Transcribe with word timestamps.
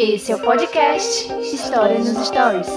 Esse 0.00 0.30
é 0.30 0.36
o 0.36 0.38
podcast 0.38 1.26
História 1.42 1.98
nos 1.98 2.28
Stories. 2.28 2.68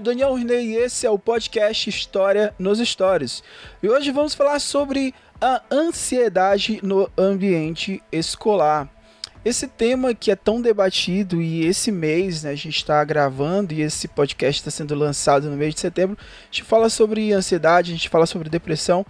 O 0.00 0.02
Daniel 0.02 0.32
Rinei 0.32 0.70
e 0.70 0.76
esse 0.76 1.06
é 1.06 1.10
o 1.10 1.18
podcast 1.18 1.90
História 1.90 2.54
nos 2.58 2.78
Stories. 2.78 3.42
E 3.82 3.88
hoje 3.88 4.10
vamos 4.10 4.34
falar 4.34 4.58
sobre 4.58 5.14
a 5.38 5.60
ansiedade 5.70 6.80
no 6.82 7.10
ambiente 7.18 8.02
escolar. 8.10 8.88
Esse 9.44 9.68
tema 9.68 10.14
que 10.14 10.30
é 10.30 10.36
tão 10.36 10.62
debatido 10.62 11.42
e 11.42 11.66
esse 11.66 11.92
mês 11.92 12.44
né, 12.44 12.50
a 12.52 12.54
gente 12.54 12.76
está 12.76 13.04
gravando 13.04 13.74
e 13.74 13.82
esse 13.82 14.08
podcast 14.08 14.62
está 14.62 14.70
sendo 14.70 14.94
lançado 14.94 15.50
no 15.50 15.56
mês 15.56 15.74
de 15.74 15.80
setembro, 15.80 16.16
a 16.18 16.44
gente 16.46 16.62
fala 16.62 16.88
sobre 16.88 17.30
ansiedade, 17.34 17.92
a 17.92 17.94
gente 17.94 18.08
fala 18.08 18.24
sobre 18.24 18.48
depressão 18.48 19.04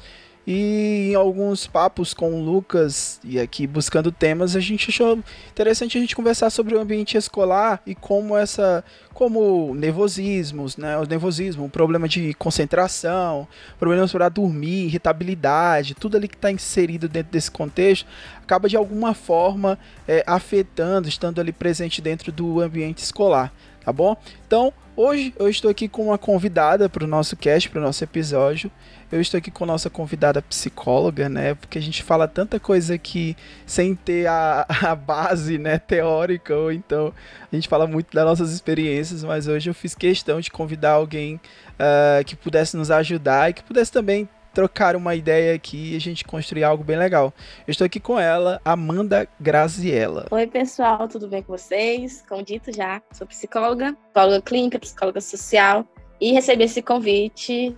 e 0.53 1.12
em 1.12 1.15
alguns 1.15 1.69
papos 1.69 2.12
com 2.12 2.34
o 2.34 2.43
Lucas 2.45 3.20
e 3.23 3.39
aqui 3.39 3.69
buscando 3.69 4.11
temas, 4.11 4.57
a 4.57 4.61
gente 4.61 4.91
achou 4.91 5.20
interessante 5.48 5.97
a 5.97 6.01
gente 6.01 6.17
conversar 6.17 6.51
sobre 6.51 6.75
o 6.75 6.81
ambiente 6.81 7.17
escolar 7.17 7.81
e 7.87 7.95
como 7.95 8.37
essa, 8.37 8.83
como 9.15 9.73
nervosismos, 9.77 10.77
né, 10.77 10.98
o 10.98 11.05
nervosismo, 11.05 11.67
o 11.67 11.70
problema 11.70 12.09
de 12.09 12.34
concentração, 12.34 13.47
problemas 13.79 14.11
para 14.11 14.29
dormir, 14.29 14.87
irritabilidade, 14.87 15.95
tudo 15.95 16.17
ali 16.17 16.27
que 16.27 16.34
está 16.34 16.51
inserido 16.51 17.09
dentro 17.09 17.31
desse 17.31 17.53
contexto, 17.53 18.05
acaba 18.42 18.69
de 18.69 18.77
alguma 18.77 19.14
forma 19.14 19.79
é, 20.09 20.25
afetando, 20.27 21.09
estando 21.09 21.41
ali 21.41 21.53
presente 21.53 22.03
dentro 22.03 22.33
do 22.33 22.59
ambiente 22.61 22.98
escolar, 22.98 23.55
tá 23.85 23.92
bom? 23.92 24.17
Então, 24.48 24.73
hoje 25.01 25.34
eu 25.39 25.48
estou 25.48 25.70
aqui 25.70 25.89
com 25.89 26.06
uma 26.06 26.19
convidada 26.19 26.89
para 26.89 27.05
o 27.05 27.06
nosso 27.06 27.37
cast, 27.37 27.70
para 27.70 27.81
o 27.81 27.83
nosso 27.83 28.05
episódio. 28.05 28.70
Eu 29.11 29.20
estou 29.20 29.39
aqui 29.39 29.51
com 29.51 29.67
nossa 29.67 29.91
convidada 29.91 30.41
psicóloga, 30.42 31.29
né? 31.29 31.55
Porque 31.55 31.79
a 31.79 31.83
gente 31.83 32.03
fala 32.03 32.29
tanta 32.29 32.61
coisa 32.61 32.95
aqui 32.95 33.37
sem 33.67 33.95
ter 33.95 34.27
a, 34.29 34.67
a 34.83 34.95
base, 34.95 35.59
né, 35.59 35.79
teórica, 35.79 36.55
ou 36.55 36.70
então 36.70 37.12
a 37.51 37.55
gente 37.55 37.69
fala 37.69 37.87
muito 37.87 38.15
das 38.15 38.25
nossas 38.25 38.53
experiências, 38.53 39.25
mas 39.25 39.48
hoje 39.48 39.70
eu 39.70 39.75
fiz 39.75 39.95
questão 39.95 40.41
de 40.41 40.51
convidar 40.51 40.92
alguém 40.92 41.37
uh, 41.37 42.25
que 42.25 42.37
pudesse 42.37 42.77
nos 42.77 42.91
ajudar 42.91 43.51
e 43.51 43.55
que 43.55 43.62
pudesse 43.62 43.91
também 43.91 44.29
trocar 44.53 44.97
uma 44.97 45.15
ideia 45.15 45.55
aqui 45.55 45.93
e 45.93 45.97
a 45.97 46.01
gente 46.01 46.25
construir 46.25 46.65
algo 46.65 46.84
bem 46.84 46.97
legal. 46.97 47.33
Eu 47.67 47.73
estou 47.73 47.84
aqui 47.84 48.01
com 48.01 48.19
ela, 48.19 48.61
Amanda 48.65 49.29
Graziella. 49.39 50.27
Oi, 50.31 50.47
pessoal, 50.47 51.09
tudo 51.09 51.29
bem 51.29 51.42
com 51.42 51.57
vocês? 51.57 52.25
Como 52.29 52.42
dito 52.42 52.75
já, 52.75 53.01
sou 53.12 53.27
psicóloga, 53.27 53.92
psicóloga 53.92 54.42
clínica, 54.42 54.79
psicóloga 54.79 55.20
social 55.20 55.87
e 56.20 56.33
recebi 56.33 56.65
esse 56.65 56.83
convite 56.83 57.77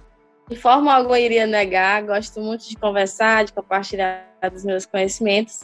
de 0.48 0.56
forma 0.56 0.92
alguma 0.92 1.18
iria 1.18 1.46
negar, 1.46 2.02
gosto 2.02 2.40
muito 2.40 2.68
de 2.68 2.76
conversar, 2.76 3.44
de 3.44 3.52
compartilhar 3.52 4.26
dos 4.52 4.64
meus 4.64 4.84
conhecimentos. 4.84 5.62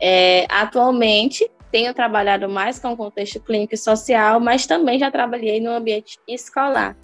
É, 0.00 0.46
atualmente, 0.48 1.50
tenho 1.70 1.94
trabalhado 1.94 2.48
mais 2.48 2.78
com 2.78 2.92
o 2.92 2.96
contexto 2.96 3.40
clínico 3.40 3.74
e 3.74 3.78
social, 3.78 4.38
mas 4.38 4.66
também 4.66 4.98
já 4.98 5.10
trabalhei 5.10 5.60
no 5.60 5.70
ambiente 5.70 6.18
escolar. 6.28 6.96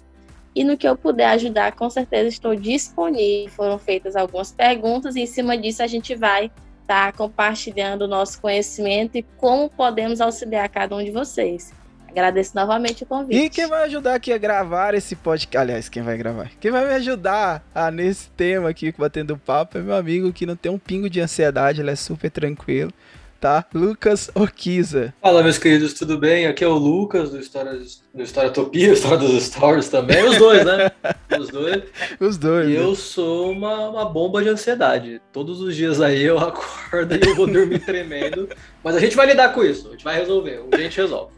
E 0.59 0.63
no 0.65 0.75
que 0.75 0.85
eu 0.85 0.93
puder 0.93 1.29
ajudar, 1.29 1.71
com 1.71 1.89
certeza 1.89 2.27
estou 2.27 2.53
disponível. 2.53 3.49
Foram 3.55 3.79
feitas 3.79 4.13
algumas 4.13 4.51
perguntas 4.51 5.15
e 5.15 5.21
em 5.21 5.25
cima 5.25 5.57
disso 5.57 5.81
a 5.81 5.87
gente 5.87 6.13
vai 6.15 6.51
estar 6.81 7.13
tá 7.13 7.17
compartilhando 7.17 8.01
o 8.01 8.07
nosso 8.09 8.41
conhecimento 8.41 9.17
e 9.17 9.23
como 9.37 9.69
podemos 9.69 10.19
auxiliar 10.19 10.67
cada 10.67 10.93
um 10.97 11.01
de 11.01 11.11
vocês. 11.11 11.71
Agradeço 12.09 12.51
novamente 12.55 13.03
o 13.03 13.05
convite. 13.05 13.41
E 13.41 13.49
quem 13.49 13.67
vai 13.67 13.85
ajudar 13.85 14.15
aqui 14.15 14.33
a 14.33 14.37
gravar 14.37 14.93
esse 14.93 15.15
podcast. 15.15 15.57
Aliás, 15.57 15.87
quem 15.87 16.03
vai 16.03 16.17
gravar? 16.17 16.51
Quem 16.59 16.71
vai 16.71 16.85
me 16.85 16.93
ajudar 16.95 17.63
a, 17.73 17.89
nesse 17.89 18.29
tema 18.31 18.67
aqui, 18.67 18.93
batendo 18.97 19.37
papo, 19.37 19.77
é 19.77 19.81
meu 19.81 19.95
amigo 19.95 20.33
que 20.33 20.45
não 20.45 20.57
tem 20.57 20.69
um 20.69 20.77
pingo 20.77 21.09
de 21.09 21.21
ansiedade, 21.21 21.79
ele 21.79 21.91
é 21.91 21.95
super 21.95 22.29
tranquilo. 22.29 22.91
Tá? 23.39 23.65
Lucas 23.73 24.29
Orquiza. 24.35 25.13
Fala, 25.21 25.41
meus 25.41 25.57
queridos, 25.57 25.93
tudo 25.93 26.17
bem? 26.17 26.45
Aqui 26.45 26.61
é 26.61 26.67
o 26.67 26.73
Lucas 26.73 27.29
do 27.29 27.39
História, 27.39 27.79
do 28.13 28.21
História 28.21 28.49
Topia, 28.49 28.91
História 28.93 29.17
dos 29.17 29.43
Stories 29.43 29.87
também. 29.87 30.21
Os 30.25 30.37
dois, 30.37 30.65
né? 30.65 30.91
Os 31.39 31.47
dois. 31.47 31.83
Os 32.19 32.37
dois. 32.37 32.69
E 32.69 32.73
né? 32.73 32.83
eu 32.83 32.95
sou 32.95 33.51
uma, 33.51 33.89
uma 33.89 34.05
bomba 34.05 34.43
de 34.43 34.49
ansiedade. 34.49 35.21
Todos 35.31 35.61
os 35.61 35.73
dias 35.73 36.01
aí 36.01 36.21
eu 36.21 36.37
acordo 36.43 37.15
e 37.15 37.29
eu 37.29 37.35
vou 37.35 37.47
dormir 37.47 37.79
tremendo. 37.79 38.49
Mas 38.83 38.95
a 38.95 38.99
gente 38.99 39.15
vai 39.15 39.27
lidar 39.27 39.53
com 39.53 39.63
isso, 39.63 39.87
a 39.87 39.91
gente 39.91 40.03
vai 40.03 40.19
resolver. 40.19 40.61
A 40.73 40.77
gente 40.77 40.97
resolve. 40.97 41.31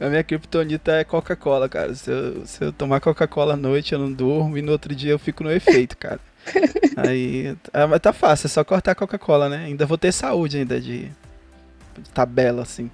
A 0.00 0.08
minha 0.08 0.24
criptonita 0.24 0.92
é 0.92 1.04
Coca-Cola, 1.04 1.68
cara. 1.68 1.94
Se 1.94 2.10
eu, 2.10 2.44
se 2.44 2.64
eu 2.64 2.72
tomar 2.72 3.00
Coca-Cola 3.00 3.54
à 3.54 3.56
noite, 3.56 3.92
eu 3.92 3.98
não 3.98 4.12
durmo 4.12 4.58
e 4.58 4.62
no 4.62 4.72
outro 4.72 4.94
dia 4.94 5.12
eu 5.12 5.18
fico 5.18 5.44
no 5.44 5.52
efeito, 5.52 5.96
cara. 5.96 6.20
Aí. 6.96 7.56
É, 7.72 7.86
mas 7.86 8.00
tá 8.00 8.12
fácil, 8.12 8.46
é 8.46 8.50
só 8.50 8.64
cortar 8.64 8.92
a 8.92 8.94
Coca-Cola, 8.94 9.48
né? 9.48 9.64
Ainda 9.66 9.86
vou 9.86 9.96
ter 9.96 10.12
saúde 10.12 10.58
ainda 10.58 10.80
de, 10.80 11.10
tabela, 12.14 12.62
assim. 12.62 12.90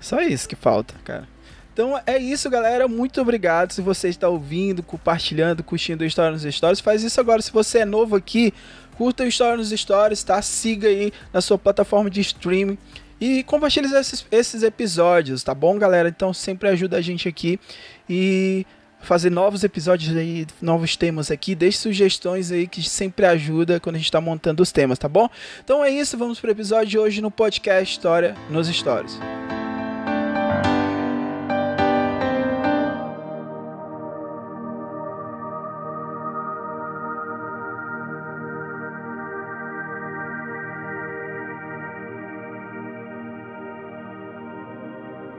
Só 0.00 0.20
isso 0.20 0.48
que 0.48 0.56
falta, 0.56 0.94
cara. 1.04 1.28
Então 1.72 1.98
é 2.06 2.18
isso, 2.18 2.50
galera. 2.50 2.86
Muito 2.86 3.20
obrigado. 3.20 3.72
Se 3.72 3.80
você 3.80 4.08
está 4.08 4.28
ouvindo, 4.28 4.82
compartilhando, 4.82 5.62
curtindo 5.62 6.04
o 6.04 6.06
História 6.06 6.32
nos 6.32 6.42
Stories, 6.42 6.80
faz 6.80 7.02
isso 7.02 7.18
agora. 7.20 7.40
Se 7.40 7.52
você 7.52 7.78
é 7.78 7.84
novo 7.84 8.16
aqui, 8.16 8.52
curta 8.96 9.24
o 9.24 9.26
História 9.26 9.56
nos 9.56 9.70
Stories, 9.70 10.22
tá? 10.22 10.42
Siga 10.42 10.88
aí 10.88 11.12
na 11.32 11.40
sua 11.40 11.56
plataforma 11.56 12.10
de 12.10 12.20
streaming. 12.20 12.76
E 13.20 13.42
compartilhe 13.44 13.86
esses, 13.94 14.26
esses 14.30 14.62
episódios, 14.64 15.44
tá 15.44 15.54
bom, 15.54 15.78
galera? 15.78 16.08
Então 16.08 16.34
sempre 16.34 16.68
ajuda 16.68 16.96
a 16.96 17.00
gente 17.00 17.28
aqui 17.28 17.58
e 18.10 18.66
fazer 19.02 19.30
novos 19.30 19.64
episódios 19.64 20.16
aí, 20.16 20.46
novos 20.60 20.96
temas 20.96 21.30
aqui. 21.30 21.54
Deixe 21.54 21.78
sugestões 21.78 22.50
aí 22.50 22.66
que 22.66 22.82
sempre 22.82 23.26
ajuda 23.26 23.80
quando 23.80 23.96
a 23.96 23.98
gente 23.98 24.06
está 24.06 24.20
montando 24.20 24.62
os 24.62 24.72
temas, 24.72 24.98
tá 24.98 25.08
bom? 25.08 25.28
Então 25.62 25.84
é 25.84 25.90
isso, 25.90 26.16
vamos 26.16 26.40
pro 26.40 26.50
episódio 26.50 26.88
de 26.88 26.98
hoje 26.98 27.20
no 27.20 27.30
podcast 27.30 27.92
História 27.92 28.36
nos 28.48 28.68
Stories. 28.68 29.18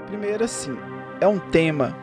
Primeiro, 0.07 0.43
assim, 0.43 0.77
é 1.19 1.27
um 1.27 1.39
tema 1.39 2.02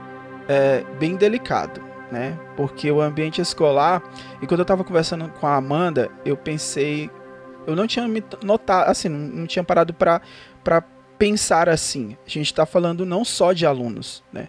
é, 0.50 0.84
bem 0.98 1.14
delicado, 1.14 1.80
né? 2.10 2.36
Porque 2.56 2.90
o 2.90 3.00
ambiente 3.00 3.40
escolar, 3.40 4.02
e 4.42 4.46
quando 4.48 4.58
eu 4.58 4.62
estava 4.62 4.82
conversando 4.82 5.28
com 5.28 5.46
a 5.46 5.54
Amanda, 5.54 6.10
eu 6.24 6.36
pensei, 6.36 7.08
eu 7.68 7.76
não 7.76 7.86
tinha 7.86 8.08
me 8.08 8.20
notado, 8.42 8.90
assim, 8.90 9.08
não 9.08 9.46
tinha 9.46 9.62
parado 9.62 9.94
para 9.94 10.20
pensar 11.16 11.68
assim. 11.68 12.16
A 12.26 12.28
gente 12.28 12.46
está 12.46 12.66
falando 12.66 13.06
não 13.06 13.24
só 13.24 13.52
de 13.52 13.64
alunos, 13.64 14.24
né? 14.32 14.48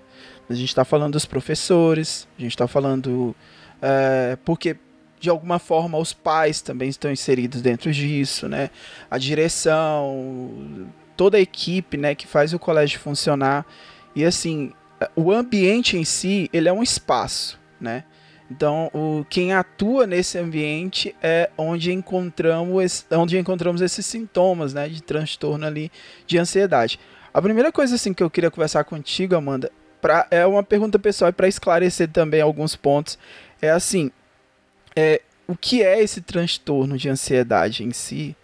A 0.49 0.55
gente 0.55 0.69
está 0.69 0.83
falando 0.83 1.13
dos 1.13 1.25
professores, 1.25 2.27
a 2.35 2.41
gente 2.41 2.51
está 2.51 2.67
falando. 2.67 3.35
É, 3.79 4.39
porque 4.43 4.77
de 5.19 5.29
alguma 5.29 5.59
forma 5.59 5.99
os 5.99 6.13
pais 6.13 6.61
também 6.61 6.89
estão 6.89 7.11
inseridos 7.11 7.61
dentro 7.61 7.91
disso, 7.91 8.49
né? 8.49 8.71
A 9.09 9.19
direção, 9.19 10.89
toda 11.15 11.37
a 11.37 11.39
equipe, 11.39 11.95
né, 11.95 12.15
que 12.15 12.25
faz 12.25 12.53
o 12.53 12.59
colégio 12.59 12.99
funcionar. 12.99 13.67
E 14.15 14.25
assim, 14.25 14.73
o 15.15 15.31
ambiente 15.31 15.97
em 15.97 16.03
si, 16.03 16.49
ele 16.51 16.67
é 16.69 16.73
um 16.73 16.83
espaço, 16.83 17.59
né? 17.79 18.03
Então, 18.49 18.91
o, 18.93 19.25
quem 19.29 19.53
atua 19.53 20.05
nesse 20.05 20.37
ambiente 20.37 21.15
é 21.23 21.49
onde 21.57 21.93
encontramos, 21.93 23.05
onde 23.09 23.37
encontramos 23.37 23.81
esses 23.81 24.05
sintomas, 24.05 24.73
né, 24.73 24.89
de 24.89 25.01
transtorno 25.01 25.65
ali, 25.65 25.89
de 26.27 26.37
ansiedade. 26.37 26.99
A 27.33 27.41
primeira 27.41 27.71
coisa 27.71 27.95
assim 27.95 28.13
que 28.13 28.21
eu 28.21 28.29
queria 28.29 28.51
conversar 28.51 28.83
contigo, 28.83 29.35
Amanda, 29.35 29.71
pra, 30.01 30.27
é 30.29 30.45
uma 30.45 30.63
pergunta 30.63 30.99
pessoal 30.99 31.29
e 31.29 31.33
para 31.33 31.47
esclarecer 31.47 32.09
também 32.09 32.41
alguns 32.41 32.75
pontos, 32.75 33.17
é 33.61 33.69
assim, 33.69 34.11
é, 34.97 35.21
o 35.47 35.55
que 35.55 35.81
é 35.81 36.03
esse 36.03 36.19
transtorno 36.19 36.97
de 36.97 37.07
ansiedade 37.07 37.85
em 37.85 37.91
si? 37.91 38.35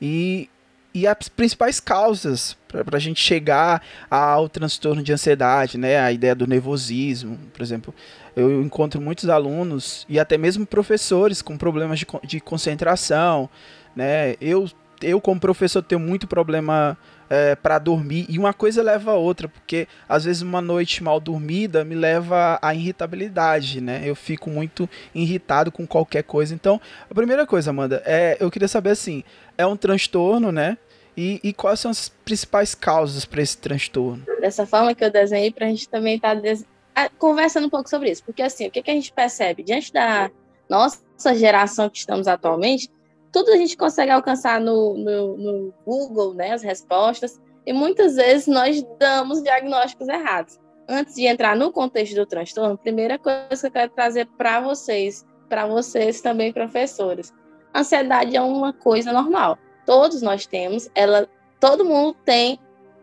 E 0.00 0.50
e 0.96 1.06
as 1.06 1.28
principais 1.28 1.78
causas 1.78 2.56
para 2.68 2.96
a 2.96 2.98
gente 2.98 3.20
chegar 3.20 3.82
ao 4.10 4.48
transtorno 4.48 5.02
de 5.02 5.12
ansiedade, 5.12 5.76
né? 5.76 5.98
A 5.98 6.10
ideia 6.10 6.34
do 6.34 6.46
nervosismo, 6.46 7.38
por 7.52 7.60
exemplo. 7.60 7.94
Eu 8.34 8.62
encontro 8.62 8.98
muitos 8.98 9.28
alunos 9.28 10.06
e 10.08 10.18
até 10.18 10.38
mesmo 10.38 10.64
professores 10.64 11.42
com 11.42 11.58
problemas 11.58 11.98
de, 11.98 12.06
de 12.24 12.40
concentração, 12.40 13.46
né? 13.94 14.36
Eu, 14.40 14.70
eu 15.02 15.20
como 15.20 15.38
professor 15.38 15.82
tenho 15.82 16.00
muito 16.00 16.26
problema 16.26 16.96
é, 17.28 17.54
para 17.54 17.78
dormir 17.78 18.24
e 18.28 18.38
uma 18.38 18.54
coisa 18.54 18.82
leva 18.82 19.10
a 19.10 19.16
outra, 19.16 19.48
porque 19.48 19.86
às 20.08 20.24
vezes 20.24 20.40
uma 20.40 20.62
noite 20.62 21.02
mal 21.02 21.20
dormida 21.20 21.84
me 21.84 21.94
leva 21.94 22.58
à 22.62 22.74
irritabilidade, 22.74 23.82
né? 23.82 24.00
Eu 24.02 24.14
fico 24.14 24.48
muito 24.48 24.88
irritado 25.14 25.70
com 25.70 25.86
qualquer 25.86 26.22
coisa. 26.22 26.54
Então, 26.54 26.80
a 27.10 27.14
primeira 27.14 27.46
coisa, 27.46 27.68
Amanda, 27.68 28.02
é 28.06 28.38
eu 28.40 28.50
queria 28.50 28.68
saber 28.68 28.90
assim, 28.90 29.22
é 29.58 29.66
um 29.66 29.76
transtorno, 29.76 30.50
né? 30.50 30.78
E, 31.16 31.40
e 31.42 31.52
quais 31.52 31.80
são 31.80 31.90
as 31.90 32.08
principais 32.08 32.74
causas 32.74 33.24
para 33.24 33.40
esse 33.40 33.56
transtorno? 33.56 34.22
Dessa 34.40 34.66
forma 34.66 34.94
que 34.94 35.02
eu 35.02 35.10
desenhei, 35.10 35.50
para 35.50 35.66
a 35.66 35.68
gente 35.68 35.88
também 35.88 36.16
estar 36.16 36.34
tá 36.34 36.40
des... 36.40 36.64
conversando 37.18 37.66
um 37.66 37.70
pouco 37.70 37.88
sobre 37.88 38.10
isso, 38.10 38.22
porque 38.22 38.42
assim, 38.42 38.66
o 38.66 38.70
que, 38.70 38.82
que 38.82 38.90
a 38.90 38.94
gente 38.94 39.12
percebe? 39.12 39.62
Diante 39.62 39.92
da 39.92 40.30
nossa 40.68 41.00
geração 41.34 41.88
que 41.88 41.98
estamos 41.98 42.28
atualmente, 42.28 42.90
tudo 43.32 43.50
a 43.50 43.56
gente 43.56 43.76
consegue 43.76 44.10
alcançar 44.10 44.60
no, 44.60 44.94
no, 44.94 45.36
no 45.36 45.74
Google, 45.86 46.34
né, 46.34 46.52
as 46.52 46.62
respostas, 46.62 47.40
e 47.64 47.72
muitas 47.72 48.16
vezes 48.16 48.46
nós 48.46 48.84
damos 48.98 49.42
diagnósticos 49.42 50.08
errados. 50.08 50.58
Antes 50.88 51.14
de 51.14 51.26
entrar 51.26 51.56
no 51.56 51.72
contexto 51.72 52.14
do 52.14 52.26
transtorno, 52.26 52.78
primeira 52.78 53.18
coisa 53.18 53.48
que 53.48 53.66
eu 53.66 53.70
quero 53.70 53.90
trazer 53.92 54.26
para 54.36 54.60
vocês, 54.60 55.24
para 55.48 55.66
vocês 55.66 56.20
também 56.20 56.52
professores, 56.52 57.32
ansiedade 57.74 58.36
é 58.36 58.40
uma 58.40 58.72
coisa 58.72 59.12
normal 59.12 59.58
todos 59.86 60.20
nós 60.20 60.44
temos, 60.44 60.90
ela, 60.94 61.28
todo 61.58 61.84
mundo 61.84 62.16
tem 62.24 62.58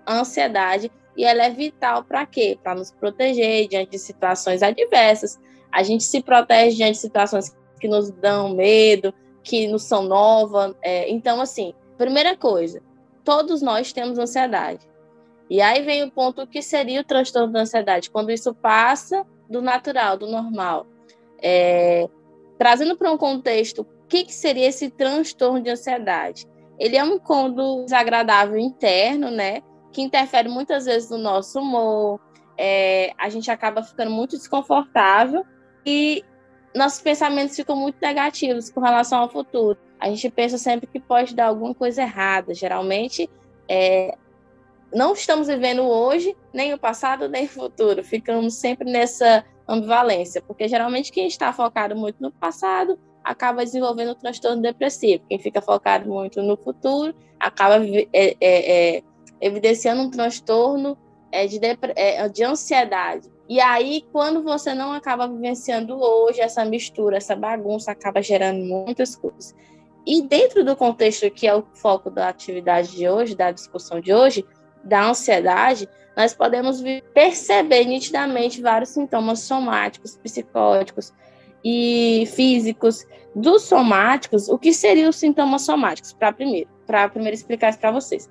ansiedade 0.07 0.91
e 1.15 1.23
ela 1.23 1.43
é 1.43 1.49
vital 1.49 2.03
para 2.03 2.25
quê? 2.25 2.59
Para 2.61 2.75
nos 2.75 2.91
proteger 2.91 3.67
diante 3.67 3.91
de 3.91 3.99
situações 3.99 4.61
adversas. 4.61 5.39
A 5.71 5.81
gente 5.81 6.03
se 6.03 6.21
protege 6.21 6.75
diante 6.75 6.93
de 6.93 6.99
situações 6.99 7.55
que 7.79 7.87
nos 7.87 8.11
dão 8.11 8.53
medo, 8.53 9.13
que 9.41 9.67
nos 9.67 9.83
são 9.83 10.03
novas. 10.03 10.75
É, 10.81 11.09
então, 11.09 11.41
assim, 11.41 11.73
primeira 11.97 12.35
coisa, 12.35 12.81
todos 13.23 13.61
nós 13.61 13.93
temos 13.93 14.19
ansiedade. 14.19 14.87
E 15.49 15.61
aí 15.61 15.83
vem 15.83 16.03
o 16.03 16.11
ponto 16.11 16.47
que 16.47 16.61
seria 16.61 17.01
o 17.01 17.03
transtorno 17.03 17.53
da 17.53 17.61
ansiedade, 17.61 18.09
quando 18.09 18.31
isso 18.31 18.53
passa 18.53 19.25
do 19.49 19.61
natural, 19.61 20.17
do 20.17 20.27
normal. 20.27 20.87
É, 21.41 22.09
trazendo 22.57 22.97
para 22.97 23.11
um 23.11 23.17
contexto, 23.17 23.81
o 23.81 24.07
que, 24.07 24.23
que 24.23 24.33
seria 24.33 24.67
esse 24.67 24.89
transtorno 24.89 25.61
de 25.61 25.69
ansiedade? 25.69 26.47
Ele 26.79 26.97
é 26.97 27.03
um 27.03 27.15
incômodo 27.15 27.83
desagradável 27.83 28.57
interno, 28.57 29.29
né? 29.29 29.61
Que 29.91 30.01
interfere 30.01 30.49
muitas 30.49 30.85
vezes 30.85 31.09
no 31.09 31.17
nosso 31.17 31.59
humor, 31.59 32.19
é, 32.57 33.11
a 33.17 33.29
gente 33.29 33.49
acaba 33.49 33.83
ficando 33.83 34.11
muito 34.11 34.37
desconfortável 34.37 35.45
e 35.85 36.23
nossos 36.75 37.01
pensamentos 37.01 37.55
ficam 37.55 37.75
muito 37.75 37.97
negativos 38.01 38.69
com 38.69 38.81
relação 38.81 39.19
ao 39.19 39.29
futuro. 39.29 39.77
A 39.99 40.09
gente 40.09 40.29
pensa 40.29 40.57
sempre 40.57 40.87
que 40.87 40.99
pode 40.99 41.35
dar 41.35 41.47
alguma 41.47 41.73
coisa 41.73 42.01
errada. 42.01 42.53
Geralmente, 42.53 43.29
é, 43.69 44.17
não 44.93 45.13
estamos 45.13 45.47
vivendo 45.47 45.83
hoje, 45.83 46.35
nem 46.53 46.73
o 46.73 46.77
passado, 46.77 47.29
nem 47.29 47.45
o 47.45 47.49
futuro. 47.49 48.03
Ficamos 48.03 48.55
sempre 48.55 48.91
nessa 48.91 49.45
ambivalência, 49.67 50.41
porque 50.41 50.67
geralmente 50.67 51.11
quem 51.11 51.27
está 51.27 51.53
focado 51.53 51.95
muito 51.95 52.17
no 52.19 52.31
passado 52.31 52.99
acaba 53.23 53.63
desenvolvendo 53.63 54.15
transtorno 54.15 54.61
depressivo. 54.61 55.23
Quem 55.29 55.39
fica 55.39 55.61
focado 55.61 56.09
muito 56.09 56.41
no 56.41 56.57
futuro 56.57 57.15
acaba 57.39 57.75
é, 57.85 58.07
é, 58.13 58.35
é, 58.41 59.03
evidenciando 59.39 60.01
um 60.01 60.09
transtorno 60.09 60.97
é, 61.31 61.47
de, 61.47 61.59
é, 61.95 62.27
de 62.29 62.43
ansiedade. 62.43 63.31
E 63.47 63.59
aí, 63.59 64.05
quando 64.11 64.41
você 64.41 64.73
não 64.73 64.93
acaba 64.93 65.27
vivenciando 65.27 65.95
hoje 65.95 66.39
essa 66.41 66.63
mistura, 66.63 67.17
essa 67.17 67.35
bagunça, 67.35 67.91
acaba 67.91 68.21
gerando 68.21 68.63
muitas 68.63 69.15
coisas. 69.15 69.53
E 70.05 70.21
dentro 70.21 70.63
do 70.63 70.75
contexto 70.75 71.29
que 71.31 71.47
é 71.47 71.55
o 71.55 71.63
foco 71.73 72.09
da 72.09 72.29
atividade 72.29 72.91
de 72.91 73.07
hoje, 73.07 73.35
da 73.35 73.51
discussão 73.51 73.99
de 73.99 74.13
hoje, 74.13 74.45
da 74.83 75.09
ansiedade, 75.09 75.87
nós 76.15 76.33
podemos 76.33 76.83
perceber 77.13 77.85
nitidamente 77.85 78.61
vários 78.61 78.89
sintomas 78.89 79.39
somáticos, 79.39 80.17
psicóticos, 80.17 81.13
e 81.63 82.27
físicos 82.35 83.05
dos 83.35 83.63
somáticos, 83.63 84.47
o 84.47 84.57
que 84.57 84.73
seriam 84.73 85.09
os 85.09 85.15
sintomas 85.15 85.63
somáticos? 85.63 86.13
Para 86.13 86.31
primeiro, 86.31 86.69
para 86.85 87.09
primeiro 87.09 87.35
explicar 87.35 87.69
isso 87.69 87.79
para 87.79 87.91
vocês. 87.91 88.29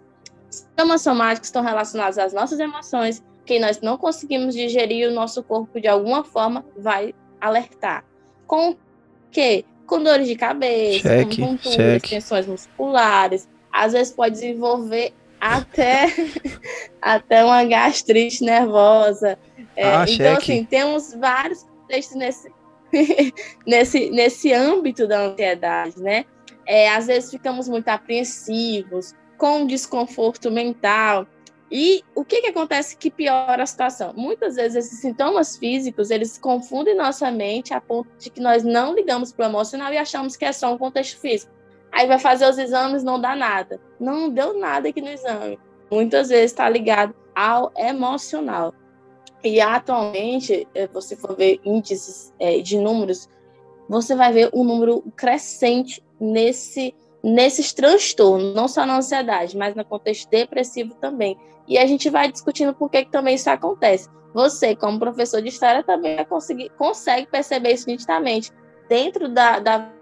Sintomas 0.50 1.00
somáticos 1.00 1.48
estão 1.48 1.62
relacionados 1.62 2.18
às 2.18 2.32
nossas 2.32 2.60
emoções, 2.60 3.22
que 3.44 3.58
nós 3.58 3.80
não 3.80 3.96
conseguimos 3.96 4.54
digerir, 4.54 5.08
o 5.08 5.12
nosso 5.12 5.42
corpo 5.42 5.80
de 5.80 5.88
alguma 5.88 6.22
forma 6.22 6.64
vai 6.76 7.14
alertar. 7.40 8.04
Com 8.46 8.76
que? 9.30 9.64
Com 9.86 10.02
dores 10.02 10.28
de 10.28 10.36
cabeça, 10.36 11.08
cheque, 11.08 11.40
com 11.40 11.56
tonturas, 11.56 12.02
tensões 12.02 12.46
musculares, 12.46 13.48
às 13.72 13.92
vezes 13.92 14.12
pode 14.12 14.34
desenvolver 14.34 15.12
até, 15.40 16.06
até 17.02 17.44
uma 17.44 17.64
gastrite 17.64 18.44
nervosa. 18.44 19.36
É, 19.74 19.88
ah, 19.88 20.04
então, 20.04 20.06
cheque. 20.06 20.52
assim, 20.52 20.64
temos 20.64 21.14
vários 21.14 21.64
contextos 21.64 22.16
nesse, 22.16 22.50
nesse, 23.66 24.10
nesse 24.10 24.52
âmbito 24.52 25.06
da 25.06 25.26
ansiedade, 25.26 26.00
né? 26.00 26.24
É, 26.66 26.90
às 26.90 27.06
vezes 27.06 27.30
ficamos 27.30 27.68
muito 27.68 27.88
apreensivos, 27.88 29.14
com 29.36 29.66
desconforto 29.66 30.50
mental. 30.50 31.26
E 31.70 32.04
o 32.14 32.24
que, 32.24 32.42
que 32.42 32.48
acontece 32.48 32.96
que 32.96 33.10
piora 33.10 33.62
a 33.62 33.66
situação? 33.66 34.12
Muitas 34.14 34.56
vezes 34.56 34.86
esses 34.86 35.00
sintomas 35.00 35.56
físicos, 35.56 36.10
eles 36.10 36.36
confundem 36.36 36.94
nossa 36.94 37.30
mente 37.30 37.72
a 37.72 37.80
ponto 37.80 38.10
de 38.18 38.28
que 38.28 38.40
nós 38.40 38.62
não 38.62 38.94
ligamos 38.94 39.32
para 39.32 39.46
o 39.46 39.48
emocional 39.48 39.92
e 39.92 39.96
achamos 39.96 40.36
que 40.36 40.44
é 40.44 40.52
só 40.52 40.72
um 40.72 40.78
contexto 40.78 41.18
físico. 41.18 41.50
Aí 41.90 42.06
vai 42.06 42.18
fazer 42.18 42.48
os 42.48 42.58
exames, 42.58 43.02
não 43.02 43.20
dá 43.20 43.34
nada. 43.34 43.80
Não 43.98 44.28
deu 44.28 44.58
nada 44.58 44.90
aqui 44.90 45.00
no 45.00 45.08
exame. 45.08 45.58
Muitas 45.90 46.28
vezes 46.28 46.52
está 46.52 46.68
ligado 46.68 47.14
ao 47.34 47.72
emocional. 47.76 48.74
E 49.44 49.60
atualmente, 49.60 50.68
eh, 50.74 50.86
você 50.86 51.16
for 51.16 51.36
ver 51.36 51.60
índices 51.64 52.32
é, 52.38 52.60
de 52.60 52.78
números, 52.78 53.28
você 53.88 54.14
vai 54.14 54.32
ver 54.32 54.50
um 54.54 54.62
número 54.64 55.02
crescente 55.16 56.02
nesse 56.20 56.94
nesses 57.22 57.72
transtornos, 57.72 58.52
não 58.52 58.66
só 58.66 58.84
na 58.84 58.96
ansiedade, 58.96 59.56
mas 59.56 59.76
no 59.76 59.84
contexto 59.84 60.28
depressivo 60.28 60.94
também. 60.94 61.38
E 61.68 61.78
a 61.78 61.86
gente 61.86 62.10
vai 62.10 62.30
discutindo 62.30 62.74
por 62.74 62.90
que, 62.90 63.04
que 63.04 63.12
também 63.12 63.36
isso 63.36 63.48
acontece. 63.48 64.08
Você, 64.34 64.74
como 64.74 64.98
professor 64.98 65.40
de 65.40 65.48
história, 65.48 65.84
também 65.84 66.16
vai 66.16 66.24
conseguir, 66.24 66.70
consegue 66.70 67.28
perceber 67.28 67.74
isso 67.74 67.88
nitidamente. 67.88 68.50
Dentro 68.88 69.28
da, 69.28 69.60
da 69.60 69.92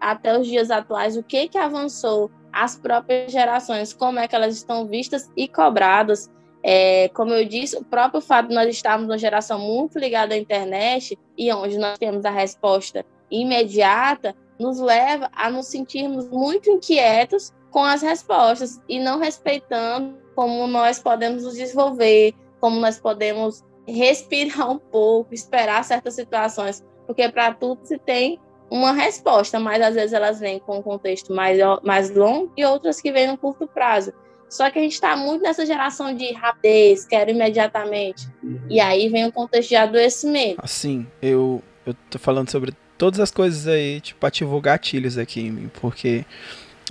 até 0.00 0.38
os 0.38 0.46
dias 0.46 0.70
atuais, 0.70 1.16
o 1.16 1.22
que, 1.22 1.48
que 1.48 1.58
avançou, 1.58 2.30
as 2.52 2.76
próprias 2.76 3.32
gerações, 3.32 3.92
como 3.92 4.18
é 4.18 4.26
que 4.26 4.34
elas 4.34 4.54
estão 4.54 4.86
vistas 4.86 5.30
e 5.36 5.46
cobradas, 5.46 6.30
é, 6.68 7.08
como 7.10 7.32
eu 7.32 7.44
disse, 7.44 7.76
o 7.76 7.84
próprio 7.84 8.20
fato 8.20 8.48
de 8.48 8.54
nós 8.56 8.68
estarmos 8.68 9.06
numa 9.06 9.16
geração 9.16 9.56
muito 9.56 10.00
ligada 10.00 10.34
à 10.34 10.36
internet 10.36 11.16
e 11.38 11.52
onde 11.52 11.78
nós 11.78 11.96
temos 11.96 12.24
a 12.24 12.30
resposta 12.30 13.06
imediata, 13.30 14.34
nos 14.58 14.80
leva 14.80 15.30
a 15.32 15.48
nos 15.48 15.66
sentirmos 15.68 16.28
muito 16.28 16.68
inquietos 16.68 17.52
com 17.70 17.84
as 17.84 18.02
respostas 18.02 18.80
e 18.88 18.98
não 18.98 19.20
respeitando 19.20 20.18
como 20.34 20.66
nós 20.66 20.98
podemos 20.98 21.44
nos 21.44 21.54
desenvolver, 21.54 22.34
como 22.58 22.80
nós 22.80 22.98
podemos 22.98 23.64
respirar 23.86 24.66
um 24.68 24.78
pouco, 24.78 25.32
esperar 25.32 25.84
certas 25.84 26.14
situações, 26.14 26.84
porque 27.06 27.28
para 27.28 27.54
tudo 27.54 27.78
se 27.84 27.96
tem 27.96 28.40
uma 28.68 28.90
resposta, 28.90 29.60
mas 29.60 29.80
às 29.80 29.94
vezes 29.94 30.12
elas 30.12 30.40
vêm 30.40 30.58
com 30.58 30.78
um 30.78 30.82
contexto 30.82 31.32
mais, 31.32 31.60
mais 31.84 32.10
longo 32.10 32.52
e 32.56 32.64
outras 32.64 33.00
que 33.00 33.12
vêm 33.12 33.28
no 33.28 33.38
curto 33.38 33.68
prazo. 33.68 34.12
Só 34.48 34.70
que 34.70 34.78
a 34.78 34.82
gente 34.82 34.92
está 34.92 35.16
muito 35.16 35.42
nessa 35.42 35.66
geração 35.66 36.14
de 36.14 36.32
rapidez, 36.32 37.04
quero 37.04 37.30
imediatamente. 37.30 38.28
E 38.70 38.78
aí 38.80 39.08
vem 39.08 39.26
o 39.26 39.32
contexto 39.32 39.70
de 39.70 39.76
adoecimento. 39.76 40.60
Assim, 40.62 41.06
eu, 41.20 41.62
eu 41.84 41.94
tô 42.08 42.18
falando 42.18 42.50
sobre 42.50 42.72
todas 42.96 43.20
as 43.20 43.30
coisas 43.30 43.66
aí, 43.66 44.00
tipo, 44.00 44.24
ativou 44.24 44.60
gatilhos 44.60 45.18
aqui 45.18 45.40
em 45.40 45.50
mim, 45.50 45.70
porque 45.80 46.24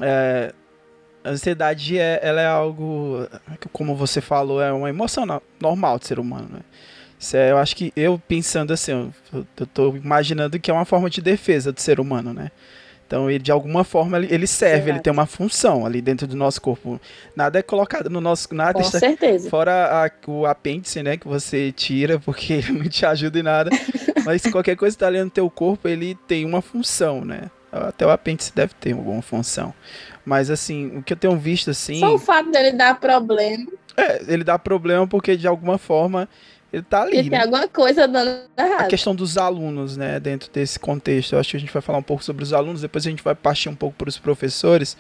é, 0.01 0.53
a 1.23 1.29
ansiedade 1.29 1.97
é, 1.97 2.19
ela 2.21 2.41
é 2.41 2.47
algo, 2.47 3.27
como 3.71 3.95
você 3.95 4.21
falou, 4.21 4.61
é 4.61 4.71
uma 4.71 4.89
emoção 4.89 5.25
normal 5.59 5.97
do 5.97 6.05
ser 6.05 6.19
humano, 6.19 6.47
né? 6.51 6.59
Isso 7.17 7.37
é, 7.37 7.51
eu 7.51 7.57
acho 7.57 7.75
que 7.75 7.93
eu 7.95 8.21
pensando 8.27 8.73
assim, 8.73 8.91
eu, 9.33 9.47
eu 9.57 9.65
tô 9.65 9.95
imaginando 9.95 10.59
que 10.59 10.69
é 10.69 10.73
uma 10.73 10.85
forma 10.85 11.09
de 11.09 11.21
defesa 11.21 11.71
do 11.71 11.79
ser 11.79 11.99
humano, 11.99 12.33
né? 12.33 12.51
Então, 13.07 13.29
ele, 13.29 13.39
de 13.39 13.51
alguma 13.51 13.83
forma, 13.83 14.17
ele, 14.17 14.47
serve, 14.47 14.89
ele 14.89 14.99
tem 14.99 15.13
uma 15.13 15.27
função 15.27 15.85
ali 15.85 16.01
dentro 16.01 16.25
do 16.25 16.35
nosso 16.35 16.59
corpo. 16.59 16.99
Nada 17.35 17.59
é 17.59 17.61
colocado 17.61 18.09
no 18.09 18.19
nosso. 18.19 18.53
Nada 18.53 18.73
Com 18.73 18.81
está, 18.81 18.97
certeza. 18.97 19.49
Fora 19.49 20.05
a, 20.05 20.29
o 20.29 20.45
apêndice, 20.45 21.03
né? 21.03 21.15
Que 21.15 21.27
você 21.27 21.71
tira, 21.71 22.19
porque 22.19 22.53
ele 22.53 22.71
não 22.71 22.89
te 22.89 23.05
ajuda 23.05 23.39
em 23.39 23.43
nada. 23.43 23.69
Mas 24.25 24.41
qualquer 24.43 24.75
coisa 24.75 24.95
que 24.95 24.97
está 24.97 25.07
ali 25.07 25.23
no 25.23 25.29
teu 25.29 25.49
corpo, 25.51 25.87
ele 25.87 26.15
tem 26.27 26.45
uma 26.45 26.61
função, 26.61 27.23
né? 27.23 27.51
Até 27.71 28.05
o 28.05 28.09
apêndice 28.09 28.51
deve 28.55 28.73
ter 28.73 28.93
alguma 28.93 29.21
função. 29.21 29.73
Mas 30.25 30.49
assim, 30.49 30.97
o 30.97 31.03
que 31.03 31.13
eu 31.13 31.17
tenho 31.17 31.37
visto 31.37 31.69
assim. 31.69 31.99
Só 31.99 32.15
o 32.15 32.17
fato 32.17 32.49
dele 32.49 32.71
dar 32.71 32.99
problema. 32.99 33.67
É, 33.97 34.21
ele 34.27 34.43
dá 34.43 34.57
problema 34.57 35.05
porque 35.07 35.37
de 35.37 35.47
alguma 35.47 35.77
forma 35.77 36.27
ele 36.71 36.83
tá 36.83 37.03
ali. 37.03 37.17
Ele 37.17 37.29
né? 37.29 37.37
tem 37.37 37.45
alguma 37.45 37.67
coisa 37.67 38.07
dando 38.07 38.41
errado. 38.57 38.81
A 38.81 38.87
questão 38.87 39.15
dos 39.15 39.37
alunos, 39.37 39.95
né, 39.95 40.19
dentro 40.19 40.51
desse 40.51 40.79
contexto. 40.79 41.33
Eu 41.33 41.39
acho 41.39 41.51
que 41.51 41.57
a 41.57 41.59
gente 41.59 41.71
vai 41.73 41.81
falar 41.81 41.99
um 41.99 42.03
pouco 42.03 42.23
sobre 42.23 42.43
os 42.43 42.53
alunos, 42.53 42.81
depois 42.81 43.05
a 43.05 43.09
gente 43.09 43.23
vai 43.23 43.35
partir 43.35 43.69
um 43.69 43.75
pouco 43.75 43.95
para 43.97 44.09
os 44.09 44.17
professores. 44.17 44.97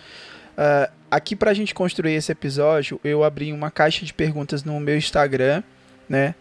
Uh, 0.57 0.89
aqui 1.11 1.35
para 1.35 1.51
a 1.51 1.53
gente 1.53 1.73
construir 1.73 2.13
esse 2.13 2.31
episódio, 2.31 2.99
eu 3.03 3.23
abri 3.23 3.51
uma 3.51 3.69
caixa 3.69 4.05
de 4.05 4.13
perguntas 4.13 4.63
no 4.63 4.79
meu 4.79 4.97
Instagram, 4.97 5.63
né? 6.07 6.33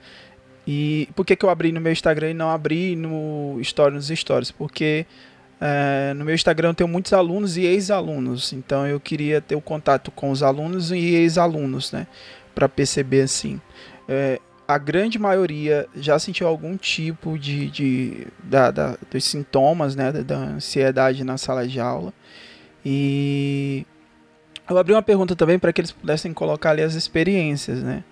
E 0.67 1.09
por 1.15 1.27
que, 1.27 1.37
que 1.37 1.45
eu 1.45 1.51
abri 1.51 1.73
no 1.73 1.81
meu 1.81 1.93
Instagram 1.93 2.31
e 2.31 2.35
não 2.35 2.51
abri 2.51 2.97
no 2.97 3.59
Story 3.61 3.95
nos 3.95 4.09
Stories? 4.09 4.51
Porque 4.51 5.05
é, 5.61 6.15
no 6.15 6.25
meu 6.25 6.35
Instagram 6.35 6.71
eu 6.71 6.75
tenho 6.75 6.89
muitos 6.89 7.13
alunos 7.13 7.57
e 7.57 7.63
ex-alunos, 7.63 8.53
então 8.53 8.87
eu 8.87 8.99
queria 8.99 9.41
ter 9.41 9.57
o 9.57 9.61
contato 9.61 10.11
com 10.11 10.31
os 10.31 10.43
alunos 10.43 10.91
e 10.91 10.97
ex-alunos, 10.97 11.93
né? 11.93 12.07
Para 12.55 12.69
perceber 12.69 13.23
assim. 13.23 13.61
É, 14.09 14.41
a 14.67 14.79
grande 14.79 15.19
maioria 15.19 15.87
já 15.95 16.19
sentiu 16.19 16.47
algum 16.47 16.77
tipo 16.77 17.39
de, 17.39 17.71
de 17.71 18.27
da, 18.43 18.71
da, 18.71 18.97
dos 19.11 19.25
sintomas, 19.25 19.95
né? 19.95 20.11
Da, 20.11 20.23
da 20.23 20.37
ansiedade 20.37 21.23
na 21.25 21.37
sala 21.37 21.67
de 21.67 21.79
aula. 21.79 22.13
E 22.85 23.87
eu 24.69 24.79
abri 24.79 24.93
uma 24.93 25.03
pergunta 25.03 25.37
também 25.37 25.59
para 25.59 25.73
que 25.73 25.81
eles 25.81 25.93
pudessem 25.93 26.33
colocar 26.33 26.71
ali 26.71 26.83
as 26.83 26.95
experiências, 26.95 27.83
né? 27.83 28.03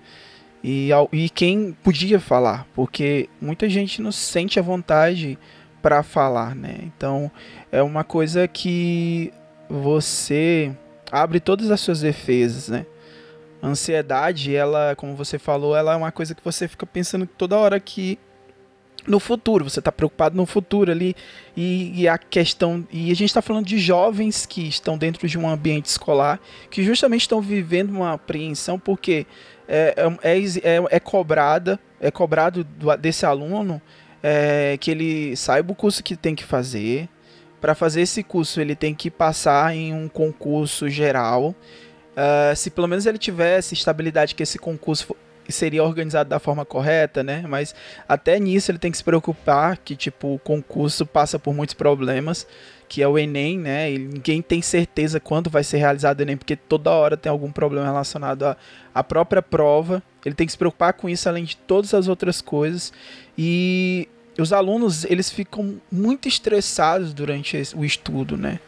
E, 0.62 0.90
e 1.12 1.28
quem 1.28 1.76
podia 1.82 2.20
falar, 2.20 2.66
porque 2.74 3.28
muita 3.40 3.68
gente 3.68 4.00
não 4.00 4.12
sente 4.12 4.60
a 4.60 4.62
vontade 4.62 5.38
para 5.80 6.02
falar, 6.02 6.54
né? 6.54 6.78
Então 6.82 7.30
é 7.70 7.82
uma 7.82 8.04
coisa 8.04 8.46
que 8.46 9.32
você 9.68 10.72
abre 11.10 11.40
todas 11.40 11.70
as 11.70 11.80
suas 11.80 12.00
defesas, 12.02 12.68
né? 12.68 12.86
A 13.62 13.68
ansiedade, 13.68 14.54
ela, 14.54 14.94
como 14.96 15.14
você 15.14 15.38
falou, 15.38 15.74
ela 15.76 15.94
é 15.94 15.96
uma 15.96 16.12
coisa 16.12 16.34
que 16.34 16.44
você 16.44 16.66
fica 16.66 16.84
pensando 16.84 17.26
toda 17.26 17.56
hora 17.56 17.78
que 17.78 18.18
no 19.06 19.18
futuro, 19.18 19.68
você 19.68 19.78
está 19.78 19.90
preocupado 19.90 20.36
no 20.36 20.46
futuro 20.46 20.90
ali 20.90 21.16
e, 21.56 22.02
e, 22.02 22.08
a 22.08 22.16
questão 22.16 22.86
e 22.92 23.10
a 23.10 23.14
gente 23.14 23.30
está 23.30 23.42
falando 23.42 23.66
de 23.66 23.76
jovens 23.76 24.46
que 24.46 24.68
estão 24.68 24.96
dentro 24.96 25.26
de 25.26 25.36
um 25.36 25.48
ambiente 25.48 25.86
escolar 25.86 26.38
que 26.70 26.84
justamente 26.84 27.22
estão 27.22 27.40
vivendo 27.40 27.90
uma 27.90 28.12
apreensão 28.12 28.78
porque 28.78 29.26
é, 29.66 29.94
é, 30.22 30.38
é, 30.38 30.84
é 30.88 31.00
cobrada 31.00 31.80
é 32.00 32.12
cobrado 32.12 32.62
do, 32.62 32.96
desse 32.96 33.26
aluno 33.26 33.82
é, 34.22 34.76
que 34.78 34.90
ele 34.90 35.36
saiba 35.36 35.72
o 35.72 35.74
curso 35.74 36.02
que 36.02 36.16
tem 36.16 36.34
que 36.34 36.44
fazer. 36.44 37.08
Para 37.60 37.74
fazer 37.74 38.02
esse 38.02 38.22
curso, 38.22 38.60
ele 38.60 38.74
tem 38.74 38.94
que 38.94 39.10
passar 39.10 39.74
em 39.74 39.92
um 39.92 40.08
concurso 40.08 40.88
geral. 40.88 41.54
Uh, 42.12 42.54
se 42.54 42.70
pelo 42.70 42.86
menos 42.86 43.06
ele 43.06 43.18
tivesse 43.18 43.74
estabilidade 43.74 44.34
que 44.34 44.42
esse 44.42 44.58
concurso 44.58 45.16
seria 45.48 45.82
organizado 45.82 46.28
da 46.30 46.38
forma 46.38 46.64
correta, 46.64 47.22
né? 47.22 47.44
Mas 47.48 47.74
até 48.08 48.38
nisso 48.38 48.70
ele 48.70 48.78
tem 48.78 48.90
que 48.90 48.96
se 48.96 49.04
preocupar 49.04 49.78
que 49.78 49.96
tipo 49.96 50.34
o 50.34 50.38
concurso 50.38 51.04
passa 51.06 51.38
por 51.38 51.54
muitos 51.54 51.74
problemas, 51.74 52.46
que 52.88 53.02
é 53.02 53.08
o 53.08 53.18
ENEM, 53.18 53.58
né? 53.58 53.92
E 53.92 53.98
ninguém 53.98 54.42
tem 54.42 54.62
certeza 54.62 55.18
quando 55.18 55.50
vai 55.50 55.64
ser 55.64 55.78
realizado 55.78 56.20
o 56.20 56.22
ENEM, 56.22 56.36
porque 56.36 56.56
toda 56.56 56.90
hora 56.90 57.16
tem 57.16 57.30
algum 57.30 57.50
problema 57.50 57.86
relacionado 57.86 58.44
à, 58.44 58.56
à 58.94 59.02
própria 59.02 59.42
prova. 59.42 60.02
Ele 60.24 60.34
tem 60.34 60.46
que 60.46 60.52
se 60.52 60.58
preocupar 60.58 60.92
com 60.92 61.08
isso 61.08 61.28
além 61.28 61.44
de 61.44 61.56
todas 61.56 61.94
as 61.94 62.08
outras 62.08 62.40
coisas. 62.40 62.92
E 63.36 64.08
os 64.38 64.52
alunos 64.52 65.04
eles 65.04 65.30
ficam 65.30 65.80
muito 65.90 66.28
estressados 66.28 67.12
durante 67.12 67.60
o 67.74 67.84
estudo, 67.84 68.36
né? 68.36 68.60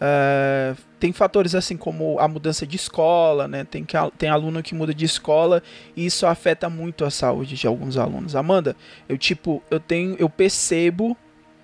Uh, 0.00 0.89
tem 1.00 1.12
fatores 1.14 1.54
assim 1.54 1.78
como 1.78 2.20
a 2.20 2.28
mudança 2.28 2.66
de 2.66 2.76
escola, 2.76 3.48
né? 3.48 3.64
Tem, 3.64 3.82
que, 3.82 3.96
tem 4.18 4.28
aluno 4.28 4.62
que 4.62 4.74
muda 4.74 4.92
de 4.92 5.06
escola 5.06 5.62
e 5.96 6.04
isso 6.04 6.26
afeta 6.26 6.68
muito 6.68 7.06
a 7.06 7.10
saúde 7.10 7.56
de 7.56 7.66
alguns 7.66 7.96
alunos. 7.96 8.36
Amanda, 8.36 8.76
eu 9.08 9.16
tipo, 9.16 9.62
eu 9.70 9.80
tenho, 9.80 10.14
eu 10.18 10.28
percebo 10.28 11.16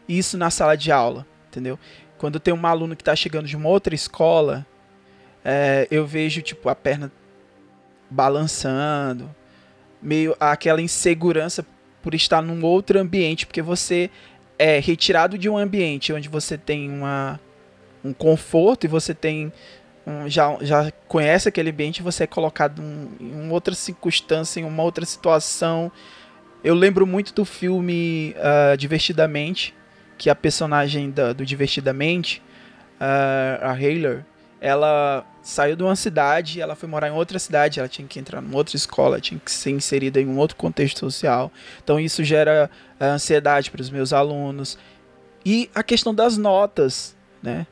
isso 0.08 0.38
na 0.38 0.50
sala 0.50 0.74
de 0.74 0.90
aula, 0.90 1.26
entendeu? 1.48 1.78
Quando 2.16 2.40
tem 2.40 2.54
um 2.54 2.66
aluno 2.66 2.96
que 2.96 3.02
está 3.02 3.14
chegando 3.14 3.46
de 3.46 3.56
uma 3.56 3.68
outra 3.68 3.94
escola, 3.94 4.66
é, 5.44 5.86
eu 5.90 6.06
vejo 6.06 6.40
tipo 6.40 6.70
a 6.70 6.74
perna 6.74 7.12
balançando, 8.08 9.28
meio 10.00 10.34
aquela 10.40 10.80
insegurança 10.80 11.64
por 12.02 12.14
estar 12.14 12.40
num 12.40 12.64
outro 12.64 12.98
ambiente, 12.98 13.46
porque 13.46 13.60
você 13.60 14.10
é 14.58 14.78
retirado 14.78 15.36
de 15.36 15.46
um 15.46 15.58
ambiente 15.58 16.10
onde 16.10 16.26
você 16.26 16.56
tem 16.56 16.88
uma, 16.90 17.38
um 18.06 18.12
conforto 18.12 18.84
e 18.84 18.88
você 18.88 19.14
tem 19.14 19.52
um, 20.06 20.28
já, 20.30 20.56
já 20.60 20.92
conhece 21.08 21.48
aquele 21.48 21.70
ambiente, 21.70 22.02
você 22.02 22.24
é 22.24 22.26
colocado 22.26 22.80
um, 22.80 23.08
em 23.20 23.50
outra 23.50 23.74
circunstância, 23.74 24.60
em 24.60 24.64
uma 24.64 24.82
outra 24.82 25.04
situação. 25.04 25.90
Eu 26.62 26.74
lembro 26.74 27.06
muito 27.06 27.34
do 27.34 27.44
filme 27.44 28.34
uh, 28.38 28.76
Divertidamente, 28.76 29.74
que 30.16 30.30
a 30.30 30.34
personagem 30.34 31.10
da, 31.10 31.32
do 31.32 31.44
Divertidamente, 31.44 32.40
uh, 33.00 33.64
a 33.64 33.72
Hayler, 33.72 34.24
ela 34.60 35.26
saiu 35.42 35.76
de 35.76 35.82
uma 35.82 35.94
cidade, 35.94 36.60
ela 36.60 36.74
foi 36.74 36.88
morar 36.88 37.08
em 37.08 37.12
outra 37.12 37.38
cidade, 37.38 37.78
ela 37.78 37.88
tinha 37.88 38.06
que 38.06 38.18
entrar 38.18 38.42
em 38.42 38.54
outra 38.54 38.76
escola, 38.76 39.20
tinha 39.20 39.38
que 39.38 39.50
ser 39.50 39.70
inserida 39.70 40.20
em 40.20 40.26
um 40.26 40.38
outro 40.38 40.56
contexto 40.56 41.00
social. 41.00 41.52
Então 41.82 41.98
isso 41.98 42.22
gera 42.22 42.70
uh, 43.00 43.04
ansiedade 43.04 43.70
para 43.70 43.80
os 43.80 43.90
meus 43.90 44.12
alunos. 44.12 44.78
E 45.44 45.68
a 45.74 45.82
questão 45.82 46.14
das 46.14 46.36
notas, 46.36 47.16
né? 47.42 47.66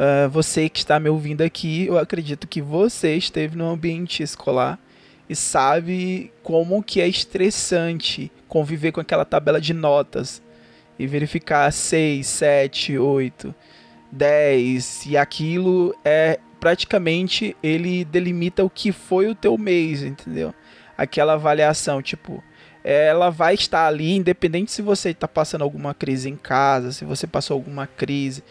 Uh, 0.00 0.30
você 0.30 0.66
que 0.70 0.78
está 0.78 0.98
me 0.98 1.10
ouvindo 1.10 1.42
aqui, 1.42 1.84
eu 1.84 1.98
acredito 1.98 2.48
que 2.48 2.62
você 2.62 3.16
esteve 3.16 3.54
no 3.54 3.68
ambiente 3.68 4.22
escolar 4.22 4.78
e 5.28 5.36
sabe 5.36 6.32
como 6.42 6.82
que 6.82 7.02
é 7.02 7.06
estressante 7.06 8.32
conviver 8.48 8.92
com 8.92 9.00
aquela 9.02 9.26
tabela 9.26 9.60
de 9.60 9.74
notas 9.74 10.40
e 10.98 11.06
verificar 11.06 11.70
6, 11.70 12.26
7, 12.26 12.98
8, 12.98 13.54
10 14.10 15.04
e 15.04 15.18
aquilo 15.18 15.94
é 16.02 16.40
praticamente 16.58 17.54
ele 17.62 18.02
delimita 18.02 18.64
o 18.64 18.70
que 18.70 18.92
foi 18.92 19.28
o 19.28 19.34
teu 19.34 19.58
mês, 19.58 20.02
entendeu? 20.02 20.54
Aquela 20.96 21.34
avaliação, 21.34 22.00
tipo, 22.00 22.42
ela 22.82 23.28
vai 23.28 23.52
estar 23.52 23.86
ali 23.86 24.16
independente 24.16 24.72
se 24.72 24.80
você 24.80 25.10
está 25.10 25.28
passando 25.28 25.60
alguma 25.60 25.92
crise 25.92 26.30
em 26.30 26.36
casa, 26.36 26.90
se 26.90 27.04
você 27.04 27.26
passou 27.26 27.54
alguma 27.54 27.86
crise. 27.86 28.42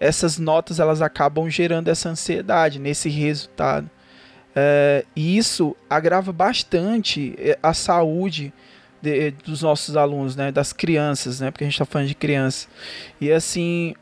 Essas 0.00 0.38
notas 0.38 0.80
elas 0.80 1.02
acabam 1.02 1.48
gerando 1.48 1.88
essa 1.88 2.08
ansiedade 2.08 2.78
nesse 2.78 3.08
resultado. 3.08 3.88
É, 4.56 5.04
e 5.14 5.36
isso 5.36 5.76
agrava 5.88 6.32
bastante 6.32 7.34
é, 7.38 7.58
a 7.62 7.72
saúde 7.72 8.52
de, 9.00 9.30
dos 9.30 9.62
nossos 9.62 9.96
alunos, 9.96 10.34
né, 10.34 10.50
das 10.50 10.72
crianças, 10.72 11.40
né, 11.40 11.50
porque 11.50 11.64
a 11.64 11.66
gente 11.66 11.74
está 11.74 11.84
falando 11.84 12.08
de 12.08 12.14
criança. 12.14 12.66
E 13.20 13.30
assim, 13.30 13.94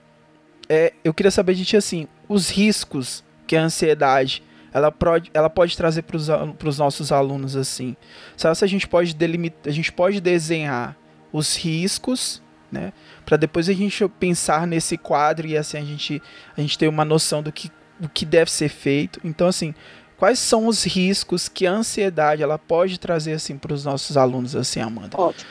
é, 0.69 0.93
eu 1.05 1.13
queria 1.13 1.31
saber 1.31 1.55
de 1.55 1.65
ti 1.65 1.77
assim, 1.77 2.09
os 2.29 2.51
riscos 2.51 3.23
que 3.47 3.57
a 3.57 3.63
ansiedade 3.63 4.43
ela 4.73 4.93
pode, 4.93 5.31
ela 5.33 5.49
pode 5.49 5.77
trazer 5.77 6.03
para 6.03 6.17
os 6.17 6.79
nossos 6.79 7.11
alunos 7.11 7.57
assim. 7.57 7.97
Sabe 8.37 8.57
se 8.57 8.65
a 8.65 8.69
gente 8.69 8.87
pode 8.87 9.15
delimitar, 9.15 9.61
a 9.67 9.75
gente 9.75 9.91
pode 9.91 10.21
desenhar 10.21 10.97
os 11.33 11.57
riscos, 11.57 12.43
né, 12.71 12.93
para 13.29 13.37
depois 13.37 13.69
a 13.69 13.75
gente 13.75 14.09
pensar 14.09 14.67
nesse 14.67 14.97
quadro 14.97 15.47
e 15.47 15.55
assim 15.55 15.77
a 15.77 15.85
gente 15.85 16.23
a 16.57 16.63
gente 16.63 16.79
ter 16.79 16.89
uma 16.89 17.05
noção 17.05 17.43
do 17.43 17.53
que 17.53 17.71
o 18.01 18.09
que 18.09 18.25
deve 18.25 18.51
ser 18.51 18.71
feito. 18.71 19.21
Então 19.23 19.47
assim, 19.47 19.75
quais 20.17 20.39
são 20.39 20.67
os 20.67 20.83
riscos 20.85 21.47
que 21.47 21.67
a 21.67 21.73
ansiedade 21.73 22.43
ela 22.43 22.59
pode 22.59 22.99
trazer 22.99 23.35
assim 23.35 23.59
para 23.59 23.75
os 23.75 23.85
nossos 23.85 24.17
alunos 24.17 24.57
assim, 24.57 24.81
Amanda? 24.81 25.21
Ótimo. 25.21 25.51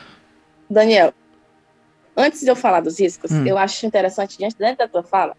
Daniel, 0.67 1.13
antes 2.15 2.41
de 2.41 2.48
eu 2.48 2.55
falar 2.55 2.81
dos 2.81 3.00
riscos, 3.00 3.29
hum. 3.31 3.46
eu 3.46 3.60
acho 3.60 3.86
interessante 3.86 4.39
diante 4.39 4.57
da 4.57 4.88
tua 4.88 5.03
fala 5.03 5.38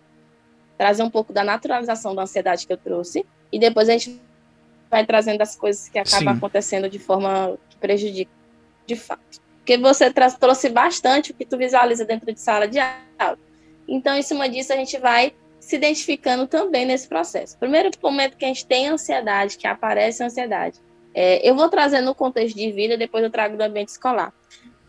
trazer 0.77 1.03
um 1.03 1.11
pouco 1.11 1.33
da 1.33 1.43
naturalização 1.43 2.15
da 2.15 2.23
ansiedade 2.23 2.65
que 2.65 2.73
eu 2.73 2.77
trouxe, 2.77 3.27
e 3.51 3.59
depois 3.59 3.89
a 3.89 3.93
gente 3.93 4.23
vai 4.89 5.05
trazendo 5.05 5.43
as 5.43 5.57
coisas 5.57 5.89
que 5.89 5.99
acabam 5.99 6.35
Sim. 6.35 6.39
acontecendo 6.39 6.89
de 6.89 7.01
forma 7.01 7.59
que 7.69 7.77
prejudica 7.79 8.31
de 8.87 8.95
fato. 8.95 9.48
Porque 9.69 9.77
você 9.77 10.11
trouxe 10.11 10.71
bastante 10.71 11.31
o 11.31 11.35
que 11.35 11.45
tu 11.45 11.59
visualiza 11.59 12.03
dentro 12.03 12.33
de 12.33 12.41
sala 12.41 12.67
de 12.67 12.79
aula. 12.79 13.39
Então, 13.87 14.17
em 14.17 14.23
cima 14.23 14.49
disso, 14.49 14.73
a 14.73 14.77
gente 14.77 14.97
vai 14.97 15.35
se 15.61 15.77
identificando 15.77 16.47
também 16.47 16.87
nesse 16.87 17.07
processo. 17.07 17.59
Primeiro 17.59 17.91
momento 18.03 18.39
que 18.39 18.47
a 18.47 18.49
gente 18.49 18.65
tem 18.65 18.89
ansiedade, 18.89 19.59
que 19.59 19.67
aparece 19.67 20.25
ansiedade. 20.25 20.81
É, 21.15 21.47
eu 21.47 21.55
vou 21.55 21.69
trazer 21.69 22.01
no 22.01 22.15
contexto 22.15 22.57
de 22.57 22.73
vida, 22.73 22.97
depois 22.97 23.23
eu 23.23 23.29
trago 23.29 23.59
do 23.59 23.61
ambiente 23.63 23.89
escolar. 23.89 24.33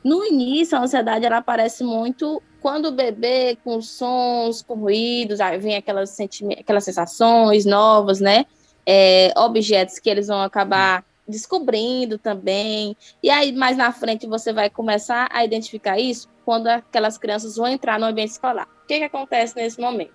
No 0.02 0.24
início, 0.24 0.78
a 0.78 0.82
ansiedade 0.82 1.26
ela 1.26 1.40
aparece 1.40 1.84
muito 1.84 2.42
quando 2.62 2.86
o 2.86 2.92
bebê, 2.94 3.58
com 3.62 3.82
sons, 3.82 4.62
com 4.62 4.76
ruídos, 4.76 5.42
aí 5.42 5.58
vem 5.58 5.76
aquelas, 5.76 6.18
aquelas 6.58 6.86
sensações 6.86 7.66
novas, 7.66 8.22
né? 8.22 8.46
É, 8.86 9.34
objetos 9.36 10.00
que 10.00 10.10
eles 10.10 10.28
vão 10.28 10.42
acabar 10.42 11.04
descobrindo 11.30 12.18
também. 12.18 12.98
E 13.22 13.30
aí, 13.30 13.52
mais 13.52 13.78
na 13.78 13.92
frente, 13.92 14.28
você 14.28 14.52
vai 14.52 14.70
começar 14.70 15.30
a 15.32 15.46
identificar 15.46 16.00
isso 16.00 16.28
quando 16.44 16.68
aquelas 16.68 17.18
crianças 17.18 17.56
vão 17.56 17.68
entrar 17.68 18.00
no 18.00 18.08
ambiente 18.08 18.32
escolar. 18.32 18.68
que, 18.88 18.98
que 18.98 19.04
acontece 19.04 19.56
nesse 19.56 19.80
momento? 19.80 20.14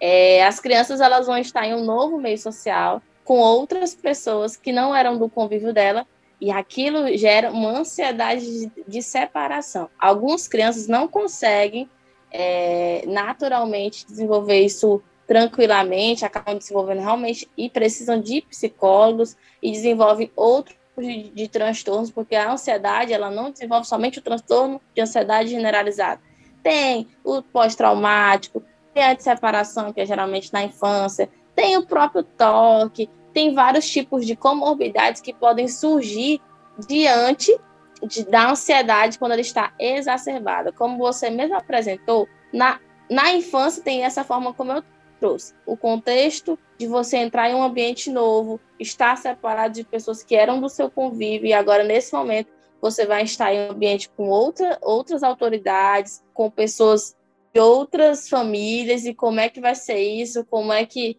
É, 0.00 0.44
as 0.44 0.58
crianças 0.58 1.00
elas 1.00 1.26
vão 1.26 1.38
estar 1.38 1.64
em 1.64 1.74
um 1.74 1.84
novo 1.84 2.18
meio 2.18 2.36
social, 2.36 3.00
com 3.24 3.38
outras 3.38 3.94
pessoas 3.94 4.56
que 4.56 4.72
não 4.72 4.94
eram 4.94 5.16
do 5.16 5.28
convívio 5.28 5.72
dela, 5.72 6.04
e 6.40 6.50
aquilo 6.50 7.16
gera 7.16 7.52
uma 7.52 7.78
ansiedade 7.78 8.44
de, 8.44 8.72
de 8.88 9.00
separação. 9.00 9.88
Algumas 9.96 10.48
crianças 10.48 10.88
não 10.88 11.06
conseguem 11.06 11.88
é, 12.32 13.04
naturalmente 13.06 14.04
desenvolver 14.04 14.60
isso 14.60 15.00
tranquilamente, 15.26 16.24
acabam 16.24 16.56
desenvolvendo 16.56 17.00
realmente 17.00 17.48
e 17.56 17.70
precisam 17.70 18.20
de 18.20 18.42
psicólogos 18.42 19.36
e 19.62 19.70
desenvolvem 19.70 20.30
outros 20.36 20.76
de, 20.98 21.30
de 21.30 21.48
transtornos, 21.48 22.10
porque 22.10 22.34
a 22.34 22.52
ansiedade 22.52 23.12
ela 23.12 23.30
não 23.30 23.50
desenvolve 23.50 23.86
somente 23.86 24.18
o 24.18 24.22
transtorno 24.22 24.80
de 24.94 25.00
ansiedade 25.00 25.48
generalizada. 25.48 26.20
Tem 26.62 27.08
o 27.24 27.42
pós-traumático, 27.42 28.62
tem 28.92 29.04
a 29.04 29.18
separação, 29.18 29.92
que 29.92 30.00
é 30.00 30.06
geralmente 30.06 30.52
na 30.52 30.62
infância, 30.62 31.28
tem 31.54 31.76
o 31.76 31.86
próprio 31.86 32.22
toque, 32.22 33.08
tem 33.32 33.54
vários 33.54 33.88
tipos 33.88 34.26
de 34.26 34.36
comorbidades 34.36 35.20
que 35.20 35.32
podem 35.32 35.66
surgir 35.66 36.40
diante 36.86 37.56
de, 38.02 38.24
da 38.24 38.50
ansiedade 38.50 39.18
quando 39.18 39.32
ela 39.32 39.40
está 39.40 39.72
exacerbada. 39.78 40.72
Como 40.72 40.98
você 40.98 41.30
mesmo 41.30 41.56
apresentou, 41.56 42.28
na, 42.52 42.78
na 43.10 43.32
infância 43.32 43.82
tem 43.82 44.04
essa 44.04 44.24
forma 44.24 44.52
como 44.52 44.72
eu 44.72 44.84
trouxe. 45.22 45.54
O 45.64 45.76
contexto 45.76 46.58
de 46.76 46.88
você 46.88 47.16
entrar 47.18 47.48
em 47.48 47.54
um 47.54 47.62
ambiente 47.62 48.10
novo, 48.10 48.60
estar 48.80 49.16
separado 49.16 49.74
de 49.74 49.84
pessoas 49.84 50.24
que 50.24 50.34
eram 50.34 50.60
do 50.60 50.68
seu 50.68 50.90
convívio, 50.90 51.46
e 51.46 51.52
agora, 51.52 51.84
nesse 51.84 52.12
momento, 52.12 52.50
você 52.80 53.06
vai 53.06 53.22
estar 53.22 53.54
em 53.54 53.68
um 53.68 53.70
ambiente 53.70 54.10
com 54.10 54.28
outra, 54.28 54.76
outras 54.82 55.22
autoridades, 55.22 56.24
com 56.34 56.50
pessoas 56.50 57.16
de 57.54 57.60
outras 57.60 58.28
famílias, 58.28 59.04
e 59.04 59.14
como 59.14 59.38
é 59.38 59.48
que 59.48 59.60
vai 59.60 59.76
ser 59.76 60.00
isso, 60.00 60.44
como 60.50 60.72
é 60.72 60.84
que 60.84 61.16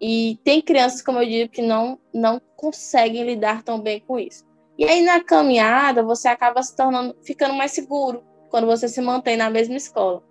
e 0.00 0.40
tem 0.42 0.62
crianças, 0.62 1.02
como 1.02 1.18
eu 1.18 1.28
digo, 1.28 1.52
que 1.52 1.60
não, 1.60 1.98
não 2.12 2.40
conseguem 2.56 3.22
lidar 3.22 3.62
tão 3.62 3.78
bem 3.78 4.00
com 4.00 4.18
isso. 4.18 4.46
E 4.78 4.84
aí, 4.84 5.02
na 5.02 5.22
caminhada, 5.22 6.02
você 6.02 6.26
acaba 6.26 6.62
se 6.62 6.74
tornando, 6.74 7.14
ficando 7.22 7.52
mais 7.52 7.72
seguro 7.72 8.24
quando 8.48 8.66
você 8.66 8.88
se 8.88 9.00
mantém 9.02 9.36
na 9.36 9.50
mesma 9.50 9.76
escola. 9.76 10.22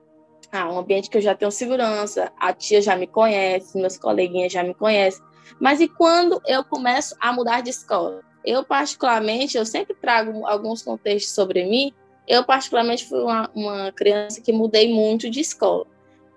Ah, 0.51 0.71
um 0.71 0.79
ambiente 0.79 1.09
que 1.09 1.17
eu 1.17 1.21
já 1.21 1.35
tenho 1.35 1.51
segurança, 1.51 2.31
a 2.39 2.51
tia 2.53 2.81
já 2.81 2.95
me 2.95 3.05
conhece, 3.05 3.77
meus 3.77 3.97
coleguinhas 3.97 4.51
já 4.51 4.63
me 4.63 4.73
conhecem. 4.73 5.23
Mas 5.59 5.79
e 5.79 5.87
quando 5.87 6.41
eu 6.47 6.63
começo 6.63 7.15
a 7.19 7.31
mudar 7.31 7.61
de 7.61 7.69
escola? 7.69 8.21
Eu, 8.43 8.63
particularmente, 8.63 9.57
eu 9.57 9.65
sempre 9.65 9.95
trago 9.95 10.45
alguns 10.47 10.81
contextos 10.81 11.33
sobre 11.33 11.65
mim. 11.65 11.93
Eu, 12.27 12.43
particularmente, 12.43 13.05
fui 13.05 13.19
uma, 13.21 13.49
uma 13.53 13.91
criança 13.91 14.41
que 14.41 14.51
mudei 14.51 14.91
muito 14.91 15.29
de 15.29 15.39
escola. 15.39 15.85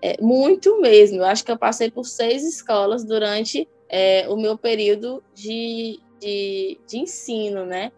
É, 0.02 0.20
muito 0.20 0.80
mesmo. 0.80 1.18
Eu 1.18 1.24
acho 1.24 1.44
que 1.44 1.52
eu 1.52 1.58
passei 1.58 1.90
por 1.90 2.04
seis 2.04 2.44
escolas 2.44 3.04
durante 3.04 3.68
é, 3.88 4.26
o 4.28 4.36
meu 4.36 4.58
período 4.58 5.22
de, 5.34 6.00
de, 6.18 6.78
de 6.86 6.98
ensino, 6.98 7.64
né? 7.64 7.92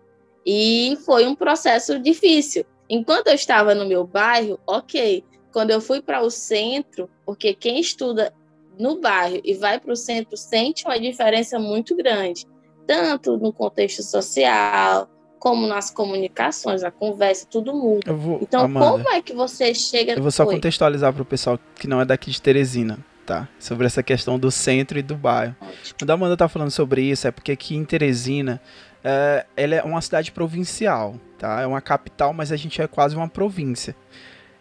E 0.45 0.99
foi 1.05 1.27
um 1.27 1.35
processo 1.35 1.99
difícil. 1.99 2.65
Enquanto 2.89 3.29
eu 3.29 3.35
estava 3.35 3.75
no 3.75 3.87
meu 3.87 4.07
bairro, 4.07 4.61
ok. 4.67 5.25
Quando 5.55 5.71
eu 5.71 5.81
fui 5.81 6.03
para 6.03 6.21
o 6.21 6.31
centro, 6.31 7.09
porque 7.25 7.55
quem 7.55 7.79
estuda 7.79 8.35
no 8.77 9.01
bairro 9.01 9.41
e 9.45 9.55
vai 9.55 9.79
para 9.79 9.93
o 9.93 9.97
centro 9.97 10.37
sente 10.37 10.85
uma 10.85 10.99
diferença 10.99 11.61
muito 11.61 11.95
grande, 11.95 12.45
tanto 12.89 13.37
no 13.37 13.53
contexto 13.53 14.03
social, 14.03 15.09
como 15.39 15.69
nas 15.69 15.93
comunicações, 15.93 16.83
a 16.83 16.91
conversa, 16.91 17.47
tudo 17.49 17.73
muda. 17.73 18.13
Vou, 18.13 18.41
então, 18.43 18.63
Amanda, 18.63 18.91
como 19.05 19.09
é 19.11 19.23
que 19.23 19.33
você 19.33 19.73
chega... 19.73 20.15
Eu 20.15 20.23
vou 20.23 20.33
só 20.33 20.45
Oi. 20.45 20.55
contextualizar 20.55 21.13
para 21.13 21.23
o 21.23 21.25
pessoal 21.25 21.57
que 21.77 21.87
não 21.87 22.01
é 22.01 22.05
daqui 22.05 22.33
de 22.33 22.43
Teresina, 22.43 22.99
tá? 23.25 23.49
Sobre 23.57 23.87
essa 23.87 24.03
questão 24.03 24.37
do 24.37 24.51
centro 24.51 24.99
e 24.99 25.03
do 25.03 25.15
bairro. 25.15 25.55
Quando 25.97 26.11
a 26.11 26.15
Amanda 26.15 26.37
tá 26.37 26.49
falando 26.49 26.73
sobre 26.73 27.01
isso, 27.03 27.29
é 27.29 27.31
porque 27.31 27.53
aqui 27.53 27.77
em 27.77 27.85
Teresina, 27.85 28.61
é, 29.05 29.47
ela 29.57 29.77
é 29.77 29.83
uma 29.85 30.01
cidade 30.01 30.33
provincial, 30.33 31.15
tá? 31.39 31.61
É 31.61 31.67
uma 31.67 31.81
capital, 31.81 32.33
mas 32.33 32.51
a 32.51 32.57
gente 32.57 32.83
é 32.83 32.89
quase 32.89 33.15
uma 33.15 33.29
província. 33.29 33.95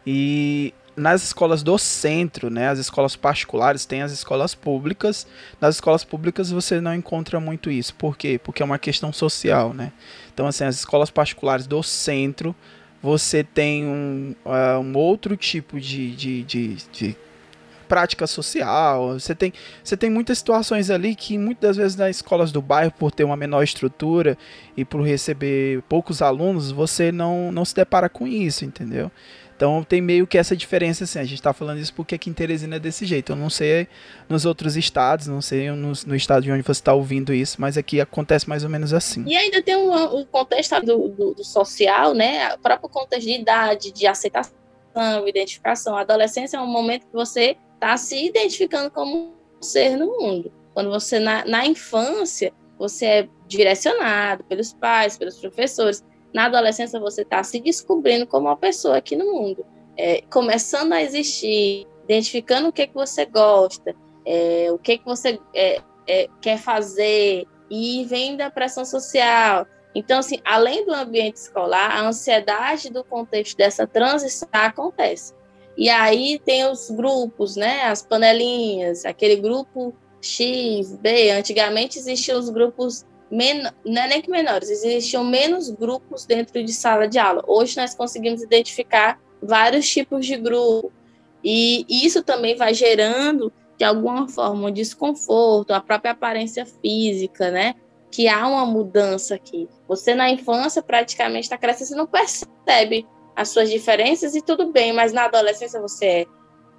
E 0.06 0.72
nas 0.96 1.24
escolas 1.24 1.64
do 1.64 1.78
centro, 1.78 2.50
né, 2.50 2.70
as 2.70 2.80
escolas 2.80 3.16
particulares, 3.16 3.86
tem 3.86 4.02
as 4.02 4.12
escolas 4.12 4.54
públicas. 4.54 5.26
Nas 5.60 5.76
escolas 5.76 6.04
públicas 6.04 6.52
você 6.52 6.80
não 6.80 6.94
encontra 6.94 7.40
muito 7.40 7.70
isso. 7.72 7.94
Por 7.96 8.18
quê? 8.18 8.40
Porque 8.44 8.62
é 8.62 8.66
uma 8.66 8.80
questão 8.80 9.12
social, 9.12 9.74
né? 9.74 9.92
Então, 10.34 10.48
assim, 10.48 10.64
as 10.64 10.76
escolas 10.76 11.10
particulares 11.10 11.68
do 11.68 11.82
centro, 11.84 12.56
você 13.02 13.44
tem 13.44 13.86
um, 13.86 14.36
uh, 14.46 14.80
um 14.80 14.96
outro 14.98 15.36
tipo 15.36 15.80
de, 15.80 16.16
de, 16.16 16.44
de, 16.44 16.76
de 16.92 17.18
prática 17.94 18.26
social. 18.26 19.20
Você 19.20 19.36
tem, 19.36 19.54
você 19.84 19.96
tem 19.96 20.10
muitas 20.10 20.40
situações 20.40 20.90
ali 20.90 21.16
que 21.16 21.38
muitas 21.38 21.78
vezes 21.78 21.96
nas 21.96 22.16
escolas 22.16 22.52
do 22.52 22.62
bairro, 22.62 22.92
por 22.92 23.12
ter 23.12 23.24
uma 23.24 23.38
menor 23.38 23.62
estrutura 23.64 24.38
e 24.76 24.84
por 24.84 25.02
receber 25.02 25.84
poucos 25.84 26.22
alunos, 26.22 26.72
você 26.72 27.12
não, 27.12 27.52
não 27.52 27.64
se 27.64 27.76
depara 27.76 28.10
com 28.10 28.28
isso, 28.28 28.66
entendeu? 28.66 29.12
Então 29.56 29.84
tem 29.84 30.02
meio 30.02 30.26
que 30.26 30.38
essa 30.38 30.56
diferença 30.56 31.04
assim. 31.04 31.20
A 31.20 31.24
gente 31.24 31.36
está 31.36 31.54
falando 31.54 31.80
isso 31.80 31.94
porque 31.94 32.16
aqui 32.16 32.30
em 32.30 32.34
Teresina 32.34 32.76
é 32.76 32.80
desse 32.80 33.06
jeito. 33.06 33.32
Eu 33.32 33.36
não 33.36 33.50
sei 33.50 33.88
nos 34.28 34.46
outros 34.46 34.76
estados, 34.76 35.28
não 35.28 35.42
sei 35.42 35.70
no, 35.72 35.94
no 36.06 36.16
estado 36.16 36.44
de 36.44 36.52
onde 36.52 36.64
você 36.64 36.72
está 36.72 36.94
ouvindo 36.94 37.34
isso, 37.34 37.60
mas 37.60 37.78
aqui 37.78 38.02
acontece 38.02 38.48
mais 38.48 38.64
ou 38.64 38.70
menos 38.70 38.94
assim. 38.94 39.24
E 39.28 39.36
ainda 39.36 39.62
tem 39.62 39.76
um, 39.76 40.20
um 40.20 40.26
contexto 40.26 40.80
do, 40.82 41.10
do, 41.10 41.34
do, 41.36 41.44
social, 41.44 42.14
né? 42.14 42.54
O 42.56 42.60
próprio 42.60 42.90
contexto 42.90 43.28
de 43.28 43.34
idade, 43.34 43.92
de 43.92 44.08
aceitação, 44.08 44.54
identificação. 45.28 45.96
A 45.96 46.02
adolescência 46.02 46.58
é 46.58 46.60
um 46.60 46.68
momento 46.68 47.06
que 47.06 47.14
você 47.14 47.58
está 47.76 47.96
se 47.98 48.26
identificando 48.26 48.90
como 48.90 49.34
um 49.60 49.62
ser 49.62 49.96
no 49.96 50.08
mundo. 50.20 50.52
Quando 50.74 50.90
você, 50.90 51.20
na, 51.20 51.46
na 51.46 51.66
infância, 51.66 52.52
você 52.78 53.06
é 53.06 53.30
direcionado 53.48 54.44
pelos 54.46 54.74
pais, 54.74 55.18
pelos 55.18 55.38
professores 55.38 56.04
na 56.34 56.46
adolescência 56.46 57.00
você 57.00 57.22
está 57.22 57.44
se 57.44 57.60
descobrindo 57.60 58.26
como 58.26 58.48
uma 58.48 58.58
pessoa 58.58 58.98
aqui 58.98 59.16
no 59.16 59.26
mundo, 59.26 59.66
é, 59.98 60.22
começando 60.30 60.94
a 60.94 61.02
existir, 61.02 61.88
identificando 62.04 62.70
o 62.70 62.74
que, 62.74 62.88
que 62.88 62.94
você 62.94 63.26
gosta, 63.26 63.96
é, 64.26 64.70
o 64.72 64.78
que, 64.78 64.98
que 64.98 65.06
você 65.06 65.40
é, 65.54 65.82
é 66.08 66.28
quer 66.42 66.58
fazer, 66.58 67.46
e 67.70 68.06
vem 68.06 68.36
da 68.36 68.52
pressão 68.52 68.86
social. 68.86 69.66
Então, 69.96 70.20
assim, 70.20 70.40
além 70.44 70.86
do 70.86 70.94
ambiente 70.94 71.38
escolar, 71.38 71.92
a 71.92 72.08
ansiedade 72.08 72.90
do 72.90 73.04
contexto 73.04 73.58
dessa 73.58 73.86
transição 73.88 74.48
acontece. 74.52 75.34
E 75.76 75.90
aí 75.90 76.40
tem 76.44 76.66
os 76.70 76.90
grupos, 76.92 77.56
né, 77.56 77.84
as 77.84 78.04
panelinhas, 78.04 79.06
aquele 79.06 79.36
grupo 79.36 79.94
X, 80.22 80.96
B. 80.98 81.32
Antigamente 81.32 81.98
existiam 81.98 82.40
os 82.40 82.50
grupos 82.50 83.06
men 83.34 83.64
não 83.86 84.02
é 84.02 84.08
nem 84.08 84.22
que 84.22 84.30
menores, 84.30 84.70
existiam 84.70 85.24
menos 85.24 85.70
grupos 85.70 86.26
dentro 86.26 86.64
de 86.64 86.72
sala 86.72 87.08
de 87.08 87.18
aula. 87.18 87.44
Hoje 87.48 87.76
nós 87.78 87.96
conseguimos 87.96 88.42
identificar 88.44 89.20
vários 89.42 89.90
tipos 89.90 90.26
de 90.26 90.38
grupo. 90.38 90.92
E 91.44 91.86
isso 91.90 92.24
também 92.24 92.56
vai 92.56 92.74
gerando, 92.74 93.52
de 93.78 93.84
alguma 93.84 94.30
forma, 94.30 94.68
um 94.68 94.72
desconforto, 94.72 95.72
a 95.72 95.82
própria 95.82 96.12
aparência 96.12 96.66
física, 96.66 97.52
né? 97.52 97.76
Que 98.10 98.28
há 98.28 98.48
uma 98.48 98.66
mudança 98.66 99.36
aqui. 99.36 99.68
Você, 99.88 100.14
na 100.14 100.30
infância, 100.30 100.82
praticamente 100.82 101.46
está 101.46 101.58
crescendo, 101.58 101.88
você 101.88 101.96
não 101.96 102.08
percebe 102.08 103.06
as 103.36 103.50
suas 103.50 103.70
diferenças 103.70 104.36
e 104.36 104.42
tudo 104.42 104.72
bem, 104.72 104.94
mas 104.94 105.12
na 105.12 105.26
adolescência 105.26 105.82
você 105.82 106.06
é, 106.06 106.28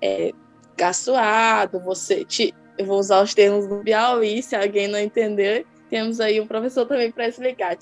é 0.00 0.30
caçoado, 0.76 1.80
você. 1.80 2.24
Te, 2.24 2.54
eu 2.78 2.86
vou 2.86 2.98
usar 2.98 3.22
os 3.22 3.34
termos 3.34 3.66
do 3.66 3.82
Piauí, 3.82 4.42
se 4.42 4.56
alguém 4.56 4.88
não 4.88 4.98
entender 4.98 5.66
temos 5.90 6.20
aí 6.20 6.40
um 6.40 6.46
professor 6.46 6.86
também 6.86 7.10
para 7.10 7.28
explicar. 7.28 7.76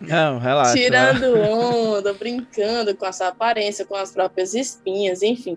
Não, 0.00 0.38
relaxa. 0.38 0.74
Tirando 0.74 1.38
onda, 1.38 2.12
brincando 2.12 2.96
com 2.96 3.04
a 3.04 3.12
sua 3.12 3.28
aparência, 3.28 3.84
com 3.84 3.96
as 3.96 4.12
próprias 4.12 4.54
espinhas, 4.54 5.22
enfim. 5.22 5.56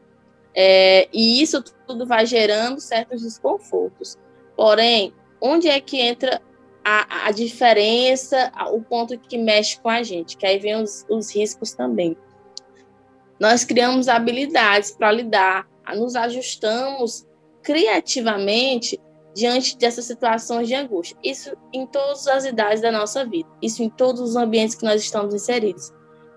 É, 0.56 1.08
e 1.12 1.41
isso 1.41 1.63
tudo 1.88 2.06
vai 2.06 2.25
gerando 2.25 2.79
certos 2.79 3.21
desconfortos. 3.21 4.17
Porém, 4.56 5.13
onde 5.41 5.67
é 5.67 5.79
que 5.79 5.99
entra 5.99 6.41
a, 6.84 7.27
a 7.27 7.32
diferença, 7.32 8.51
o 8.71 8.82
ponto 8.82 9.17
que 9.17 9.38
mexe 9.38 9.79
com 9.79 9.89
a 9.89 10.03
gente? 10.03 10.38
Que 10.38 10.45
aí 10.45 10.60
vem 10.60 10.75
os, 10.75 11.06
os 11.10 11.34
riscos 11.36 11.73
também. 11.73 12.15
Nós 13.39 13.65
criamos 13.65 14.08
habilidades 14.08 14.91
para 14.91 15.12
lidar, 15.12 15.67
nos 15.95 16.15
ajustamos 16.15 17.27
criativamente 17.62 18.99
diante 19.34 19.78
dessas 19.78 20.06
situações 20.06 20.67
de 20.67 20.76
angústia. 20.76 21.17
Isso 21.24 21.56
em 21.74 21.86
todas 21.86 22.28
as 22.28 22.46
idades 22.46 22.82
da 22.82 22.91
nossa 22.91 23.26
vida, 23.26 23.50
isso 23.62 23.82
em 23.84 23.89
todos 23.89 24.22
os 24.22 24.36
ambientes 24.36 24.76
que 24.76 24.86
nós 24.86 25.02
estamos 25.02 25.34
inseridos. 25.34 25.91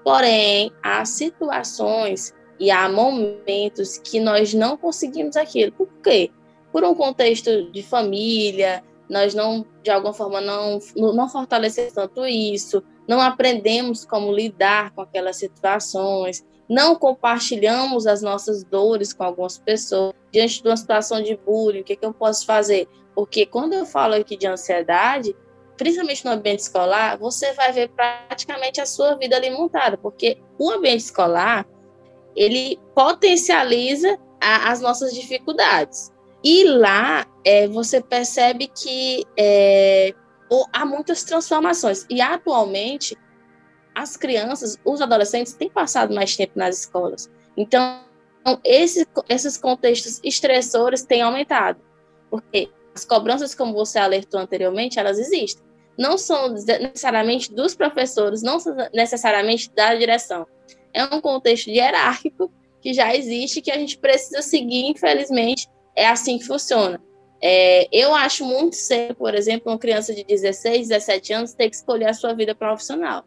Porém, 0.05 0.73
há 0.83 1.05
situações 1.05 2.33
e 2.59 2.71
há 2.71 2.89
momentos 2.89 3.99
que 3.99 4.21
nós 4.21 4.55
não 4.55 4.77
conseguimos 4.77 5.37
aquilo. 5.37 5.73
Por 5.73 5.89
quê? 6.03 6.31
Por 6.73 6.85
um 6.85 6.95
contexto 6.95 7.71
de 7.71 7.83
família, 7.83 8.83
nós 9.09 9.35
não, 9.35 9.65
de 9.83 9.91
alguma 9.91 10.13
forma, 10.13 10.41
não, 10.41 10.79
não 10.97 11.29
fortalecemos 11.29 11.93
tanto 11.93 12.27
isso, 12.27 12.83
não 13.09 13.21
aprendemos 13.21 14.05
como 14.05 14.33
lidar 14.33 14.93
com 14.93 15.01
aquelas 15.01 15.37
situações, 15.37 16.45
não 16.69 16.97
compartilhamos 16.97 18.07
as 18.07 18.23
nossas 18.23 18.65
dores 18.65 19.13
com 19.13 19.25
algumas 19.25 19.59
pessoas. 19.59 20.15
Diante 20.33 20.63
de 20.63 20.69
uma 20.69 20.77
situação 20.77 21.23
de 21.23 21.37
bullying, 21.37 21.81
o 21.81 21.85
que, 21.85 21.93
é 21.93 21.97
que 21.97 22.05
eu 22.05 22.13
posso 22.13 22.45
fazer? 22.45 22.89
Porque 23.15 23.47
quando 23.47 23.73
eu 23.73 23.87
falo 23.87 24.15
aqui 24.15 24.37
de 24.37 24.47
ansiedade, 24.47 25.35
principalmente 25.77 26.25
no 26.25 26.33
ambiente 26.33 26.61
escolar, 26.61 27.17
você 27.17 27.53
vai 27.53 27.73
ver 27.73 27.89
praticamente 27.91 28.81
a 28.81 28.87
sua 28.87 29.15
vida 29.15 29.37
ali 29.37 29.51
montada, 29.51 29.97
porque 29.97 30.39
o 30.59 30.71
ambiente 30.71 31.01
escolar, 31.01 31.67
ele 32.35 32.79
potencializa 32.95 34.19
a, 34.41 34.71
as 34.71 34.81
nossas 34.81 35.15
dificuldades. 35.15 36.13
E 36.43 36.65
lá 36.65 37.27
é, 37.45 37.67
você 37.67 38.01
percebe 38.01 38.69
que 38.69 39.25
é, 39.39 40.15
há 40.73 40.85
muitas 40.85 41.25
transformações. 41.25 42.07
E 42.11 42.21
atualmente, 42.21 43.17
as 43.97 44.15
crianças, 44.15 44.79
os 44.85 45.01
adolescentes, 45.01 45.55
têm 45.55 45.71
passado 45.71 46.15
mais 46.15 46.37
tempo 46.37 46.53
nas 46.55 46.81
escolas. 46.81 47.31
Então, 47.57 48.05
esse, 48.63 49.09
esses 49.27 49.57
contextos 49.57 50.21
estressores 50.23 51.03
têm 51.03 51.23
aumentado. 51.23 51.81
Porque 52.31 52.69
as 52.95 53.07
cobranças, 53.07 53.55
como 53.55 53.73
você 53.73 53.99
alertou 53.99 54.39
anteriormente, 54.39 54.99
elas 54.99 55.19
existem. 55.19 55.65
Não 55.99 56.19
são 56.19 56.51
necessariamente 56.51 57.55
dos 57.55 57.75
professores, 57.75 58.43
não 58.43 58.61
são 58.61 58.77
necessariamente 58.93 59.71
da 59.75 59.95
direção. 59.95 60.47
É 60.93 61.03
um 61.05 61.21
contexto 61.23 61.69
hierárquico 61.69 62.53
que 62.83 62.93
já 62.93 63.17
existe, 63.17 63.63
que 63.63 63.71
a 63.71 63.79
gente 63.79 63.97
precisa 63.97 64.43
seguir, 64.43 64.91
infelizmente, 64.91 65.67
é 65.97 66.07
assim 66.07 66.39
que 66.39 66.45
funciona. 66.45 67.03
É, 67.41 67.89
eu 67.91 68.15
acho 68.15 68.45
muito 68.45 68.77
cedo, 68.77 69.15
por 69.15 69.35
exemplo, 69.35 69.73
uma 69.73 69.79
criança 69.79 70.15
de 70.15 70.23
16, 70.23 70.89
17 70.89 71.33
anos 71.33 71.55
ter 71.55 71.71
que 71.71 71.77
escolher 71.77 72.09
a 72.09 72.15
sua 72.15 72.35
vida 72.35 72.55
profissional. 72.55 73.25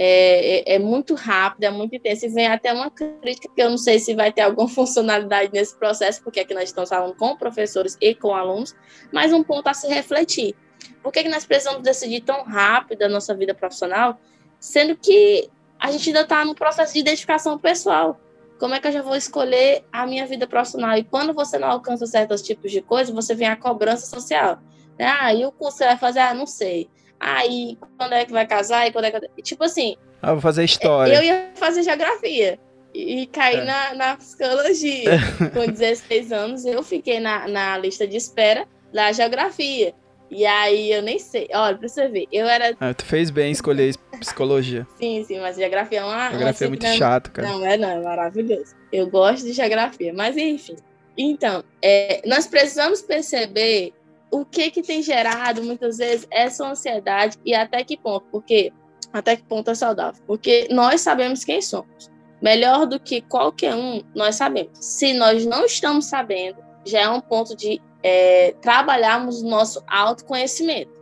É, 0.00 0.60
é, 0.60 0.74
é, 0.76 0.78
muito 0.78 1.16
rápido, 1.16 1.64
é 1.64 1.70
muito 1.70 1.96
intenso, 1.96 2.24
e 2.24 2.28
vem 2.28 2.46
até 2.46 2.72
uma 2.72 2.88
crítica 2.88 3.52
que 3.52 3.60
eu 3.60 3.68
não 3.68 3.76
sei 3.76 3.98
se 3.98 4.14
vai 4.14 4.32
ter 4.32 4.42
alguma 4.42 4.68
funcionalidade 4.70 5.50
nesse 5.52 5.76
processo, 5.76 6.22
porque 6.22 6.38
aqui 6.38 6.54
nós 6.54 6.68
estamos 6.68 6.88
falando 6.88 7.16
com 7.16 7.36
professores 7.36 7.98
e 8.00 8.14
com 8.14 8.32
alunos, 8.32 8.76
mas 9.12 9.32
um 9.32 9.42
ponto 9.42 9.66
a 9.66 9.74
se 9.74 9.88
refletir. 9.88 10.54
Por 11.02 11.12
que, 11.12 11.24
que 11.24 11.28
nós 11.28 11.44
precisamos 11.44 11.82
decidir 11.82 12.20
tão 12.20 12.44
rápido 12.44 13.02
a 13.02 13.08
nossa 13.08 13.34
vida 13.34 13.52
profissional, 13.52 14.20
sendo 14.60 14.96
que 14.96 15.50
a 15.80 15.90
gente 15.90 16.10
ainda 16.10 16.20
está 16.20 16.44
no 16.44 16.54
processo 16.54 16.92
de 16.92 17.00
identificação 17.00 17.58
pessoal? 17.58 18.20
Como 18.60 18.74
é 18.74 18.80
que 18.80 18.86
eu 18.86 18.92
já 18.92 19.02
vou 19.02 19.16
escolher 19.16 19.84
a 19.92 20.06
minha 20.06 20.28
vida 20.28 20.46
profissional? 20.46 20.96
E 20.96 21.02
quando 21.02 21.34
você 21.34 21.58
não 21.58 21.72
alcança 21.72 22.06
certos 22.06 22.40
tipos 22.40 22.70
de 22.70 22.80
coisas, 22.80 23.12
você 23.12 23.34
vem 23.34 23.48
a 23.48 23.56
cobrança 23.56 24.06
social. 24.06 24.60
Ah, 24.96 25.34
e 25.34 25.44
o 25.44 25.50
curso 25.50 25.78
você 25.78 25.86
vai 25.86 25.98
fazer? 25.98 26.20
Ah, 26.20 26.34
não 26.34 26.46
sei. 26.46 26.88
Aí, 27.20 27.76
quando 27.96 28.12
é 28.14 28.24
que 28.24 28.32
vai 28.32 28.46
casar? 28.46 28.86
E 28.86 28.92
quando 28.92 29.06
é 29.06 29.10
que... 29.10 29.42
Tipo 29.42 29.64
assim... 29.64 29.96
Ah, 30.22 30.32
vou 30.32 30.40
fazer 30.40 30.64
história. 30.64 31.14
Eu 31.14 31.22
ia 31.22 31.50
fazer 31.54 31.82
geografia. 31.82 32.58
E, 32.94 33.22
e 33.22 33.26
cair 33.26 33.60
é. 33.60 33.64
na, 33.64 33.94
na 33.94 34.16
psicologia. 34.16 35.18
Com 35.52 35.70
16 35.70 36.32
anos, 36.32 36.64
eu 36.64 36.82
fiquei 36.82 37.20
na, 37.20 37.46
na 37.48 37.78
lista 37.78 38.06
de 38.06 38.16
espera 38.16 38.66
da 38.92 39.12
geografia. 39.12 39.94
E 40.30 40.44
aí 40.44 40.92
eu 40.92 41.02
nem 41.02 41.18
sei. 41.18 41.48
Olha, 41.52 41.76
pra 41.76 41.88
você 41.88 42.08
ver, 42.08 42.26
eu 42.30 42.46
era. 42.46 42.76
Ah, 42.80 42.92
tu 42.92 43.04
fez 43.04 43.30
bem 43.30 43.50
escolher 43.50 43.94
psicologia. 44.20 44.86
sim, 45.00 45.24
sim, 45.24 45.40
mas 45.40 45.56
geografia 45.56 46.00
é 46.00 46.04
uma. 46.04 46.30
Geografia 46.30 46.66
é 46.66 46.68
muito 46.68 46.86
chato, 46.86 47.30
cara. 47.30 47.48
Não, 47.48 47.64
é 47.64 47.76
não, 47.76 47.88
é 47.88 48.00
maravilhoso. 48.00 48.74
Eu 48.92 49.08
gosto 49.08 49.46
de 49.46 49.52
geografia, 49.52 50.12
mas 50.12 50.36
enfim. 50.36 50.76
Então, 51.16 51.64
é, 51.82 52.22
nós 52.26 52.46
precisamos 52.46 53.02
perceber 53.02 53.92
o 54.30 54.44
que 54.44 54.70
que 54.70 54.82
tem 54.82 55.02
gerado 55.02 55.62
muitas 55.62 55.98
vezes 55.98 56.26
essa 56.30 56.66
ansiedade 56.66 57.38
e 57.44 57.54
até 57.54 57.82
que 57.82 57.96
ponto, 57.96 58.26
porque 58.30 58.72
até 59.12 59.36
que 59.36 59.42
ponto 59.42 59.70
é 59.70 59.74
saudável, 59.74 60.22
porque 60.26 60.68
nós 60.70 61.00
sabemos 61.00 61.44
quem 61.44 61.62
somos. 61.62 62.10
Melhor 62.40 62.86
do 62.86 63.00
que 63.00 63.20
qualquer 63.20 63.74
um, 63.74 64.02
nós 64.14 64.36
sabemos. 64.36 64.78
Se 64.78 65.12
nós 65.12 65.44
não 65.44 65.64
estamos 65.64 66.04
sabendo, 66.04 66.58
já 66.84 67.00
é 67.00 67.08
um 67.08 67.20
ponto 67.20 67.56
de 67.56 67.80
é, 68.02 68.54
trabalharmos 68.60 69.42
o 69.42 69.48
nosso 69.48 69.82
autoconhecimento. 69.88 70.92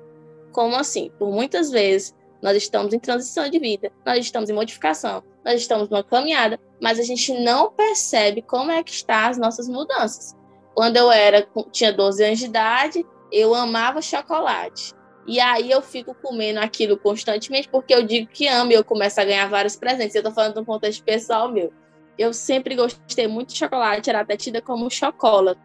Como 0.52 0.76
assim? 0.76 1.10
Por 1.18 1.30
muitas 1.30 1.70
vezes 1.70 2.14
nós 2.40 2.56
estamos 2.56 2.94
em 2.94 2.98
transição 2.98 3.48
de 3.48 3.58
vida, 3.58 3.90
nós 4.04 4.18
estamos 4.18 4.48
em 4.48 4.54
modificação, 4.54 5.22
nós 5.44 5.60
estamos 5.60 5.88
numa 5.88 6.04
caminhada, 6.04 6.58
mas 6.80 6.98
a 6.98 7.02
gente 7.02 7.32
não 7.32 7.70
percebe 7.70 8.40
como 8.42 8.70
é 8.70 8.82
que 8.82 8.90
está 8.90 9.28
as 9.28 9.36
nossas 9.36 9.68
mudanças. 9.68 10.34
Quando 10.74 10.96
eu 10.96 11.10
era 11.10 11.46
tinha 11.72 11.92
12 11.92 12.24
anos 12.24 12.38
de 12.38 12.44
idade, 12.46 13.06
eu 13.32 13.54
amava 13.54 14.00
chocolate. 14.00 14.94
E 15.26 15.40
aí 15.40 15.70
eu 15.70 15.82
fico 15.82 16.14
comendo 16.14 16.60
aquilo 16.60 16.96
constantemente 16.96 17.68
porque 17.68 17.92
eu 17.92 18.02
digo 18.02 18.28
que 18.28 18.46
amo 18.46 18.70
e 18.70 18.74
eu 18.74 18.84
começo 18.84 19.20
a 19.20 19.24
ganhar 19.24 19.48
vários 19.48 19.74
presentes. 19.74 20.14
Eu 20.14 20.20
estou 20.20 20.32
falando 20.32 20.54
de 20.54 20.60
um 20.60 20.64
contexto 20.64 21.02
pessoal 21.02 21.50
meu. 21.50 21.72
Eu 22.16 22.32
sempre 22.32 22.76
gostei 22.76 23.26
muito 23.26 23.48
de 23.48 23.58
chocolate, 23.58 24.08
era 24.08 24.20
até 24.20 24.36
tida 24.36 24.62
como 24.62 24.90
chocolate 24.90 25.60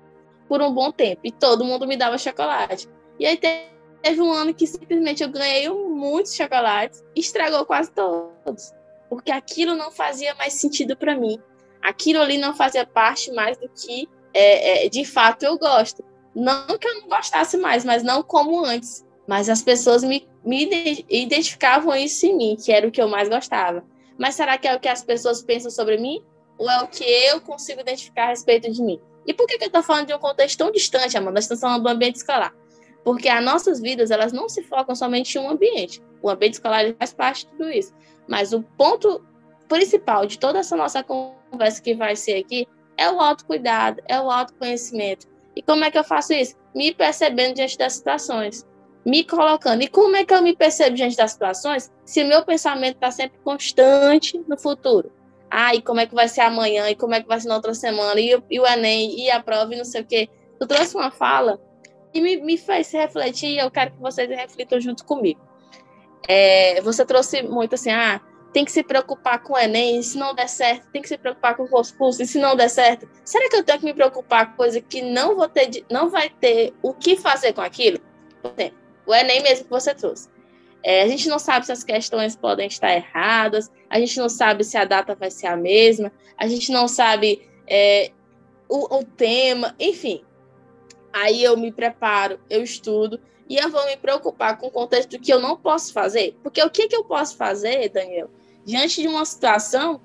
por 0.48 0.62
um 0.62 0.74
bom 0.74 0.92
tempo. 0.92 1.22
E 1.24 1.32
todo 1.32 1.64
mundo 1.64 1.88
me 1.88 1.96
dava 1.96 2.18
chocolate. 2.18 2.90
E 3.20 3.26
aí 3.26 3.38
teve 3.38 4.22
um 4.22 4.32
ano 4.32 4.54
que 4.54 4.66
simplesmente 4.66 5.22
eu 5.22 5.30
ganhei 5.30 5.70
muitos 5.70 6.34
chocolates 6.34 7.04
estragou 7.16 7.64
quase 7.66 7.92
todos. 7.92 8.74
Porque 9.08 9.32
aquilo 9.32 9.76
não 9.76 9.92
fazia 9.92 10.34
mais 10.36 10.54
sentido 10.54 10.98
para 10.98 11.16
mim. 11.16 11.40
Aquilo 11.82 12.22
ali 12.22 12.38
não 12.38 12.56
fazia 12.56 12.86
parte 12.86 13.32
mais 13.32 13.58
do 13.58 13.70
que 13.70 14.10
é, 14.34 14.86
é, 14.86 14.90
de 14.90 15.06
fato 15.06 15.44
eu 15.44 15.58
gosto. 15.58 16.04
Não 16.34 16.78
que 16.78 16.88
eu 16.88 17.02
não 17.02 17.08
gostasse 17.08 17.58
mais, 17.58 17.84
mas 17.84 18.04
não 18.04 18.24
como 18.24 18.64
antes. 18.64 19.06
Mas 19.28 19.50
as 19.50 19.62
pessoas 19.62 20.04
me, 20.04 20.28
me 20.44 20.68
identificavam 21.10 21.96
isso 21.96 22.26
em 22.26 22.36
mim, 22.36 22.58
que 22.62 22.72
era 22.72 22.88
o 22.88 22.92
que 22.92 23.02
eu 23.02 23.08
mais 23.08 23.30
gostava. 23.30 23.84
Mas 24.18 24.36
será 24.36 24.58
que 24.58 24.68
é 24.68 24.76
o 24.76 24.80
que 24.80 24.90
as 24.90 25.04
pessoas 25.04 25.42
pensam 25.42 25.72
sobre 25.72 25.98
mim? 25.98 26.24
Ou 26.58 26.70
é 26.70 26.82
o 26.84 26.88
que 26.88 27.04
eu 27.04 27.42
consigo 27.42 27.82
identificar 27.82 28.26
a 28.26 28.30
respeito 28.30 28.72
de 28.72 28.82
mim? 28.82 29.00
E 29.26 29.34
por 29.34 29.48
que, 29.48 29.58
que 29.58 29.64
eu 29.64 29.68
estou 29.68 29.84
falando 29.84 30.08
de 30.08 30.14
um 30.14 30.20
contexto 30.20 30.58
tão 30.58 30.72
distante, 30.72 31.18
Amanda? 31.18 31.34
Nós 31.34 31.46
estamos 31.46 31.62
falando 31.62 31.84
do 31.84 31.90
ambiente 31.90 32.18
escolar. 32.18 32.54
Porque 33.04 33.28
as 33.28 33.44
nossas 33.44 33.80
vidas, 33.80 34.12
elas 34.12 34.32
não 34.32 34.48
se 34.48 34.62
focam 34.64 34.96
somente 34.96 35.38
em 35.38 35.42
um 35.42 35.50
ambiente. 35.50 36.02
O 36.22 36.30
ambiente 36.30 36.54
escolar 36.54 36.94
faz 36.98 37.14
parte 37.14 37.46
de 37.46 37.52
tudo 37.52 37.70
isso. 37.70 37.94
Mas 38.28 38.54
o 38.54 38.62
ponto 38.62 39.24
principal 39.68 40.26
de 40.26 40.38
toda 40.38 40.60
essa 40.60 40.76
nossa 40.76 41.04
conversa 41.04 41.82
que 41.82 41.96
vai 41.96 42.16
ser 42.16 42.36
aqui 42.36 42.68
é 42.98 43.10
o 43.10 43.20
autocuidado, 43.20 44.02
é 44.08 44.20
o 44.20 44.30
autoconhecimento. 44.30 45.28
E 45.56 45.62
como 45.62 45.84
é 45.84 45.92
que 45.92 45.98
eu 45.98 46.04
faço 46.04 46.34
isso? 46.34 46.56
Me 46.74 46.94
percebendo 46.94 47.56
diante 47.56 47.78
das 47.78 47.94
situações. 47.94 48.66
Me 49.06 49.24
colocando. 49.24 49.82
E 49.82 49.88
como 49.88 50.16
é 50.16 50.26
que 50.26 50.34
eu 50.34 50.42
me 50.42 50.56
percebo 50.56 50.96
diante 50.96 51.18
das 51.18 51.32
situações 51.32 51.92
se 52.06 52.24
meu 52.24 52.46
pensamento 52.46 52.96
está 52.96 53.12
sempre 53.12 53.40
constante 53.44 54.40
no 54.48 54.58
futuro? 54.58 55.12
ah, 55.52 55.76
e 55.76 55.82
como 55.82 56.00
é 56.00 56.08
que 56.08 56.16
vai 56.16 56.30
ser 56.30 56.42
amanhã, 56.42 56.90
e 56.90 56.96
como 56.96 57.14
é 57.14 57.22
que 57.22 57.28
vai 57.28 57.40
ser 57.40 57.50
na 57.50 57.56
outra 57.56 57.74
semana, 57.74 58.20
e, 58.20 58.42
e 58.50 58.60
o 58.60 58.66
Enem, 58.66 59.20
e 59.20 59.30
a 59.30 59.44
prova, 59.44 59.74
e 59.74 59.78
não 59.78 59.84
sei 59.84 60.02
o 60.02 60.06
quê. 60.06 60.30
Tu 60.58 60.66
trouxe 60.66 60.96
uma 60.96 61.12
fala 61.12 61.60
que 62.14 62.22
me, 62.22 62.38
me 62.38 62.58
fez 62.58 62.90
refletir, 62.94 63.50
e 63.50 63.58
eu 63.58 63.70
quero 63.70 63.92
que 63.92 64.00
vocês 64.00 64.30
reflitam 64.30 64.80
junto 64.80 65.04
comigo. 65.04 65.42
É, 66.28 66.80
você 66.82 67.06
trouxe 67.06 67.42
muito 67.44 67.76
assim, 67.76 67.92
ah, 67.92 68.22
tem 68.54 68.66
que 68.66 68.72
se 68.72 68.84
preocupar 68.84 69.42
com 69.42 69.54
o 69.54 69.58
Enem, 69.58 70.02
se 70.02 70.18
não 70.18 70.36
der 70.36 70.50
certo, 70.50 70.88
tem 70.92 71.02
que 71.02 71.08
se 71.08 71.18
preocupar 71.18 71.56
com 71.56 71.64
o 71.64 71.70
concurso, 71.70 72.22
e 72.22 72.28
se 72.28 72.38
não 72.38 72.56
der 72.56 72.70
certo, 72.70 73.08
será 73.24 73.50
que 73.50 73.56
eu 73.56 73.64
tenho 73.64 73.80
que 73.80 73.86
me 73.86 73.94
preocupar 73.94 74.52
com 74.52 74.58
coisa 74.58 74.82
que 74.82 75.02
não 75.02 75.36
vou 75.36 75.48
ter, 75.48 75.86
não 75.90 76.10
vai 76.10 76.30
ter 76.30 76.74
o 76.82 76.94
que 76.94 77.16
fazer 77.16 77.54
com 77.54 77.62
aquilo? 77.62 78.00
O 79.06 79.16
Enem 79.16 79.42
mesmo 79.42 79.66
que 79.66 79.72
você 79.72 79.96
trouxe. 79.96 80.30
É, 80.84 81.04
a 81.04 81.08
gente 81.08 81.30
não 81.30 81.38
sabe 81.38 81.66
se 81.66 81.72
as 81.72 81.84
questões 81.84 82.36
podem 82.36 82.68
estar 82.68 82.92
erradas, 82.92 83.72
a 83.90 84.00
gente 84.00 84.18
não 84.18 84.28
sabe 84.28 84.64
se 84.64 84.78
a 84.78 84.86
data 84.86 85.16
vai 85.16 85.30
ser 85.30 85.48
a 85.48 85.56
mesma, 85.56 86.12
a 86.38 86.48
gente 86.48 86.72
não 86.72 86.88
sabe 86.88 87.48
é, 87.68 88.12
o, 88.68 88.98
o, 88.98 89.04
tema, 89.04 89.76
enfim. 89.80 90.24
Aí 91.14 91.44
eu 91.44 91.56
me 91.56 91.72
preparo, 91.72 92.40
eu 92.50 92.64
estudo 92.64 93.20
e 93.48 93.58
eu 93.58 93.70
vou 93.70 93.86
me 93.86 93.98
preocupar 93.98 94.58
com 94.58 94.68
o 94.68 94.72
contexto 94.72 95.20
que 95.20 95.32
eu 95.32 95.40
não 95.40 95.56
posso 95.56 95.94
fazer. 95.94 96.36
Porque 96.42 96.64
o 96.64 96.70
que, 96.70 96.88
que 96.88 96.96
eu 96.96 97.04
posso 97.04 97.38
fazer, 97.38 97.90
Daniel, 97.90 98.30
diante 98.66 99.02
de 99.02 99.08
uma 99.08 99.26
situação 99.26 100.02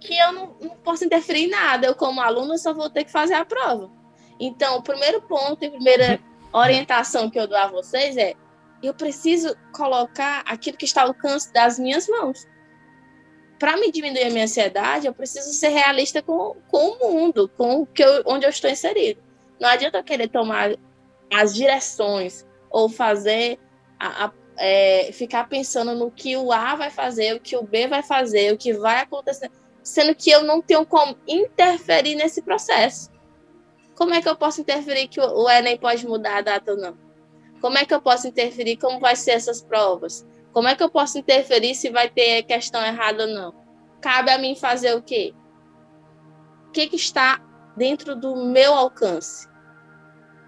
que 0.00 0.16
eu 0.16 0.32
não, 0.32 0.56
não 0.60 0.76
posso 0.76 1.04
interferir 1.04 1.44
em 1.44 1.50
nada, 1.50 1.86
eu, 1.86 1.94
como 1.94 2.20
aluno, 2.20 2.56
só 2.56 2.72
vou 2.72 2.88
ter 2.88 3.04
que 3.04 3.12
fazer 3.12 3.34
a 3.34 3.44
prova. 3.44 3.90
Então, 4.38 4.78
o 4.78 4.82
primeiro 4.82 5.20
ponto 5.22 5.62
e 5.62 5.66
a 5.66 5.70
primeira 5.70 6.20
orientação 6.52 7.30
que 7.30 7.38
eu 7.38 7.46
dou 7.46 7.58
a 7.58 7.66
vocês 7.66 8.16
é 8.16 8.34
eu 8.82 8.94
preciso 8.94 9.54
colocar 9.72 10.42
aquilo 10.46 10.76
que 10.76 10.86
está 10.86 11.02
ao 11.02 11.08
alcance 11.08 11.52
das 11.52 11.78
minhas 11.78 12.08
mãos. 12.08 12.48
Para 13.58 13.76
me 13.76 13.92
diminuir 13.92 14.24
a 14.24 14.30
minha 14.30 14.44
ansiedade, 14.44 15.06
eu 15.06 15.12
preciso 15.12 15.52
ser 15.52 15.68
realista 15.68 16.22
com, 16.22 16.56
com 16.68 16.92
o 16.92 17.12
mundo, 17.12 17.46
com 17.58 17.82
o 17.82 17.86
que 17.86 18.02
eu, 18.02 18.22
onde 18.24 18.46
eu 18.46 18.50
estou 18.50 18.70
inserido. 18.70 19.22
Não 19.60 19.68
adianta 19.68 19.98
eu 19.98 20.04
querer 20.04 20.28
tomar 20.28 20.74
as 21.30 21.54
direções 21.54 22.46
ou 22.70 22.88
fazer 22.88 23.58
a, 23.98 24.24
a, 24.24 24.32
é, 24.60 25.10
ficar 25.12 25.48
pensando 25.48 25.94
no 25.94 26.10
que 26.10 26.36
o 26.36 26.52
A 26.52 26.76
vai 26.76 26.90
fazer, 26.90 27.34
o 27.34 27.40
que 27.40 27.56
o 27.56 27.62
B 27.62 27.88
vai 27.88 28.02
fazer, 28.02 28.52
o 28.52 28.58
que 28.58 28.74
vai 28.74 29.00
acontecer, 29.00 29.50
sendo 29.82 30.14
que 30.14 30.30
eu 30.30 30.44
não 30.44 30.60
tenho 30.60 30.84
como 30.84 31.16
interferir 31.26 32.14
nesse 32.14 32.42
processo. 32.42 33.10
Como 33.96 34.12
é 34.12 34.20
que 34.20 34.28
eu 34.28 34.36
posso 34.36 34.60
interferir 34.60 35.08
que 35.08 35.18
o, 35.18 35.48
Enem 35.48 35.78
pode 35.78 36.06
mudar 36.06 36.36
a 36.36 36.40
data 36.42 36.72
ou 36.72 36.76
não? 36.76 36.96
Como 37.60 37.78
é 37.78 37.86
que 37.86 37.94
eu 37.94 38.02
posso 38.02 38.28
interferir? 38.28 38.76
Como 38.76 39.00
vai 39.00 39.16
ser 39.16 39.32
essas 39.32 39.62
provas? 39.62 40.26
Como 40.52 40.68
é 40.68 40.74
que 40.74 40.82
eu 40.82 40.90
posso 40.90 41.18
interferir 41.18 41.74
se 41.74 41.88
vai 41.88 42.10
ter 42.10 42.42
questão 42.42 42.84
errada 42.84 43.24
ou 43.24 43.30
não? 43.30 43.54
Cabe 44.00 44.30
a 44.30 44.38
mim 44.38 44.54
fazer 44.54 44.94
o 44.94 45.02
quê? 45.02 45.34
O 46.68 46.70
que, 46.70 46.86
que 46.86 46.96
está 46.96 47.40
dentro 47.76 48.14
do 48.14 48.36
meu 48.36 48.74
alcance? 48.74 49.48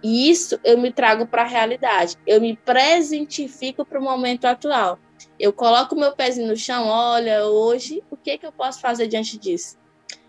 E 0.03 0.31
isso 0.31 0.59
eu 0.65 0.77
me 0.79 0.93
trago 0.93 1.27
para 1.27 1.43
a 1.43 1.47
realidade. 1.47 2.17
Eu 2.27 2.41
me 2.41 2.57
presentifico 2.57 3.85
para 3.85 4.01
o 4.01 4.03
momento 4.03 4.47
atual. 4.47 4.99
Eu 5.39 5.53
coloco 5.53 5.95
meu 5.95 6.13
pezinho 6.13 6.49
no 6.49 6.57
chão, 6.57 6.87
olha, 6.89 7.47
hoje, 7.47 8.03
o 8.11 8.17
que, 8.17 8.37
que 8.39 8.47
eu 8.47 8.53
posso 8.53 8.81
fazer 8.81 9.07
diante 9.07 9.39
disso? 9.39 9.79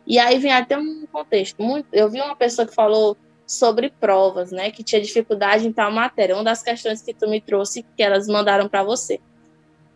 E 0.06 0.20
aí 0.20 0.38
vem 0.38 0.52
até 0.52 0.78
um 0.78 1.06
contexto. 1.12 1.62
Muito, 1.62 1.88
eu 1.92 2.10
vi 2.10 2.22
uma 2.22 2.36
pessoa 2.36 2.68
que 2.68 2.76
falou 2.76 3.18
sobre 3.46 3.90
provas, 3.90 4.52
né, 4.52 4.72
que 4.72 4.84
tinha 4.84 5.02
dificuldade 5.02 5.68
em 5.68 5.74
tal 5.74 5.92
matéria. 5.92 6.36
Uma 6.36 6.44
das 6.44 6.62
questões 6.62 7.02
que 7.02 7.14
tu 7.14 7.28
me 7.28 7.42
trouxe, 7.42 7.84
que 7.96 8.04
elas 8.04 8.28
mandaram 8.28 8.70
para 8.70 8.84
você. 8.84 9.20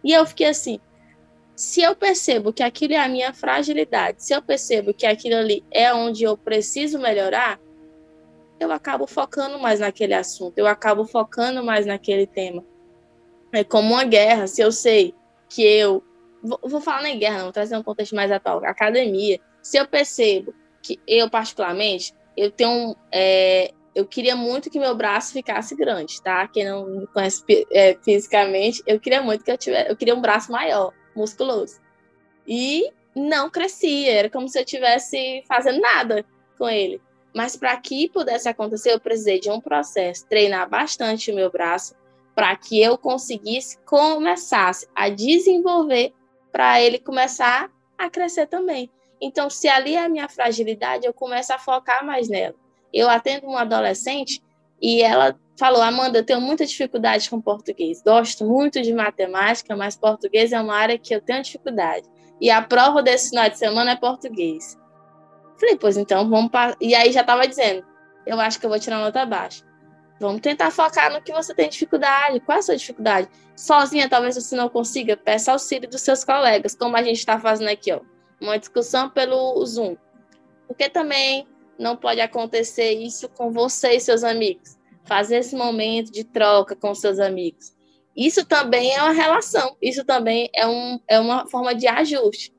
E 0.04 0.12
eu 0.12 0.26
fiquei 0.26 0.48
assim, 0.48 0.80
se 1.56 1.82
eu 1.82 1.96
percebo 1.96 2.54
que 2.54 2.64
aquilo 2.64 2.94
é 2.94 2.98
a 2.98 3.10
minha 3.10 3.34
fragilidade, 3.34 4.24
se 4.24 4.34
eu 4.34 4.42
percebo 4.42 4.94
que 4.94 5.06
aquilo 5.06 5.36
ali 5.36 5.64
é 5.72 5.94
onde 5.94 6.24
eu 6.24 6.38
preciso 6.38 7.00
melhorar, 7.00 7.60
eu 8.60 8.72
acabo 8.72 9.06
focando 9.08 9.60
mais 9.60 9.80
naquele 9.80 10.14
assunto, 10.14 10.58
eu 10.58 10.68
acabo 10.68 11.06
focando 11.06 11.64
mais 11.64 11.86
naquele 11.86 12.26
tema. 12.26 12.64
É 13.52 13.64
como 13.64 13.94
uma 13.94 14.04
guerra, 14.04 14.48
se 14.48 14.62
eu 14.62 14.72
sei 14.72 15.14
que 15.50 15.64
eu. 15.64 16.04
Vou, 16.44 16.60
vou 16.64 16.82
falar 16.82 17.04
nem 17.04 17.18
guerra, 17.18 17.38
não, 17.38 17.44
vou 17.46 17.54
trazer 17.54 17.78
um 17.78 17.84
contexto 17.84 18.16
mais 18.16 18.32
atual. 18.32 18.64
Academia. 18.66 19.40
Se 19.62 19.78
eu 19.78 19.88
percebo 19.88 20.54
que 20.82 21.00
eu, 21.08 21.30
particularmente, 21.30 22.14
eu 22.36 22.52
tenho. 22.52 22.96
É, 23.12 23.74
eu 23.96 24.06
queria 24.06 24.36
muito 24.36 24.70
que 24.70 24.80
meu 24.80 24.96
braço 24.96 25.34
ficasse 25.34 25.76
grande, 25.76 26.22
tá? 26.22 26.48
Quem 26.48 26.66
não 26.66 26.86
me 26.86 27.08
conhece 27.08 27.44
é, 27.72 27.98
fisicamente, 28.04 28.84
eu 28.86 29.00
queria 29.00 29.22
muito 29.22 29.44
que 29.44 29.52
eu 29.52 29.58
tivesse. 29.58 29.90
Eu 29.90 29.96
queria 29.96 30.16
um 30.16 30.22
braço 30.22 30.52
maior, 30.52 30.94
musculoso. 31.16 31.80
E 32.48 32.92
não 33.16 33.50
crescia, 33.50 34.12
era 34.12 34.30
como 34.30 34.48
se 34.48 34.60
eu 34.60 34.64
estivesse 34.64 35.44
fazendo 35.48 35.82
nada 35.82 36.24
com 36.58 36.70
ele. 36.70 37.02
Mas 37.38 37.56
para 37.56 37.78
que 37.78 38.10
pudesse 38.10 38.50
acontecer, 38.50 38.94
eu 38.94 39.00
precisei 39.00 39.40
de 39.40 39.52
um 39.52 39.62
processo, 39.62 40.26
treinar 40.26 40.68
bastante 40.68 41.32
o 41.32 41.36
meu 41.36 41.52
braço, 41.52 41.94
para 42.34 42.56
que 42.56 42.82
eu 42.82 42.98
conseguisse 42.98 43.78
começasse 43.86 44.88
a 44.96 45.08
desenvolver 45.08 46.16
para 46.52 46.82
ele 46.82 46.98
começar 46.98 47.70
a 47.96 48.10
crescer 48.10 48.48
também. 48.48 48.90
Então, 49.22 49.52
se 49.52 49.68
ali 49.68 49.94
é 49.94 50.04
a 50.04 50.10
minha 50.10 50.28
fragilidade, 50.28 51.06
eu 51.06 51.14
começo 51.14 51.54
a 51.54 51.60
focar 51.60 52.04
mais 52.04 52.28
nela. 52.28 52.56
Eu 52.92 53.08
atendo 53.08 53.46
uma 53.46 53.62
adolescente 53.62 54.42
e 54.82 55.04
ela 55.04 55.40
falou: 55.60 55.84
Amanda, 55.84 56.18
eu 56.18 56.26
tenho 56.26 56.42
muita 56.42 56.66
dificuldade 56.66 57.30
com 57.30 57.40
português. 57.40 58.02
Gosto 58.02 58.46
muito 58.46 58.82
de 58.82 58.92
matemática, 58.92 59.76
mas 59.76 59.96
português 59.96 60.52
é 60.52 60.60
uma 60.60 60.76
área 60.76 60.98
que 60.98 61.14
eu 61.14 61.22
tenho 61.22 61.44
dificuldade. 61.44 62.08
E 62.42 62.50
a 62.50 62.64
prova 62.64 63.04
desse 63.04 63.30
final 63.30 63.48
de 63.48 63.60
semana 63.60 63.92
é 63.92 63.96
português. 63.96 64.76
Falei, 65.60 65.76
pois 65.76 65.98
então 65.98 66.30
vamos. 66.30 66.52
E 66.80 66.94
aí 66.94 67.12
já 67.12 67.22
estava 67.22 67.48
dizendo, 67.48 67.86
eu 68.26 68.40
acho 68.40 68.60
que 68.60 68.66
eu 68.66 68.70
vou 68.70 68.80
tirar 68.80 69.00
nota 69.00 69.26
baixa. 69.26 69.66
Vamos 70.20 70.42
tentar 70.42 70.72
focar 70.72 71.12
no 71.12 71.22
que 71.22 71.32
você 71.32 71.54
tem 71.54 71.70
dificuldade. 71.70 72.40
Qual 72.40 72.56
é 72.56 72.60
a 72.60 72.62
sua 72.62 72.76
dificuldade? 72.76 73.30
Sozinha, 73.56 74.10
talvez 74.10 74.36
você 74.36 74.56
não 74.56 74.70
consiga, 74.70 75.16
peça 75.16 75.52
auxílio 75.52 75.90
dos 75.90 76.02
seus 76.02 76.24
colegas, 76.24 76.76
como 76.76 76.96
a 76.96 77.04
gente 77.04 77.18
está 77.18 77.40
fazendo 77.40 77.70
aqui, 77.70 77.92
ó. 77.92 78.02
Uma 78.42 78.58
discussão 78.58 79.10
pelo 79.10 79.64
Zoom. 79.66 79.96
Porque 80.68 80.90
também 80.90 81.48
não 81.78 81.96
pode 81.96 82.20
acontecer 82.20 82.92
isso 82.94 83.30
com 83.30 83.52
você 83.52 83.96
e 83.96 84.00
seus 84.00 84.24
amigos. 84.24 84.78
Fazer 85.06 85.38
esse 85.38 85.56
momento 85.56 86.12
de 86.12 86.24
troca 86.24 86.76
com 86.76 86.94
seus 86.94 87.20
amigos. 87.20 87.76
Isso 88.16 88.46
também 88.46 88.94
é 88.94 89.02
uma 89.02 89.12
relação, 89.12 89.78
isso 89.80 90.04
também 90.04 90.50
é, 90.54 90.68
um, 90.68 91.00
é 91.08 91.20
uma 91.20 91.48
forma 91.48 91.74
de 91.74 91.88
ajuste. 91.88 92.52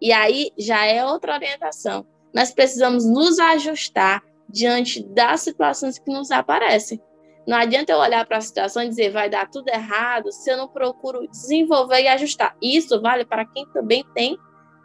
E 0.00 0.12
aí 0.12 0.50
já 0.58 0.84
é 0.84 1.04
outra 1.04 1.34
orientação 1.34 2.04
nós 2.34 2.50
precisamos 2.50 3.04
nos 3.04 3.38
ajustar 3.38 4.22
diante 4.48 5.02
das 5.02 5.40
situações 5.40 5.98
que 5.98 6.10
nos 6.10 6.30
aparecem. 6.30 7.00
Não 7.46 7.56
adianta 7.56 7.92
eu 7.92 7.98
olhar 7.98 8.26
para 8.26 8.38
a 8.38 8.40
situação 8.40 8.82
e 8.82 8.88
dizer 8.88 9.10
vai 9.10 9.28
dar 9.28 9.48
tudo 9.48 9.68
errado 9.68 10.32
se 10.32 10.50
eu 10.50 10.56
não 10.56 10.68
procuro 10.68 11.28
desenvolver 11.28 12.02
e 12.02 12.08
ajustar. 12.08 12.56
Isso 12.60 13.00
vale 13.00 13.24
para 13.24 13.44
quem 13.44 13.66
também 13.72 14.04
tem 14.14 14.38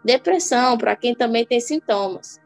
depressão, 0.04 0.78
para 0.78 0.96
quem 0.96 1.16
também 1.16 1.46
tem 1.46 1.60
sintomas. 1.60 2.40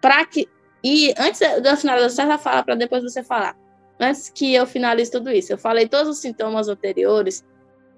Para 0.00 0.24
que 0.26 0.48
e 0.84 1.12
antes 1.18 1.40
da 1.62 1.76
finalização, 1.76 2.26
ela 2.26 2.38
fala 2.38 2.62
para 2.62 2.76
depois 2.76 3.02
você 3.02 3.22
falar. 3.22 3.56
Antes 3.98 4.28
que 4.28 4.54
eu 4.54 4.66
finalize 4.66 5.10
tudo 5.10 5.32
isso, 5.32 5.52
eu 5.52 5.58
falei 5.58 5.88
todos 5.88 6.08
os 6.08 6.18
sintomas 6.18 6.68
anteriores, 6.68 7.44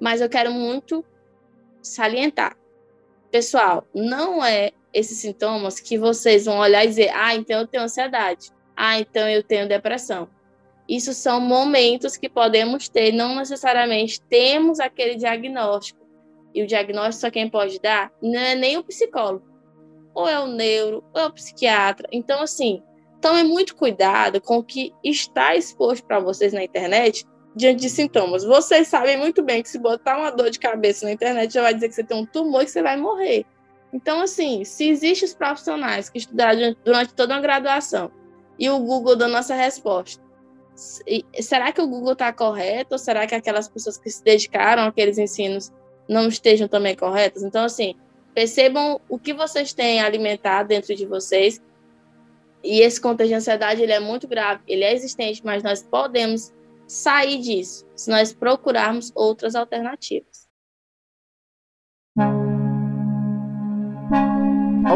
mas 0.00 0.20
eu 0.20 0.28
quero 0.28 0.50
muito 0.52 1.04
salientar. 1.82 2.56
Pessoal, 3.30 3.87
não 3.94 4.42
é 4.42 4.72
esses 4.92 5.18
sintomas 5.18 5.81
que 5.81 5.98
vocês 5.98 6.46
vão 6.46 6.59
olhar 6.59 6.85
e 6.85 6.88
dizer: 6.88 7.11
ah, 7.14 7.35
então 7.35 7.61
eu 7.61 7.66
tenho 7.66 7.85
ansiedade, 7.85 8.51
ah, 8.77 8.98
então 8.98 9.29
eu 9.29 9.42
tenho 9.42 9.68
depressão. 9.68 10.29
Isso 10.88 11.12
são 11.12 11.40
momentos 11.40 12.16
que 12.16 12.29
podemos 12.29 12.88
ter, 12.88 13.12
não 13.12 13.37
necessariamente 13.37 14.20
temos 14.22 14.81
aquele 14.81 15.16
diagnóstico. 15.16 15.98
E 16.55 16.62
o 16.62 16.66
diagnóstico 16.66 17.20
só 17.20 17.31
quem 17.31 17.48
pode 17.48 17.79
dar 17.79 18.11
não 18.22 18.40
é 18.40 18.55
nem 18.55 18.79
o 18.79 18.85
psicólogo, 18.85 19.44
ou 20.14 20.27
é 20.27 20.38
o 20.40 20.46
neuro, 20.46 21.05
ou 21.12 21.20
é 21.20 21.27
o 21.27 21.33
psiquiatra. 21.33 22.09
Então, 22.11 22.40
assim, 22.40 22.83
tome 23.20 23.44
muito 23.44 23.77
cuidado 23.77 24.40
com 24.40 24.59
o 24.59 24.64
que 24.64 24.92
está 25.05 25.55
exposto 25.55 26.07
para 26.07 26.20
vocês 26.20 26.55
na 26.55 26.64
internet 26.64 27.27
diante 27.55 27.83
de 27.83 27.90
sintomas. 27.90 28.44
Vocês 28.44 28.88
sabem 28.88 29.18
muito 29.18 29.42
bem 29.42 29.62
que 29.62 29.68
se 29.68 29.79
botar 29.79 30.16
uma 30.16 30.31
dor 30.31 30.48
de 30.48 30.59
cabeça 30.59 31.05
na 31.05 31.12
internet, 31.12 31.53
já 31.53 31.62
vai 31.62 31.74
dizer 31.74 31.88
que 31.88 31.94
você 31.94 32.05
tem 32.05 32.16
um 32.16 32.24
tumor 32.24 32.62
e 32.62 32.64
que 32.64 32.70
você 32.70 32.83
vai 32.83 32.96
morrer. 32.96 33.44
Então, 33.92 34.20
assim, 34.20 34.64
se 34.64 34.88
existem 34.88 35.27
os 35.27 35.35
profissionais 35.35 36.11
que 36.11 36.18
estudaram 36.18 36.77
durante 36.85 37.14
toda 37.14 37.35
uma 37.35 37.40
graduação 37.40 38.11
e 38.59 38.68
o 38.68 38.79
Google 38.79 39.16
dando 39.16 39.33
nossa 39.33 39.55
resposta, 39.55 40.22
será 41.40 41.72
que 41.72 41.81
o 41.81 41.88
Google 41.88 42.12
está 42.12 42.33
correto 42.33 42.94
ou 42.94 42.98
será 42.98 43.27
que 43.27 43.35
aquelas 43.35 43.68
pessoas 43.68 43.96
que 43.98 44.11
se 44.11 44.22
dedicaram 44.22 44.85
àqueles 44.85 45.18
ensinos 45.18 45.72
não 46.09 46.29
estejam 46.29 46.68
também 46.68 46.94
corretas? 46.94 47.42
Então, 47.42 47.64
assim, 47.64 47.94
percebam 48.35 49.01
o 49.09 49.18
que 49.18 49.33
vocês 49.33 49.72
têm 49.72 50.01
alimentado 50.01 50.68
dentro 50.68 50.94
de 50.94 51.07
vocês 51.07 51.61
e 52.62 52.81
esse 52.81 53.01
contexto 53.01 53.31
de 53.31 53.35
ansiedade 53.35 53.83
ele 53.83 53.92
é 53.92 54.01
muito 54.01 54.27
grave, 54.27 54.62
ele 54.66 54.85
é 54.85 54.92
existente, 54.92 55.40
mas 55.44 55.62
nós 55.62 55.83
podemos 55.83 56.53
sair 56.87 57.38
disso 57.38 57.87
se 57.94 58.11
nós 58.11 58.33
procurarmos 58.33 59.12
outras 59.14 59.55
alternativas. 59.55 60.47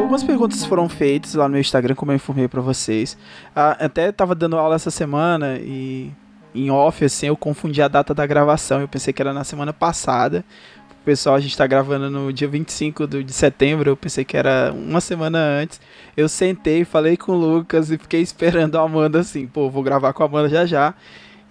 Algumas 0.03 0.25
perguntas 0.25 0.67
foram 0.67 0.89
feitas 0.89 1.35
lá 1.35 1.45
no 1.45 1.53
meu 1.53 1.61
Instagram, 1.61 1.95
como 1.95 2.11
eu 2.11 2.17
informei 2.17 2.49
para 2.49 2.61
vocês. 2.61 3.17
Ah, 3.55 3.77
até 3.79 4.11
tava 4.11 4.35
dando 4.35 4.59
aula 4.59 4.75
essa 4.75 4.91
semana 4.91 5.59
e 5.61 6.11
em 6.53 6.73
off, 6.73 7.05
assim, 7.05 7.29
eu 7.29 7.37
confundi 7.37 7.81
a 7.81 7.87
data 7.87 8.13
da 8.13 8.27
gravação. 8.27 8.81
Eu 8.81 8.89
pensei 8.89 9.13
que 9.13 9.23
era 9.23 9.33
na 9.33 9.45
semana 9.45 9.73
passada. 9.73 10.45
O 10.91 11.05
pessoal, 11.05 11.37
a 11.37 11.41
gente 11.41 11.57
tá 11.57 11.69
gravando 11.69 12.11
no 12.11 12.33
dia 12.33 12.49
25 12.49 13.07
de 13.07 13.33
setembro. 13.33 13.91
Eu 13.91 13.97
pensei 13.97 14.25
que 14.25 14.37
era 14.37 14.75
uma 14.75 15.01
semana 15.01 15.39
antes. 15.39 15.81
Eu 16.17 16.29
sentei, 16.29 16.85
falei 16.85 17.17
com 17.17 17.33
o 17.33 17.37
Lucas 17.37 17.93
e 17.93 17.97
fiquei 17.97 18.21
esperando 18.21 18.77
a 18.77 18.83
Amanda 18.83 19.21
assim. 19.21 19.47
Pô, 19.47 19.71
vou 19.71 19.85
gravar 19.85 20.13
com 20.13 20.25
a 20.25 20.27
Amanda 20.27 20.49
já 20.49 20.67
já. 20.67 20.95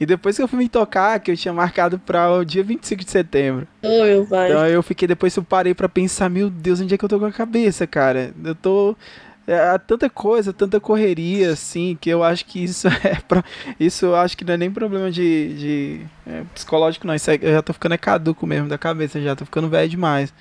E 0.01 0.05
depois 0.07 0.35
que 0.35 0.41
eu 0.41 0.47
fui 0.47 0.57
me 0.57 0.67
tocar, 0.67 1.19
que 1.19 1.29
eu 1.29 1.37
tinha 1.37 1.53
marcado 1.53 1.99
para 1.99 2.27
o 2.31 2.43
dia 2.43 2.63
25 2.63 3.05
de 3.05 3.11
setembro. 3.11 3.67
Oh, 3.83 4.03
meu 4.03 4.25
pai. 4.25 4.49
Então 4.49 4.65
eu 4.65 4.81
fiquei, 4.81 5.07
depois 5.07 5.35
eu 5.35 5.43
parei 5.43 5.75
para 5.75 5.87
pensar, 5.87 6.27
meu 6.27 6.49
Deus, 6.49 6.81
onde 6.81 6.95
é 6.95 6.97
que 6.97 7.05
eu 7.05 7.07
tô 7.07 7.19
com 7.19 7.25
a 7.25 7.31
cabeça, 7.31 7.85
cara? 7.85 8.33
Eu 8.43 8.55
tô 8.55 8.97
é, 9.45 9.77
tanta 9.77 10.09
coisa, 10.09 10.51
tanta 10.51 10.79
correria, 10.79 11.51
assim, 11.51 11.95
que 12.01 12.09
eu 12.09 12.23
acho 12.23 12.47
que 12.47 12.63
isso 12.63 12.87
é 13.05 13.21
pra, 13.27 13.43
isso 13.79 14.07
eu 14.07 14.15
acho 14.15 14.35
que 14.35 14.43
não 14.43 14.55
é 14.55 14.57
nem 14.57 14.71
problema 14.71 15.11
de, 15.11 15.53
de 15.53 16.01
é, 16.25 16.45
psicológico, 16.51 17.05
não. 17.05 17.13
Isso 17.13 17.29
é, 17.29 17.37
eu 17.39 17.51
já 17.51 17.61
tô 17.61 17.71
ficando 17.71 17.93
é 17.93 17.97
caduco 17.99 18.47
mesmo 18.47 18.67
da 18.67 18.79
cabeça, 18.79 19.21
já 19.21 19.35
tô 19.35 19.45
ficando 19.45 19.69
velho 19.69 19.87
demais. 19.87 20.33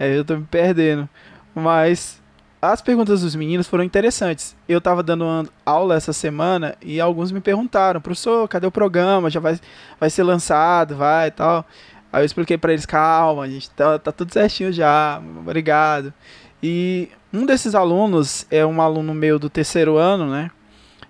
É, 0.00 0.16
eu 0.16 0.24
tô 0.24 0.38
me 0.38 0.46
perdendo. 0.50 1.06
Mas 1.54 2.21
as 2.62 2.80
perguntas 2.80 3.22
dos 3.22 3.34
meninos 3.34 3.66
foram 3.66 3.82
interessantes. 3.82 4.56
Eu 4.68 4.78
estava 4.78 5.02
dando 5.02 5.50
aula 5.66 5.96
essa 5.96 6.12
semana 6.12 6.76
e 6.80 7.00
alguns 7.00 7.32
me 7.32 7.40
perguntaram, 7.40 8.00
professor, 8.00 8.46
cadê 8.46 8.64
o 8.68 8.70
programa? 8.70 9.28
Já 9.28 9.40
vai, 9.40 9.58
vai 9.98 10.08
ser 10.08 10.22
lançado, 10.22 10.94
vai 10.94 11.26
e 11.26 11.30
tal. 11.32 11.66
Aí 12.12 12.22
eu 12.22 12.24
expliquei 12.24 12.56
para 12.56 12.72
eles, 12.72 12.86
calma, 12.86 13.42
a 13.42 13.48
gente 13.48 13.68
tá, 13.70 13.98
tá 13.98 14.12
tudo 14.12 14.32
certinho 14.32 14.72
já, 14.72 15.20
obrigado. 15.40 16.14
E 16.62 17.08
um 17.32 17.44
desses 17.44 17.74
alunos 17.74 18.46
é 18.48 18.64
um 18.64 18.80
aluno 18.80 19.12
meu 19.12 19.40
do 19.40 19.50
terceiro 19.50 19.96
ano, 19.96 20.30
né? 20.30 20.48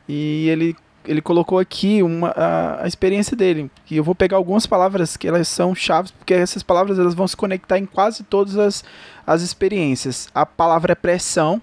E 0.09 0.49
ele, 0.49 0.75
ele 1.07 1.21
colocou 1.21 1.59
aqui 1.59 2.03
uma, 2.03 2.29
a, 2.31 2.85
a 2.85 2.87
experiência 2.87 3.37
dele. 3.37 3.71
E 3.91 3.97
eu 3.97 4.05
vou 4.05 4.15
pegar 4.15 4.37
algumas 4.37 4.67
palavras 4.67 5.17
que 5.17 5.27
elas 5.29 5.49
são 5.49 5.75
chaves, 5.75 6.11
porque 6.11 6.35
essas 6.35 6.63
palavras 6.63 6.99
elas 6.99 7.15
vão 7.15 7.27
se 7.27 7.37
conectar 7.37 7.79
em 7.79 7.87
quase 7.87 8.23
todas 8.23 8.57
as 8.57 8.85
as 9.27 9.43
experiências. 9.43 10.29
A 10.35 10.45
palavra 10.45 10.93
é 10.93 10.95
pressão, 10.95 11.61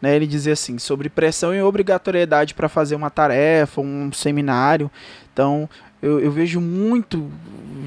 né? 0.00 0.14
Ele 0.14 0.26
dizia 0.26 0.52
assim, 0.52 0.78
sobre 0.78 1.08
pressão 1.08 1.54
e 1.54 1.62
obrigatoriedade 1.62 2.54
para 2.54 2.68
fazer 2.68 2.94
uma 2.94 3.10
tarefa, 3.10 3.80
um 3.80 4.12
seminário. 4.12 4.90
Então, 5.32 5.68
Eu, 6.00 6.20
eu 6.20 6.30
vejo 6.30 6.60
muito 6.60 7.30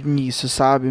nisso, 0.04 0.50
sabe? 0.50 0.90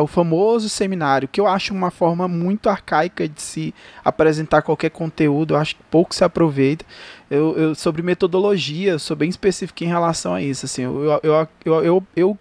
O 0.00 0.06
famoso 0.06 0.68
seminário, 0.68 1.28
que 1.28 1.40
eu 1.40 1.46
acho 1.46 1.72
uma 1.72 1.90
forma 1.90 2.28
muito 2.28 2.68
arcaica 2.68 3.28
de 3.28 3.40
se 3.40 3.74
apresentar 4.04 4.62
qualquer 4.62 4.90
conteúdo, 4.90 5.54
eu 5.54 5.58
acho 5.58 5.76
que 5.76 5.82
pouco 5.90 6.14
se 6.14 6.24
aproveita. 6.24 6.84
Eu, 7.30 7.56
eu 7.56 7.74
sobre 7.74 8.02
metodologia, 8.02 8.98
sou 8.98 9.16
bem 9.16 9.28
específico 9.28 9.82
em 9.82 9.88
relação 9.88 10.34
a 10.34 10.42
isso. 10.42 10.66
Assim, 10.66 10.82
eu, 10.82 11.20
eu, 11.22 11.48
eu, 11.64 11.84
eu, 11.84 12.06
eu, 12.14 12.38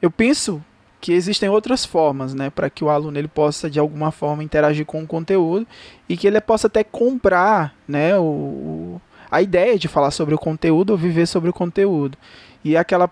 eu 0.00 0.10
penso 0.10 0.62
que 1.00 1.12
existem 1.12 1.48
outras 1.48 1.84
formas, 1.84 2.34
né, 2.34 2.50
para 2.50 2.70
que 2.70 2.82
o 2.82 2.88
aluno 2.88 3.18
ele 3.18 3.28
possa 3.28 3.70
de 3.70 3.78
alguma 3.78 4.10
forma 4.10 4.42
interagir 4.42 4.84
com 4.86 5.02
o 5.02 5.06
conteúdo 5.06 5.66
e 6.08 6.16
que 6.16 6.26
ele 6.26 6.40
possa 6.40 6.66
até 6.66 6.82
comprar, 6.82 7.74
né, 7.86 8.18
o, 8.18 9.00
a 9.30 9.42
ideia 9.42 9.78
de 9.78 9.88
falar 9.88 10.10
sobre 10.10 10.34
o 10.34 10.38
conteúdo 10.38 10.90
ou 10.90 10.96
viver 10.96 11.26
sobre 11.26 11.50
o 11.50 11.52
conteúdo. 11.52 12.16
E 12.64 12.76
aquela 12.76 13.10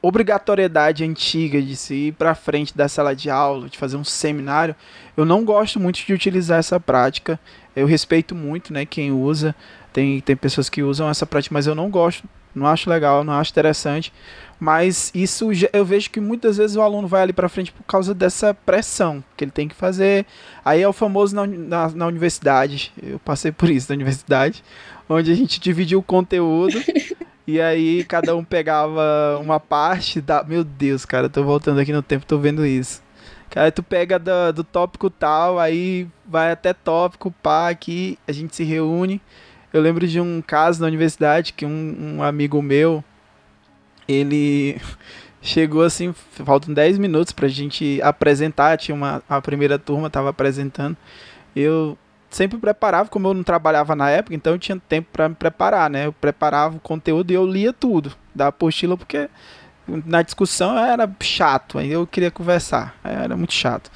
obrigatoriedade 0.00 1.04
antiga 1.04 1.60
de 1.60 1.74
se 1.74 1.94
ir 1.94 2.12
para 2.12 2.34
frente 2.34 2.76
da 2.76 2.88
sala 2.88 3.14
de 3.14 3.28
aula, 3.28 3.68
de 3.68 3.76
fazer 3.76 3.96
um 3.96 4.04
seminário, 4.04 4.74
eu 5.16 5.24
não 5.24 5.44
gosto 5.44 5.80
muito 5.80 6.04
de 6.04 6.12
utilizar 6.12 6.58
essa 6.58 6.78
prática. 6.78 7.38
Eu 7.74 7.86
respeito 7.86 8.34
muito, 8.34 8.72
né, 8.72 8.86
quem 8.86 9.10
usa. 9.10 9.54
Tem, 9.92 10.20
tem 10.20 10.36
pessoas 10.36 10.68
que 10.68 10.82
usam 10.82 11.08
essa 11.08 11.26
prática, 11.26 11.52
mas 11.52 11.66
eu 11.66 11.74
não 11.74 11.90
gosto, 11.90 12.22
não 12.54 12.66
acho 12.66 12.88
legal, 12.88 13.24
não 13.24 13.32
acho 13.32 13.50
interessante. 13.50 14.12
Mas 14.60 15.10
isso 15.14 15.50
eu 15.72 15.84
vejo 15.84 16.10
que 16.10 16.20
muitas 16.20 16.56
vezes 16.56 16.76
o 16.76 16.82
aluno 16.82 17.06
vai 17.08 17.22
ali 17.22 17.32
para 17.32 17.48
frente 17.48 17.72
por 17.72 17.84
causa 17.84 18.12
dessa 18.12 18.52
pressão 18.52 19.22
que 19.36 19.44
ele 19.44 19.50
tem 19.50 19.68
que 19.68 19.74
fazer. 19.74 20.26
Aí 20.64 20.82
é 20.82 20.88
o 20.88 20.92
famoso 20.92 21.34
na, 21.34 21.46
na, 21.46 21.88
na 21.88 22.06
universidade. 22.06 22.92
Eu 23.00 23.18
passei 23.20 23.50
por 23.52 23.70
isso 23.70 23.90
na 23.90 23.94
universidade, 23.94 24.62
onde 25.08 25.30
a 25.30 25.34
gente 25.34 25.60
dividia 25.60 25.98
o 25.98 26.02
conteúdo. 26.02 26.78
E 27.48 27.62
aí 27.62 28.04
cada 28.04 28.36
um 28.36 28.44
pegava 28.44 29.38
uma 29.40 29.58
parte 29.58 30.20
da. 30.20 30.44
Meu 30.44 30.62
Deus, 30.62 31.06
cara, 31.06 31.30
tô 31.30 31.42
voltando 31.42 31.80
aqui 31.80 31.94
no 31.94 32.02
tempo, 32.02 32.26
tô 32.26 32.36
vendo 32.36 32.66
isso. 32.66 33.02
Cara, 33.48 33.72
tu 33.72 33.82
pega 33.82 34.18
do, 34.18 34.52
do 34.52 34.62
tópico 34.62 35.08
tal, 35.08 35.58
aí 35.58 36.06
vai 36.26 36.52
até 36.52 36.74
tópico, 36.74 37.30
pá, 37.42 37.70
aqui, 37.70 38.18
a 38.28 38.32
gente 38.32 38.54
se 38.54 38.64
reúne. 38.64 39.18
Eu 39.72 39.80
lembro 39.80 40.06
de 40.06 40.20
um 40.20 40.42
caso 40.42 40.82
na 40.82 40.88
universidade 40.88 41.54
que 41.54 41.64
um, 41.64 42.18
um 42.18 42.22
amigo 42.22 42.60
meu, 42.60 43.02
ele 44.06 44.78
chegou 45.40 45.84
assim, 45.84 46.12
faltam 46.12 46.74
10 46.74 46.98
minutos 46.98 47.32
pra 47.32 47.48
gente 47.48 47.98
apresentar, 48.02 48.76
tinha 48.76 48.94
uma 48.94 49.22
a 49.26 49.40
primeira 49.40 49.78
turma 49.78 50.10
tava 50.10 50.28
apresentando. 50.28 50.98
Eu 51.56 51.96
sempre 52.30 52.58
preparava, 52.58 53.08
como 53.08 53.28
eu 53.28 53.34
não 53.34 53.42
trabalhava 53.42 53.94
na 53.94 54.10
época, 54.10 54.34
então 54.34 54.52
eu 54.52 54.58
tinha 54.58 54.80
tempo 54.88 55.08
para 55.12 55.28
me 55.28 55.34
preparar, 55.34 55.88
né? 55.88 56.06
Eu 56.06 56.12
preparava 56.12 56.76
o 56.76 56.80
conteúdo 56.80 57.30
e 57.30 57.34
eu 57.34 57.46
lia 57.46 57.72
tudo 57.72 58.12
da 58.34 58.48
apostila 58.48 58.96
porque 58.96 59.28
na 59.86 60.22
discussão 60.22 60.78
era 60.78 61.10
chato, 61.20 61.78
aí 61.78 61.90
eu 61.90 62.06
queria 62.06 62.30
conversar, 62.30 62.94
era 63.02 63.36
muito 63.36 63.54
chato. 63.54 63.90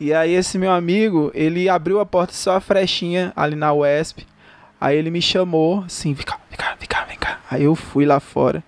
E 0.00 0.12
aí 0.12 0.34
esse 0.34 0.58
meu 0.58 0.72
amigo, 0.72 1.30
ele 1.32 1.68
abriu 1.68 2.00
a 2.00 2.06
porta 2.06 2.32
só 2.32 2.56
a 2.56 2.60
frechinha 2.60 3.32
ali 3.36 3.54
na 3.54 3.72
UESP. 3.72 4.26
Aí 4.80 4.96
ele 4.96 5.10
me 5.10 5.22
chamou, 5.22 5.84
assim, 5.84 6.12
vem 6.12 6.26
cá, 6.26 6.40
vem 6.50 6.58
cá, 6.58 6.76
vem 6.76 6.88
cá, 6.88 7.04
vem 7.04 7.16
cá. 7.16 7.38
Aí 7.48 7.62
eu 7.62 7.76
fui 7.76 8.04
lá 8.04 8.18
fora. 8.18 8.64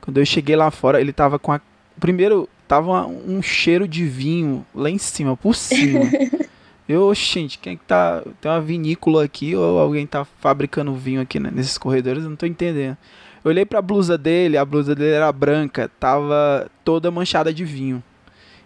Quando 0.00 0.18
eu 0.18 0.26
cheguei 0.26 0.56
lá 0.56 0.72
fora, 0.72 1.00
ele 1.00 1.12
tava 1.12 1.38
com 1.38 1.52
a 1.52 1.60
primeiro 2.00 2.48
tava 2.66 3.06
um 3.06 3.40
cheiro 3.40 3.86
de 3.86 4.04
vinho 4.04 4.66
lá 4.74 4.90
em 4.90 4.98
cima, 4.98 5.36
por 5.36 5.54
cima. 5.54 6.00
Eu, 6.88 7.14
gente, 7.14 7.58
quem 7.58 7.74
é 7.74 7.76
que 7.76 7.84
tá. 7.84 8.22
Tem 8.40 8.50
uma 8.50 8.60
vinícola 8.60 9.24
aqui 9.24 9.56
ou 9.56 9.78
alguém 9.78 10.06
tá 10.06 10.24
fabricando 10.24 10.94
vinho 10.94 11.20
aqui 11.20 11.40
né, 11.40 11.50
nesses 11.52 11.78
corredores? 11.78 12.24
Eu 12.24 12.30
não 12.30 12.36
tô 12.36 12.46
entendendo. 12.46 12.96
Eu 13.42 13.50
olhei 13.50 13.64
pra 13.64 13.80
blusa 13.80 14.16
dele, 14.18 14.56
a 14.56 14.64
blusa 14.64 14.94
dele 14.94 15.14
era 15.14 15.30
branca, 15.32 15.90
tava 16.00 16.70
toda 16.84 17.10
manchada 17.10 17.52
de 17.52 17.64
vinho. 17.64 18.02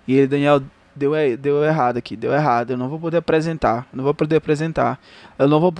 E 0.07 0.14
ele, 0.14 0.26
Daniel, 0.26 0.62
deu, 0.98 1.12
deu 1.38 1.64
errado 1.64 1.96
aqui, 1.96 2.16
deu 2.16 2.33
errado, 2.33 2.72
eu 2.72 2.76
não 2.76 2.88
vou 2.88 2.98
poder 2.98 3.18
apresentar, 3.18 3.87
não 3.92 4.04
vou 4.04 4.14
poder 4.14 4.37
apresentar. 4.37 5.00
Eu 5.38 5.48
não 5.48 5.61
vou 5.61 5.72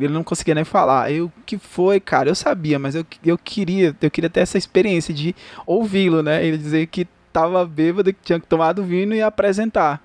ele 0.00 0.12
não 0.12 0.24
conseguia 0.24 0.54
nem 0.54 0.64
falar. 0.64 1.12
Eu 1.12 1.32
que 1.46 1.58
foi, 1.58 2.00
cara? 2.00 2.28
Eu 2.28 2.34
sabia, 2.34 2.78
mas 2.78 2.94
eu, 2.94 3.06
eu 3.24 3.38
queria, 3.38 3.94
eu 4.00 4.10
queria 4.10 4.28
ter 4.28 4.40
essa 4.40 4.58
experiência 4.58 5.14
de 5.14 5.34
ouvi-lo, 5.66 6.22
né? 6.22 6.44
Ele 6.44 6.58
dizer 6.58 6.86
que 6.86 7.06
tava 7.32 7.64
bêbado, 7.64 8.12
que 8.12 8.20
tinha 8.22 8.40
tomado 8.40 8.82
vinho 8.82 9.14
e 9.14 9.22
apresentar. 9.22 10.02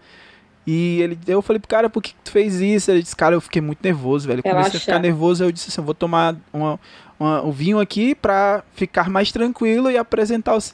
E 0.65 1.01
ele, 1.01 1.19
eu 1.27 1.41
falei 1.41 1.59
pro 1.59 1.67
cara, 1.67 1.89
por 1.89 2.01
que 2.01 2.13
tu 2.23 2.31
fez 2.31 2.61
isso? 2.61 2.89
Ele 2.89 3.03
disse, 3.03 3.15
cara, 3.15 3.35
eu 3.35 3.41
fiquei 3.41 3.61
muito 3.61 3.79
nervoso, 3.83 4.27
velho. 4.27 4.41
Eu 4.43 4.51
comecei 4.51 4.77
a 4.77 4.79
ficar 4.79 4.99
nervoso, 4.99 5.43
eu 5.43 5.51
disse 5.51 5.69
assim, 5.69 5.81
eu 5.81 5.85
vou 5.85 5.93
tomar 5.93 6.35
uma, 6.53 6.79
uma, 7.19 7.41
um 7.41 7.51
vinho 7.51 7.79
aqui 7.79 8.15
pra 8.15 8.63
ficar 8.73 9.09
mais 9.09 9.31
tranquilo 9.31 9.91
e 9.91 9.97
apresentar 9.97 10.55
os. 10.55 10.73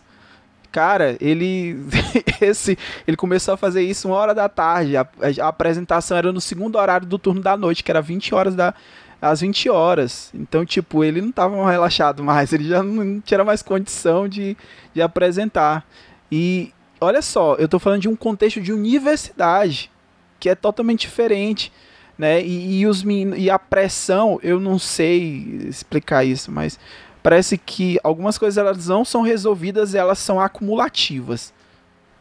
Cara, 0.71 1.17
ele. 1.19 1.83
esse 2.39 2.77
Ele 3.07 3.17
começou 3.17 3.55
a 3.55 3.57
fazer 3.57 3.81
isso 3.81 4.07
uma 4.07 4.17
hora 4.17 4.35
da 4.35 4.47
tarde. 4.47 4.95
A, 4.95 5.07
a, 5.41 5.47
apresentação 5.47 6.15
era 6.15 6.31
no 6.31 6.39
segundo 6.39 6.77
horário 6.77 7.07
do 7.07 7.17
turno 7.17 7.41
da 7.41 7.57
noite, 7.57 7.83
que 7.83 7.89
era 7.89 8.01
20 8.01 8.35
horas 8.35 8.55
da. 8.55 8.75
Às 9.19 9.41
20 9.41 9.69
horas. 9.69 10.31
Então, 10.33 10.63
tipo, 10.63 11.03
ele 11.03 11.19
não 11.19 11.31
tava 11.31 11.69
relaxado 11.69 12.23
mais, 12.23 12.53
ele 12.53 12.67
já 12.67 12.83
não 12.83 13.19
tinha 13.19 13.43
mais 13.43 13.63
condição 13.63 14.29
de, 14.29 14.55
de 14.93 15.01
apresentar. 15.01 15.83
E 16.31 16.71
olha 16.99 17.21
só, 17.21 17.55
eu 17.55 17.65
estou 17.65 17.79
falando 17.79 18.01
de 18.01 18.09
um 18.09 18.15
contexto 18.15 18.61
de 18.61 18.73
universidade, 18.73 19.91
que 20.39 20.49
é 20.49 20.55
totalmente 20.55 21.01
diferente. 21.01 21.71
Né? 22.17 22.43
E, 22.43 22.79
e, 22.79 22.87
os, 22.87 23.03
e 23.03 23.49
a 23.49 23.57
pressão, 23.57 24.39
eu 24.43 24.59
não 24.59 24.77
sei 24.77 25.61
explicar 25.67 26.25
isso, 26.25 26.51
mas 26.51 26.77
parece 27.23 27.57
que 27.57 27.97
algumas 28.03 28.37
coisas 28.37 28.57
elas 28.57 28.87
não 28.87 29.05
são 29.05 29.21
resolvidas, 29.21 29.95
elas 29.95 30.19
são 30.19 30.39
acumulativas. 30.39 31.53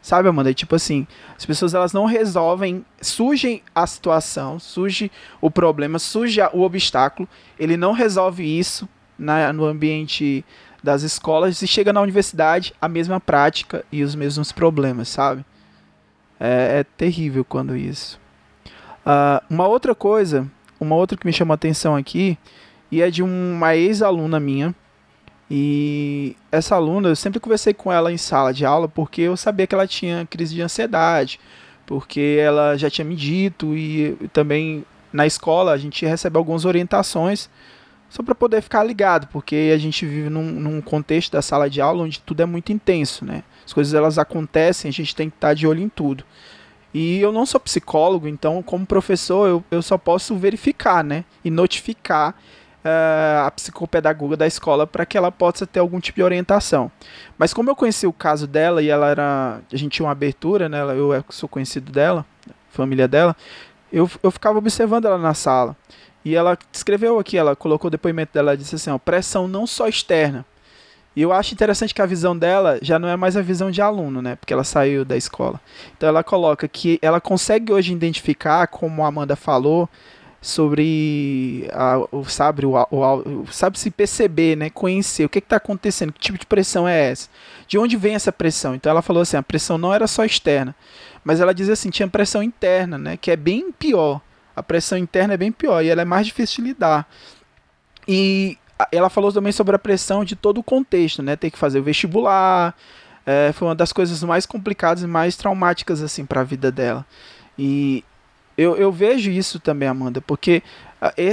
Sabe, 0.01 0.29
Amanda? 0.29 0.55
Tipo 0.55 0.77
assim, 0.77 1.07
as 1.37 1.45
pessoas 1.45 1.75
elas 1.75 1.93
não 1.93 2.05
resolvem, 2.05 2.85
surge 3.01 3.63
a 3.75 3.87
situação, 3.87 4.59
surge 4.59 5.11
o 5.41 5.51
problema, 5.51 5.99
surge 5.99 6.41
o 6.53 6.63
obstáculo, 6.63 7.29
ele 7.59 7.77
não 7.77 7.93
resolve 7.93 8.45
isso 8.45 8.89
na, 9.19 9.53
no 9.53 9.65
ambiente 9.65 10.45
das 10.83 11.03
escolas 11.03 11.61
e 11.63 11.67
chega 11.67 11.93
na 11.93 12.01
universidade 12.01 12.75
a 12.81 12.89
mesma 12.89 13.21
prática 13.21 13.85
e 13.91 14.03
os 14.03 14.15
mesmos 14.15 14.53
problemas, 14.53 15.09
sabe? 15.09 15.45
É, 16.39 16.81
é 16.81 16.85
terrível 16.97 17.45
quando 17.45 17.77
isso. 17.77 18.21
Uh, 19.05 19.43
uma 19.51 19.67
outra 19.67 19.95
coisa, 19.95 20.47
uma 20.79 20.95
outra 20.95 21.17
que 21.17 21.27
me 21.27 21.33
chamou 21.33 21.53
a 21.53 21.57
atenção 21.57 21.97
aqui, 21.97 22.39
e 22.91 23.03
é 23.03 23.11
de 23.11 23.23
uma 23.23 23.77
ex-aluna 23.77 24.39
minha. 24.39 24.75
E 25.51 26.37
essa 26.53 26.75
aluna, 26.75 27.09
eu 27.09 27.17
sempre 27.17 27.41
conversei 27.41 27.73
com 27.73 27.91
ela 27.91 28.13
em 28.13 28.19
sala 28.19 28.53
de 28.53 28.67
aula 28.67 28.87
porque 28.87 29.23
eu 29.23 29.37
sabia 29.37 29.67
que 29.67 29.75
ela 29.75 29.87
tinha 29.87 30.27
crise 30.27 30.55
de 30.55 30.61
ansiedade, 30.61 31.41
porque 31.87 32.39
ela 32.39 32.77
já 32.77 32.91
tinha 32.91 33.05
me 33.05 33.17
dito 33.17 33.75
e 33.75 34.15
também 34.33 34.85
na 35.11 35.27
escola 35.27 35.73
a 35.73 35.79
gente 35.79 36.05
recebe 36.05 36.37
algumas 36.37 36.67
orientações 36.67 37.49
só 38.09 38.23
para 38.23 38.35
poder 38.35 38.63
ficar 38.63 38.83
ligado, 38.85 39.29
porque 39.29 39.71
a 39.75 39.79
gente 39.79 40.07
vive 40.07 40.31
num, 40.31 40.43
num, 40.43 40.81
contexto 40.81 41.33
da 41.33 41.43
sala 41.43 41.69
de 41.69 41.81
aula 41.81 42.05
onde 42.05 42.21
tudo 42.21 42.43
é 42.43 42.47
muito 42.47 42.73
intenso, 42.73 43.25
né? 43.25 43.43
As 43.67 43.73
coisas 43.73 43.93
elas 43.93 44.19
acontecem, 44.19 44.89
a 44.89 44.93
gente 44.93 45.15
tem 45.15 45.29
que 45.29 45.37
estar 45.37 45.49
tá 45.49 45.55
de 45.55 45.67
olho 45.67 45.83
em 45.83 45.89
tudo. 45.89 46.25
E 46.93 47.21
eu 47.21 47.31
não 47.31 47.45
sou 47.45 47.61
psicólogo, 47.61 48.27
então 48.27 48.63
como 48.63 48.87
professor 48.87 49.47
eu, 49.47 49.65
eu 49.71 49.83
só 49.83 49.99
posso 49.99 50.35
verificar, 50.37 51.05
né? 51.05 51.25
E 51.45 51.51
notificar 51.51 52.35
uh, 52.85 53.47
a 53.47 53.51
psicopedagoga 53.51 54.37
da 54.37 54.47
escola 54.47 54.87
para 54.87 55.05
que 55.05 55.19
ela 55.19 55.31
possa 55.31 55.67
ter 55.67 55.81
algum 55.81 56.01
tipo 56.01 56.17
de 56.17 56.23
orientação. 56.23 56.91
Mas 57.37 57.53
como 57.53 57.71
eu 57.71 57.77
conheci 57.77 58.07
o 58.07 58.13
caso 58.13 58.47
dela 58.47 58.83
e 58.83 58.89
ela 58.89 59.09
era, 59.11 59.61
a 59.71 59.77
gente 59.77 59.93
tinha 59.93 60.07
uma 60.07 60.13
abertura, 60.13 60.69
né? 60.69 60.81
Eu 60.81 61.25
sou 61.29 61.49
conhecido 61.49 61.93
dela, 61.93 62.25
família 62.71 63.07
dela, 63.07 63.37
eu, 63.93 64.11
eu 64.23 64.31
ficava 64.31 64.59
observando 64.59 65.07
ela 65.07 65.19
na 65.19 65.35
sala. 65.35 65.77
E 66.29 66.35
ela 66.35 66.59
escreveu 66.71 67.19
aqui, 67.19 67.39
ela 67.39 67.57
colocou 67.57 67.89
o 67.89 67.91
depoimento 67.91 68.35
dela, 68.35 68.55
disse 68.55 68.75
assim, 68.75 68.91
ó, 68.91 68.99
pressão 68.99 69.49
não 69.49 69.67
só 69.67 69.89
externa. 69.89 70.45
E 71.17 71.23
eu 71.23 71.33
acho 71.33 71.55
interessante 71.55 71.95
que 71.95 72.03
a 72.03 72.07
visão 72.07 72.37
dela 72.37 72.79
já 72.83 72.99
não 72.99 73.09
é 73.09 73.17
mais 73.17 73.35
a 73.35 73.41
visão 73.41 73.71
de 73.71 73.81
aluno, 73.81 74.21
né? 74.21 74.37
Porque 74.37 74.53
ela 74.53 74.63
saiu 74.63 75.07
da 75.07 75.17
escola. 75.17 75.59
Então 75.97 76.07
ela 76.07 76.23
coloca 76.23 76.69
que 76.69 76.99
ela 77.01 77.19
consegue 77.19 77.73
hoje 77.73 77.95
identificar, 77.95 78.67
como 78.67 79.03
a 79.03 79.09
Amanda 79.09 79.35
falou, 79.37 79.89
sobre 80.43 81.67
a, 81.73 81.97
o 82.13 82.23
sabe 82.27 82.67
o, 82.67 82.75
o, 82.77 83.47
sabe 83.51 83.79
se 83.79 83.91
perceber 83.91 84.55
né 84.57 84.71
conhecer 84.71 85.25
o 85.25 85.29
que 85.29 85.41
está 85.41 85.57
acontecendo 85.57 86.13
que 86.13 86.21
tipo 86.21 86.39
de 86.39 86.47
pressão 86.47 86.87
é 86.87 87.11
essa 87.11 87.29
de 87.67 87.77
onde 87.77 87.97
vem 87.97 88.15
essa 88.15 88.31
pressão 88.31 88.73
então 88.73 88.89
ela 88.89 89.03
falou 89.03 89.23
assim 89.23 89.37
a 89.37 89.43
pressão 89.43 89.77
não 89.77 89.93
era 89.93 90.07
só 90.07 90.25
externa 90.25 90.77
mas 91.25 91.41
ela 91.41 91.53
diz 91.53 91.69
assim 91.69 91.91
tinha 91.91 92.07
pressão 92.07 92.41
interna 92.41 92.97
né 92.97 93.17
que 93.17 93.33
é 93.33 93.37
bem 93.37 93.73
pior 93.73 94.21
a 94.59 94.63
pressão 94.63 94.99
interna 94.99 95.35
é 95.35 95.37
bem 95.37 95.53
pior 95.53 95.83
e 95.83 95.89
ela 95.89 96.03
é 96.03 96.05
mais 96.05 96.27
difícil 96.27 96.63
de 96.63 96.71
lidar. 96.71 97.09
E 98.07 98.59
ela 98.93 99.09
falou 99.09 99.33
também 99.33 99.53
sobre 99.53 99.75
a 99.77 99.79
pressão 99.79 100.25
de 100.25 100.37
todo 100.37 100.59
o 100.59 100.63
contexto, 100.63 101.23
né? 101.23 101.37
Ter 101.37 101.51
que 101.51 101.59
fazer 101.59 101.79
o 101.81 101.83
vestibular, 101.83 102.75
é, 103.27 103.53
foi 103.53 103.69
uma 103.69 103.75
das 103.75 103.93
coisas 103.93 104.23
mais 104.23 104.47
complicadas 104.47 105.03
e 105.03 105.07
mais 105.07 105.37
traumáticas 105.37 106.03
assim 106.03 106.25
para 106.25 106.41
a 106.41 106.45
vida 106.45 106.73
dela. 106.73 107.05
E 107.59 108.05
eu, 108.57 108.77
eu 108.77 108.91
vejo 108.91 109.31
isso 109.31 109.61
também, 109.61 109.89
Amanda, 109.89 110.21
porque 110.21 110.63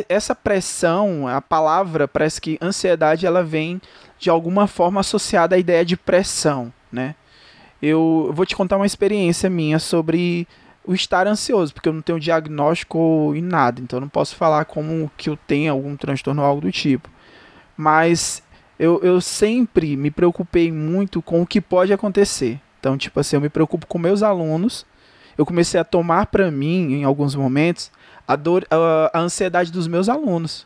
essa 0.09 0.35
pressão, 0.35 1.27
a 1.27 1.41
palavra 1.41 2.07
parece 2.07 2.39
que 2.39 2.57
ansiedade 2.61 3.25
ela 3.25 3.43
vem 3.43 3.81
de 4.19 4.29
alguma 4.29 4.67
forma 4.67 4.99
associada 4.99 5.55
à 5.55 5.59
ideia 5.59 5.83
de 5.83 5.97
pressão, 5.97 6.71
né? 6.91 7.15
Eu 7.81 8.31
vou 8.33 8.45
te 8.45 8.55
contar 8.55 8.77
uma 8.77 8.85
experiência 8.85 9.49
minha 9.49 9.79
sobre 9.79 10.47
o 10.87 10.93
estar 10.93 11.27
ansioso, 11.27 11.73
porque 11.73 11.89
eu 11.89 11.93
não 11.93 12.01
tenho 12.01 12.19
diagnóstico 12.19 13.33
em 13.35 13.41
nada, 13.41 13.81
então 13.81 13.97
eu 13.97 14.01
não 14.01 14.09
posso 14.09 14.35
falar 14.35 14.65
como 14.65 15.09
que 15.17 15.29
eu 15.29 15.37
tenho 15.47 15.71
algum 15.71 15.95
transtorno 15.95 16.41
ou 16.41 16.47
algo 16.47 16.61
do 16.61 16.71
tipo. 16.71 17.09
Mas 17.77 18.41
eu, 18.79 18.99
eu 19.03 19.19
sempre 19.21 19.95
me 19.97 20.11
preocupei 20.11 20.71
muito 20.71 21.21
com 21.21 21.41
o 21.41 21.47
que 21.47 21.59
pode 21.61 21.91
acontecer. 21.93 22.59
Então, 22.79 22.97
tipo 22.97 23.19
assim, 23.19 23.35
eu 23.35 23.41
me 23.41 23.49
preocupo 23.49 23.87
com 23.87 23.97
meus 23.97 24.21
alunos. 24.23 24.85
Eu 25.37 25.45
comecei 25.45 25.79
a 25.79 25.83
tomar 25.83 26.27
para 26.27 26.49
mim, 26.49 26.93
em 26.93 27.03
alguns 27.03 27.35
momentos, 27.35 27.91
a, 28.27 28.35
dor, 28.35 28.65
a, 28.71 29.11
a 29.13 29.19
ansiedade 29.19 29.71
dos 29.71 29.87
meus 29.87 30.07
alunos. 30.07 30.65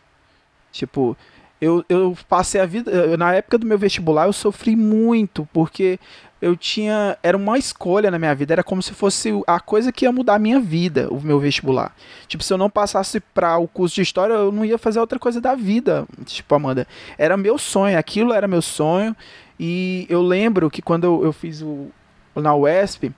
Tipo, 0.71 1.17
eu, 1.59 1.83
eu 1.89 2.15
passei 2.27 2.61
a 2.61 2.65
vida. 2.65 2.91
eu- 2.91 3.17
Na 3.17 3.33
época 3.33 3.57
do 3.57 3.65
meu 3.65 3.77
vestibular, 3.79 4.27
eu 4.27 4.33
sofri 4.33 4.75
muito, 4.75 5.47
porque 5.51 5.99
eu 6.41 6.55
tinha. 6.55 7.17
Era 7.21 7.35
uma 7.35 7.57
escolha 7.57 8.09
na 8.09 8.17
minha 8.17 8.33
vida, 8.33 8.53
era 8.53 8.63
como 8.63 8.81
se 8.81 8.93
fosse 8.93 9.31
a 9.45 9.59
coisa 9.59 9.91
que 9.91 10.05
ia 10.05 10.11
mudar 10.11 10.35
a 10.35 10.39
minha 10.39 10.59
vida, 10.59 11.07
o 11.11 11.19
meu 11.21 11.39
vestibular. 11.39 11.95
Tipo, 12.27 12.43
se 12.43 12.53
eu 12.53 12.57
não 12.57 12.69
passasse 12.69 13.19
para 13.19 13.57
o 13.57 13.67
curso 13.67 13.95
de 13.95 14.01
história, 14.01 14.33
eu 14.33 14.51
não 14.51 14.63
ia 14.63 14.77
fazer 14.77 14.99
outra 14.99 15.19
coisa 15.19 15.41
da 15.41 15.55
vida. 15.55 16.07
Tipo, 16.25 16.55
Amanda, 16.55 16.87
era 17.17 17.35
meu 17.35 17.57
sonho, 17.57 17.97
aquilo 17.97 18.33
era 18.33 18.47
meu 18.47 18.61
sonho. 18.61 19.15
E 19.59 20.05
eu 20.09 20.21
lembro 20.21 20.69
que 20.69 20.81
quando 20.81 21.03
eu, 21.03 21.25
eu 21.25 21.33
fiz 21.33 21.61
o 21.61 21.91
na 22.35 22.55
UESP, 22.55 23.11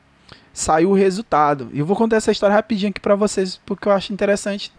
saiu 0.54 0.92
o 0.92 0.96
resultado. 0.96 1.70
E 1.74 1.80
eu 1.80 1.86
vou 1.86 1.96
contar 1.96 2.18
essa 2.18 2.32
história 2.32 2.56
rapidinho 2.56 2.90
aqui 2.90 3.00
pra 3.00 3.16
vocês, 3.16 3.60
porque 3.66 3.88
eu 3.88 3.92
acho 3.92 4.14
interessante. 4.14 4.72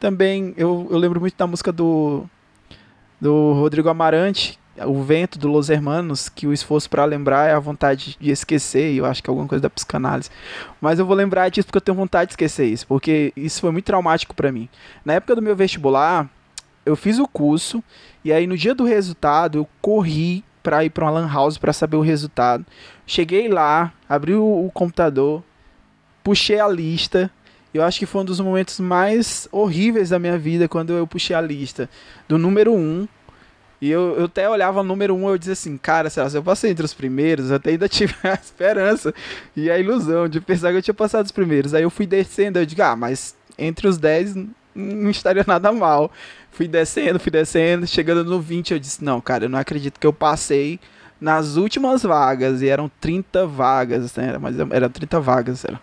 Também, 0.00 0.54
eu, 0.56 0.88
eu 0.90 0.98
lembro 0.98 1.20
muito 1.20 1.36
da 1.36 1.46
música 1.46 1.70
do, 1.70 2.24
do 3.20 3.52
Rodrigo 3.52 3.88
Amarante, 3.88 4.58
O 4.86 5.02
Vento, 5.02 5.38
do 5.38 5.48
Los 5.48 5.68
Hermanos, 5.68 6.28
que 6.28 6.46
o 6.46 6.52
esforço 6.52 6.88
para 6.88 7.04
lembrar 7.04 7.48
é 7.48 7.52
a 7.52 7.58
vontade 7.58 8.16
de 8.18 8.30
esquecer, 8.30 8.92
e 8.92 8.98
eu 8.98 9.04
acho 9.04 9.22
que 9.22 9.28
é 9.28 9.30
alguma 9.30 9.46
coisa 9.46 9.62
da 9.62 9.70
psicanálise. 9.70 10.30
Mas 10.80 10.98
eu 10.98 11.04
vou 11.04 11.14
lembrar 11.14 11.50
disso 11.50 11.66
porque 11.66 11.76
eu 11.76 11.82
tenho 11.82 11.96
vontade 11.96 12.28
de 12.28 12.32
esquecer 12.32 12.66
isso, 12.66 12.86
porque 12.86 13.32
isso 13.36 13.60
foi 13.60 13.70
muito 13.70 13.84
traumático 13.84 14.34
para 14.34 14.50
mim. 14.50 14.68
Na 15.04 15.12
época 15.14 15.34
do 15.36 15.42
meu 15.42 15.54
vestibular, 15.54 16.28
eu 16.86 16.96
fiz 16.96 17.18
o 17.18 17.28
curso, 17.28 17.84
e 18.24 18.32
aí 18.32 18.46
no 18.46 18.56
dia 18.56 18.74
do 18.74 18.84
resultado, 18.84 19.58
eu 19.58 19.68
corri 19.80 20.42
para 20.62 20.84
ir 20.84 20.90
para 20.90 21.04
uma 21.04 21.10
lan 21.10 21.28
house 21.30 21.58
para 21.58 21.72
saber 21.72 21.96
o 21.96 22.00
resultado. 22.00 22.64
Cheguei 23.06 23.48
lá, 23.48 23.92
abri 24.08 24.34
o, 24.34 24.66
o 24.66 24.70
computador, 24.72 25.42
puxei 26.22 26.60
a 26.60 26.68
lista. 26.68 27.30
Eu 27.74 27.82
acho 27.82 27.98
que 27.98 28.06
foi 28.06 28.22
um 28.22 28.24
dos 28.24 28.40
momentos 28.40 28.78
mais 28.80 29.48
horríveis 29.50 30.10
da 30.10 30.18
minha 30.18 30.38
vida 30.38 30.68
quando 30.68 30.92
eu 30.92 31.06
puxei 31.06 31.34
a 31.34 31.40
lista 31.40 31.88
do 32.28 32.38
número 32.38 32.72
1. 32.72 32.76
Um, 32.76 33.08
e 33.82 33.90
eu, 33.90 34.14
eu 34.16 34.24
até 34.26 34.48
olhava 34.48 34.78
o 34.78 34.84
número 34.84 35.12
1 35.12 35.24
um, 35.24 35.28
eu 35.28 35.36
dizia 35.36 35.54
assim, 35.54 35.76
cara, 35.76 36.08
sei 36.08 36.22
lá, 36.22 36.30
se 36.30 36.38
eu 36.38 36.42
passei 36.44 36.70
entre 36.70 36.84
os 36.84 36.94
primeiros, 36.94 37.50
eu 37.50 37.56
até 37.56 37.70
ainda 37.70 37.88
tive 37.90 38.14
a 38.22 38.34
esperança 38.34 39.12
e 39.56 39.68
a 39.68 39.76
ilusão 39.76 40.28
de 40.28 40.40
pensar 40.40 40.70
que 40.70 40.76
eu 40.76 40.82
tinha 40.82 40.94
passado 40.94 41.26
os 41.26 41.32
primeiros. 41.32 41.74
Aí 41.74 41.82
eu 41.82 41.90
fui 41.90 42.06
descendo, 42.06 42.60
eu 42.60 42.64
digo, 42.64 42.80
ah, 42.80 42.94
mas 42.94 43.34
entre 43.58 43.88
os 43.88 43.98
10 43.98 44.36
não 44.72 45.10
estaria 45.10 45.42
nada 45.48 45.72
mal. 45.72 46.12
Fui 46.52 46.68
descendo, 46.68 47.18
fui 47.18 47.32
descendo, 47.32 47.84
chegando 47.84 48.22
no 48.22 48.40
20, 48.40 48.70
eu 48.70 48.78
disse, 48.78 49.02
não, 49.02 49.20
cara, 49.20 49.46
eu 49.46 49.48
não 49.48 49.58
acredito 49.58 49.98
que 49.98 50.06
eu 50.06 50.12
passei 50.12 50.78
nas 51.20 51.56
últimas 51.56 52.04
vagas, 52.04 52.62
e 52.62 52.68
eram 52.68 52.88
30 53.00 53.48
vagas, 53.48 54.14
né? 54.14 54.38
Mas 54.38 54.56
eram 54.58 54.88
30 54.88 55.18
vagas, 55.20 55.64
era. 55.64 55.80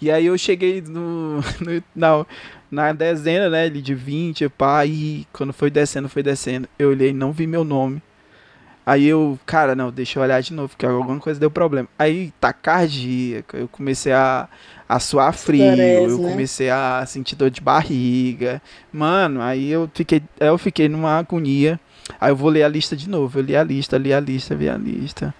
E 0.00 0.10
aí 0.10 0.26
eu 0.26 0.38
cheguei 0.38 0.80
no, 0.80 1.40
no 1.60 1.82
na, 1.94 2.26
na 2.70 2.92
dezena, 2.92 3.50
né, 3.50 3.68
de 3.68 3.94
20, 3.94 4.48
pá, 4.48 4.86
e 4.86 5.26
quando 5.32 5.52
foi 5.52 5.70
descendo, 5.70 6.08
foi 6.08 6.22
descendo, 6.22 6.68
eu 6.78 6.90
olhei, 6.90 7.12
não 7.12 7.32
vi 7.32 7.46
meu 7.46 7.64
nome. 7.64 8.02
Aí 8.84 9.06
eu, 9.06 9.38
cara, 9.44 9.74
não, 9.74 9.90
deixa 9.90 10.18
eu 10.18 10.22
olhar 10.22 10.40
de 10.40 10.52
novo, 10.52 10.70
porque 10.70 10.86
alguma 10.86 11.20
coisa 11.20 11.38
deu 11.38 11.50
problema. 11.50 11.88
Aí, 11.98 12.32
taquicardia, 12.40 13.44
eu 13.52 13.68
comecei 13.68 14.10
a, 14.10 14.48
a 14.88 14.98
suar 14.98 15.32
frio, 15.32 15.64
Parece, 15.64 16.02
eu 16.02 16.18
né? 16.18 16.30
comecei 16.30 16.70
a 16.70 17.04
sentir 17.06 17.36
dor 17.36 17.50
de 17.50 17.60
barriga. 17.60 18.60
Mano, 18.92 19.42
aí 19.42 19.70
eu 19.70 19.88
fiquei, 19.94 20.22
eu 20.40 20.58
fiquei 20.58 20.88
numa 20.88 21.18
agonia. 21.18 21.78
Aí 22.20 22.32
eu 22.32 22.36
vou 22.36 22.50
ler 22.50 22.64
a 22.64 22.68
lista 22.68 22.96
de 22.96 23.08
novo. 23.08 23.38
Eu 23.38 23.42
li 23.44 23.54
a 23.54 23.62
lista, 23.62 23.96
li 23.96 24.12
a 24.12 24.18
lista, 24.18 24.56
vi 24.56 24.68
a 24.68 24.76
lista. 24.76 25.32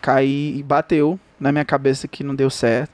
Caí 0.00 0.56
e 0.56 0.62
bateu 0.62 1.20
na 1.38 1.52
minha 1.52 1.64
cabeça 1.64 2.08
que 2.08 2.24
não 2.24 2.34
deu 2.34 2.48
certo. 2.48 2.92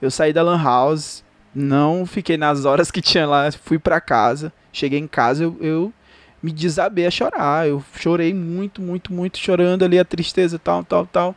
Eu 0.00 0.10
saí 0.10 0.32
da 0.32 0.42
Lan 0.42 0.62
House, 0.62 1.24
não 1.54 2.06
fiquei 2.06 2.36
nas 2.36 2.64
horas 2.64 2.90
que 2.90 3.02
tinha 3.02 3.26
lá, 3.26 3.50
fui 3.52 3.78
pra 3.78 4.00
casa. 4.00 4.52
Cheguei 4.72 4.98
em 4.98 5.06
casa, 5.06 5.44
eu, 5.44 5.56
eu 5.60 5.92
me 6.42 6.52
desabei 6.52 7.06
a 7.06 7.10
chorar. 7.10 7.68
Eu 7.68 7.82
chorei 7.94 8.32
muito, 8.32 8.80
muito, 8.80 9.12
muito, 9.12 9.38
chorando 9.38 9.84
ali 9.84 9.98
a 9.98 10.04
tristeza, 10.04 10.58
tal, 10.58 10.84
tal, 10.84 11.06
tal. 11.06 11.34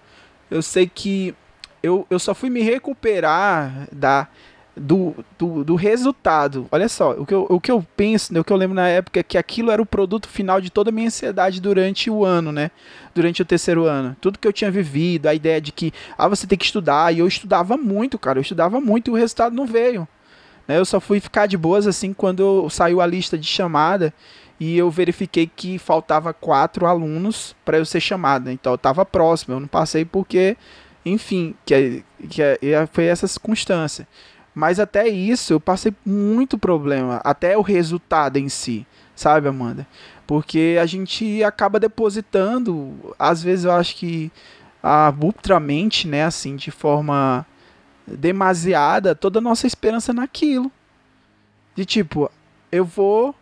Eu 0.49 0.61
sei 0.61 0.88
que 0.88 1.36
eu, 1.82 2.07
eu 2.09 2.20
só 2.20 2.34
fui 2.34 2.49
me 2.49 2.61
recuperar 2.61 3.88
da, 3.91 4.28
do, 4.76 5.16
do, 5.38 5.64
do 5.64 5.76
resultado. 5.76 6.68
Olha 6.72 6.90
só, 6.90 7.12
o 7.12 7.26
que, 7.26 7.34
eu, 7.34 7.46
o 7.50 7.60
que 7.60 7.72
eu 7.72 7.86
penso, 7.96 8.34
né, 8.34 8.40
o 8.40 8.44
que 8.44 8.52
eu 8.52 8.58
lembro 8.58 8.76
na 8.76 8.88
época 8.88 9.20
é 9.20 9.24
que 9.24 9.38
aquilo 9.38 9.72
era 9.72 9.82
o 9.82 9.86
produto 9.86 10.28
final 10.28 10.60
de 10.60 10.70
toda 10.70 10.90
a 10.90 10.92
minha 10.94 11.08
ansiedade 11.08 11.62
durante 11.62 12.10
o 12.10 12.26
ano, 12.26 12.52
né? 12.52 12.72
Durante 13.14 13.42
o 13.42 13.46
terceiro 13.46 13.86
ano. 13.86 14.16
Tudo 14.20 14.40
que 14.40 14.48
eu 14.48 14.54
tinha 14.54 14.72
vivido, 14.72 15.28
a 15.28 15.34
ideia 15.34 15.62
de 15.62 15.72
que, 15.72 15.94
ah, 16.18 16.28
você 16.28 16.48
tem 16.48 16.58
que 16.58 16.66
estudar. 16.66 17.14
E 17.14 17.20
eu 17.20 17.28
estudava 17.28 17.78
muito, 17.78 18.18
cara. 18.18 18.40
Eu 18.40 18.42
estudava 18.42 18.82
muito 18.82 19.10
e 19.10 19.12
o 19.12 19.16
resultado 19.16 19.56
não 19.56 19.66
veio. 19.68 20.08
Né? 20.68 20.78
Eu 20.78 20.86
só 20.86 21.00
fui 21.00 21.20
ficar 21.20 21.46
de 21.46 21.58
boas 21.58 21.86
assim 21.86 22.14
quando 22.14 22.68
saiu 22.70 23.02
a 23.02 23.06
lista 23.06 23.38
de 23.38 23.46
chamada 23.48 24.14
e 24.60 24.78
eu 24.78 24.90
verifiquei 24.90 25.50
que 25.54 25.78
faltava 25.78 26.34
quatro 26.34 26.86
alunos 26.86 27.56
para 27.66 27.78
eu 27.78 27.86
ser 27.86 28.00
chamada. 28.00 28.52
Então 28.52 28.74
eu 28.74 28.76
estava 28.76 29.06
próximo, 29.06 29.56
eu 29.56 29.60
não 29.60 29.68
passei 29.68 30.06
porque, 30.06 30.56
enfim, 31.06 31.54
que, 31.66 31.74
é- 31.74 32.04
que 32.30 32.42
é- 32.42 32.88
foi 32.92 33.06
essa 33.06 33.28
circunstância. 33.28 34.08
Mas 34.54 34.80
até 34.80 35.08
isso 35.08 35.54
eu 35.54 35.60
passei 35.60 35.93
muito 36.06 36.58
problema, 36.58 37.20
até 37.24 37.58
o 37.58 37.62
resultado 37.62 38.38
em 38.38 38.49
si, 38.49 38.86
sabe, 39.16 39.47
Amanda? 39.47 39.88
Porque 40.28 40.78
a 40.80 40.86
gente 40.86 41.43
acaba 41.43 41.80
depositando, 41.80 43.16
às 43.18 43.41
vezes 43.41 43.66
eu 43.66 43.72
acho 43.72 43.95
que 43.95 44.32
abruptamente, 44.82 46.08
né, 46.08 46.24
assim, 46.24 46.56
de 46.56 46.70
forma 46.70 47.45
demasiada, 48.06 49.16
toda 49.16 49.39
a 49.39 49.41
nossa 49.41 49.66
esperança 49.66 50.14
naquilo. 50.14 50.72
De 51.76 51.86
tipo, 51.86 52.30
eu 52.72 52.86
vou, 52.86 53.34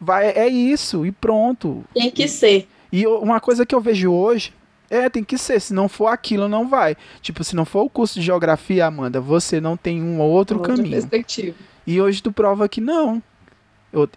vai, 0.00 0.28
é 0.30 0.48
isso 0.48 1.06
e 1.06 1.12
pronto. 1.12 1.84
Tem 1.94 2.10
que 2.10 2.28
ser. 2.28 2.68
E 2.92 3.06
uma 3.06 3.40
coisa 3.40 3.64
que 3.64 3.74
eu 3.74 3.80
vejo 3.80 4.10
hoje 4.10 4.52
é, 4.90 5.08
tem 5.08 5.22
que 5.22 5.38
ser, 5.38 5.60
se 5.60 5.72
não 5.72 5.88
for 5.88 6.08
aquilo, 6.08 6.48
não 6.48 6.68
vai. 6.68 6.96
Tipo, 7.22 7.44
se 7.44 7.54
não 7.54 7.64
for 7.64 7.82
o 7.84 7.88
curso 7.88 8.18
de 8.18 8.26
geografia, 8.26 8.86
Amanda, 8.86 9.20
você 9.20 9.60
não 9.60 9.76
tem 9.76 10.02
um 10.02 10.20
outro 10.20 10.58
Outra 10.58 10.74
caminho. 10.74 10.90
perspectiva. 10.90 11.56
E 11.86 12.00
hoje 12.00 12.20
tu 12.20 12.32
prova 12.32 12.68
que 12.68 12.80
não. 12.80 13.22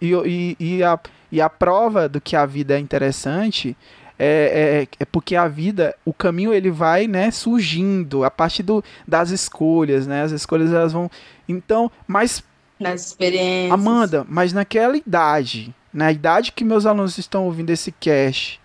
E, 0.00 0.12
e, 0.12 0.56
e, 0.58 0.82
a, 0.82 0.98
e 1.30 1.40
a 1.40 1.48
prova 1.48 2.08
do 2.08 2.20
que 2.20 2.34
a 2.36 2.44
vida 2.44 2.74
é 2.74 2.78
interessante 2.78 3.76
é, 4.18 4.86
é, 4.98 5.02
é 5.02 5.04
porque 5.04 5.34
a 5.34 5.48
vida, 5.48 5.94
o 6.04 6.12
caminho 6.12 6.52
ele 6.52 6.70
vai, 6.70 7.06
né, 7.06 7.30
surgindo 7.30 8.24
a 8.24 8.30
partir 8.30 8.62
do, 8.62 8.82
das 9.06 9.30
escolhas, 9.30 10.06
né? 10.06 10.22
As 10.22 10.32
escolhas 10.32 10.72
elas 10.72 10.92
vão. 10.92 11.10
Então, 11.48 11.90
mas 12.06 12.42
Nas 12.78 13.06
experiências. 13.06 13.72
Amanda, 13.72 14.24
mas 14.28 14.52
naquela 14.52 14.96
idade, 14.96 15.74
na 15.92 16.12
idade 16.12 16.52
que 16.52 16.64
meus 16.64 16.86
alunos 16.86 17.18
estão 17.18 17.44
ouvindo 17.44 17.70
esse 17.70 17.90
cast, 17.92 18.60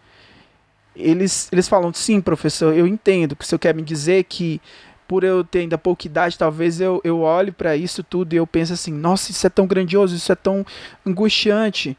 eles, 0.96 1.50
eles 1.52 1.68
falam, 1.68 1.94
sim, 1.94 2.22
professor, 2.22 2.76
eu 2.76 2.86
entendo 2.86 3.36
que 3.36 3.44
o 3.44 3.48
senhor 3.48 3.60
quer 3.60 3.74
me 3.74 3.82
dizer 3.82 4.24
que 4.26 4.62
por 5.08 5.24
eu 5.24 5.44
ter 5.44 5.60
ainda 5.60 5.76
pouca 5.76 6.06
idade, 6.06 6.38
talvez 6.38 6.80
eu, 6.80 7.02
eu 7.04 7.22
olhe 7.22 7.52
para 7.52 7.76
isso 7.76 8.04
tudo 8.04 8.34
e 8.34 8.38
eu 8.38 8.46
penso 8.46 8.74
assim, 8.74 8.94
nossa, 8.94 9.32
isso 9.32 9.46
é 9.48 9.50
tão 9.50 9.66
grandioso, 9.66 10.16
isso 10.16 10.32
é 10.32 10.36
tão 10.36 10.64
angustiante, 11.04 11.98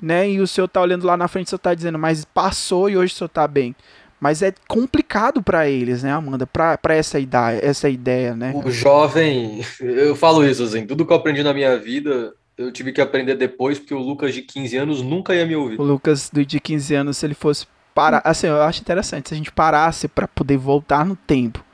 né? 0.00 0.30
E 0.30 0.40
o 0.40 0.46
senhor 0.46 0.68
tá 0.68 0.80
olhando 0.80 1.04
lá 1.04 1.16
na 1.16 1.26
frente, 1.26 1.48
o 1.48 1.50
senhor 1.50 1.58
tá 1.58 1.74
dizendo, 1.74 1.98
mas 1.98 2.24
passou 2.24 2.88
e 2.88 2.96
hoje 2.96 3.14
o 3.14 3.16
senhor 3.16 3.28
tá 3.28 3.48
bem. 3.48 3.74
Mas 4.20 4.42
é 4.42 4.54
complicado 4.68 5.42
para 5.42 5.68
eles, 5.68 6.04
né, 6.04 6.12
Amanda? 6.12 6.46
Para 6.46 6.94
essa 6.94 7.18
ideia, 7.18 7.58
essa 7.60 7.88
ideia, 7.88 8.36
né? 8.36 8.52
O 8.54 8.70
jovem, 8.70 9.60
eu 9.80 10.14
falo 10.14 10.46
isso 10.46 10.62
assim, 10.62 10.86
tudo 10.86 11.04
que 11.04 11.12
eu 11.12 11.16
aprendi 11.16 11.42
na 11.42 11.52
minha 11.52 11.76
vida, 11.76 12.32
eu 12.56 12.70
tive 12.70 12.92
que 12.92 13.00
aprender 13.00 13.34
depois, 13.34 13.80
porque 13.80 13.92
o 13.92 13.98
Lucas 13.98 14.32
de 14.32 14.42
15 14.42 14.76
anos 14.76 15.02
nunca 15.02 15.34
ia 15.34 15.44
me 15.44 15.56
ouvir. 15.56 15.80
o 15.80 15.82
Lucas 15.82 16.30
de 16.32 16.60
15 16.60 16.94
anos, 16.94 17.16
se 17.16 17.26
ele 17.26 17.34
fosse 17.34 17.66
parar, 17.94 18.22
assim, 18.24 18.46
eu 18.46 18.62
acho 18.62 18.80
interessante 18.80 19.28
se 19.28 19.34
a 19.34 19.36
gente 19.36 19.52
parasse 19.52 20.08
para 20.08 20.26
poder 20.28 20.56
voltar 20.56 21.04
no 21.04 21.16
tempo 21.16 21.64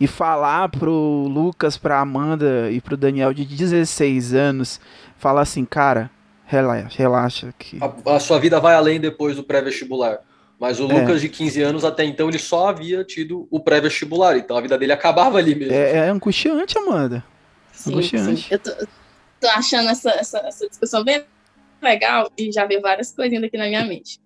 e 0.00 0.06
falar 0.06 0.68
pro 0.68 1.26
Lucas, 1.28 1.76
pra 1.76 2.00
Amanda 2.00 2.70
e 2.70 2.80
pro 2.80 2.96
Daniel 2.96 3.32
de 3.32 3.44
16 3.44 4.34
anos, 4.34 4.80
falar 5.16 5.42
assim, 5.42 5.64
cara, 5.64 6.10
relaxa, 6.44 6.88
relaxa 6.98 7.54
que 7.58 7.78
A, 7.80 8.16
a 8.16 8.20
sua 8.20 8.38
vida 8.38 8.58
vai 8.58 8.74
além 8.74 8.98
depois 9.00 9.36
do 9.36 9.44
pré-vestibular. 9.44 10.18
Mas 10.58 10.78
o 10.78 10.88
É. 10.90 11.00
Lucas 11.00 11.20
de 11.20 11.28
15 11.28 11.60
anos, 11.62 11.84
até 11.84 12.04
então, 12.04 12.28
ele 12.28 12.38
só 12.38 12.68
havia 12.68 13.02
tido 13.04 13.48
o 13.50 13.58
pré-vestibular. 13.58 14.36
Então 14.36 14.56
a 14.56 14.60
vida 14.60 14.78
dele 14.78 14.92
acabava 14.92 15.38
ali 15.38 15.54
mesmo. 15.56 15.72
é, 15.74 16.06
é 16.06 16.08
angustiante, 16.08 16.78
Amanda. 16.78 17.24
Sim, 17.72 17.90
Angustiante. 17.92 18.42
sim. 18.42 18.46
Eu 18.48 18.58
tô, 18.60 18.70
tô 19.40 19.48
achando 19.48 19.88
essa, 19.88 20.10
essa, 20.10 20.38
essa 20.38 20.68
discussão 20.68 21.02
bem 21.02 21.24
legal 21.82 22.30
e 22.38 22.52
já 22.52 22.64
veio 22.64 22.80
várias 22.80 23.10
coisinhas 23.12 23.42
aqui 23.42 23.56
na 23.56 23.66
minha 23.66 23.84
mente. 23.84 24.20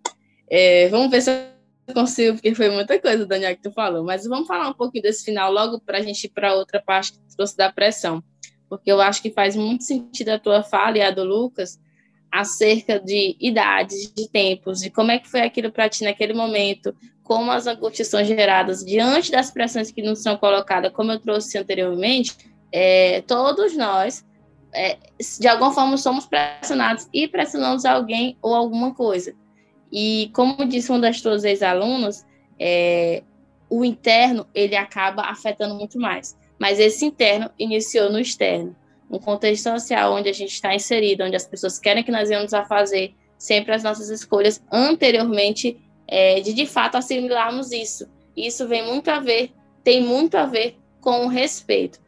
É, 0.48 0.88
vamos 0.88 1.10
ver 1.10 1.22
se 1.22 1.30
eu 1.30 1.94
consigo, 1.94 2.34
porque 2.34 2.54
foi 2.54 2.70
muita 2.70 2.98
coisa, 2.98 3.26
Daniel, 3.26 3.54
que 3.56 3.62
tu 3.62 3.72
falou. 3.72 4.04
Mas 4.04 4.26
vamos 4.26 4.46
falar 4.46 4.68
um 4.68 4.74
pouquinho 4.74 5.02
desse 5.02 5.24
final 5.24 5.52
logo 5.52 5.80
para 5.80 5.98
a 5.98 6.02
gente 6.02 6.24
ir 6.24 6.30
para 6.30 6.54
outra 6.54 6.80
parte 6.80 7.12
que 7.12 7.36
trouxe 7.36 7.56
da 7.56 7.72
pressão. 7.72 8.22
Porque 8.68 8.90
eu 8.90 9.00
acho 9.00 9.22
que 9.22 9.30
faz 9.30 9.54
muito 9.54 9.84
sentido 9.84 10.30
a 10.30 10.38
tua 10.38 10.62
fala 10.62 10.98
e 10.98 11.02
a 11.02 11.10
do 11.10 11.24
Lucas 11.24 11.78
acerca 12.30 12.98
de 12.98 13.36
idades, 13.40 14.12
de 14.12 14.28
tempos, 14.28 14.80
de 14.80 14.90
como 14.90 15.10
é 15.10 15.18
que 15.18 15.28
foi 15.28 15.40
aquilo 15.40 15.70
para 15.70 15.88
ti 15.88 16.04
naquele 16.04 16.34
momento, 16.34 16.94
como 17.22 17.50
as 17.50 17.66
angústias 17.66 18.08
são 18.08 18.22
geradas 18.24 18.84
diante 18.84 19.30
das 19.30 19.50
pressões 19.50 19.90
que 19.90 20.02
nos 20.02 20.22
são 20.22 20.36
colocadas, 20.36 20.92
como 20.92 21.12
eu 21.12 21.20
trouxe 21.20 21.56
anteriormente, 21.56 22.36
é, 22.70 23.22
todos 23.22 23.76
nós, 23.76 24.24
é, 24.74 24.98
de 25.40 25.48
alguma 25.48 25.72
forma, 25.72 25.96
somos 25.96 26.26
pressionados 26.26 27.08
e 27.12 27.26
pressionamos 27.26 27.84
alguém 27.84 28.36
ou 28.42 28.54
alguma 28.54 28.94
coisa. 28.94 29.34
E 29.92 30.30
como 30.32 30.66
disse 30.66 30.90
uma 30.90 31.00
das 31.00 31.20
tuas 31.20 31.44
ex-alunas, 31.44 32.26
é, 32.58 33.22
o 33.68 33.84
interno 33.84 34.46
ele 34.54 34.76
acaba 34.76 35.22
afetando 35.22 35.74
muito 35.74 35.98
mais. 35.98 36.36
Mas 36.58 36.78
esse 36.78 37.04
interno 37.04 37.50
iniciou 37.58 38.10
no 38.10 38.18
externo, 38.18 38.74
um 39.10 39.18
contexto 39.18 39.64
social 39.64 40.14
onde 40.14 40.28
a 40.28 40.32
gente 40.32 40.52
está 40.52 40.74
inserido, 40.74 41.24
onde 41.24 41.36
as 41.36 41.46
pessoas 41.46 41.78
querem 41.78 42.02
que 42.02 42.10
nós 42.10 42.28
venhamos 42.28 42.54
a 42.54 42.64
fazer 42.64 43.14
sempre 43.38 43.74
as 43.74 43.82
nossas 43.82 44.08
escolhas 44.08 44.62
anteriormente 44.72 45.78
é, 46.08 46.40
de 46.40 46.52
de 46.52 46.66
fato 46.66 46.96
assimilarmos 46.96 47.72
isso. 47.72 48.08
Isso 48.36 48.66
vem 48.66 48.84
muito 48.86 49.08
a 49.10 49.20
ver, 49.20 49.52
tem 49.82 50.02
muito 50.02 50.36
a 50.36 50.46
ver 50.46 50.76
com 51.00 51.26
o 51.26 51.28
respeito. 51.28 52.00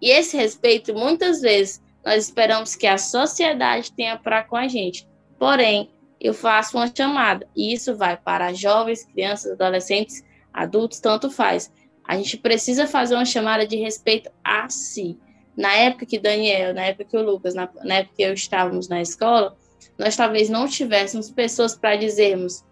E 0.00 0.10
esse 0.10 0.36
respeito, 0.36 0.94
muitas 0.94 1.40
vezes, 1.40 1.82
nós 2.04 2.24
esperamos 2.24 2.76
que 2.76 2.86
a 2.86 2.98
sociedade 2.98 3.92
tenha 3.92 4.18
para 4.18 4.42
com 4.44 4.56
a 4.56 4.68
gente. 4.68 5.08
Porém, 5.38 5.90
eu 6.24 6.32
faço 6.32 6.78
uma 6.78 6.90
chamada, 6.92 7.46
e 7.54 7.74
isso 7.74 7.94
vai 7.94 8.16
para 8.16 8.54
jovens, 8.54 9.04
crianças, 9.04 9.52
adolescentes, 9.52 10.24
adultos, 10.50 10.98
tanto 10.98 11.30
faz. 11.30 11.70
A 12.02 12.16
gente 12.16 12.38
precisa 12.38 12.86
fazer 12.86 13.14
uma 13.14 13.26
chamada 13.26 13.66
de 13.66 13.76
respeito 13.76 14.30
a 14.42 14.66
si. 14.70 15.18
Na 15.54 15.74
época 15.74 16.06
que 16.06 16.18
Daniel, 16.18 16.72
na 16.72 16.86
época 16.86 17.04
que 17.04 17.16
o 17.18 17.22
Lucas, 17.22 17.54
na, 17.54 17.68
na 17.82 17.96
época 17.96 18.14
que 18.16 18.22
eu 18.22 18.32
estávamos 18.32 18.88
na 18.88 19.02
escola, 19.02 19.54
nós 19.98 20.16
talvez 20.16 20.48
não 20.48 20.66
tivéssemos 20.66 21.30
pessoas 21.30 21.74
para 21.76 21.94
dizermos, 21.94 22.64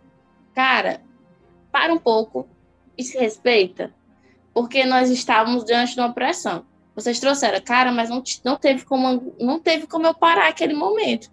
cara, 0.55 1.03
para 1.71 1.93
um 1.93 1.99
pouco 1.99 2.49
e 2.97 3.05
se 3.05 3.19
respeita, 3.19 3.93
porque 4.55 4.83
nós 4.87 5.11
estávamos 5.11 5.63
diante 5.67 5.95
de 5.95 6.01
uma 6.01 6.15
pressão. 6.15 6.65
Vocês 6.95 7.21
trouxeram, 7.21 7.61
cara, 7.61 7.93
mas 7.93 8.09
não, 8.09 8.23
não, 8.43 8.57
teve 8.57 8.87
como, 8.87 9.35
não 9.39 9.61
teve 9.61 9.87
como 9.87 10.07
eu 10.07 10.15
parar 10.15 10.49
aquele 10.49 10.73
momento. 10.73 11.31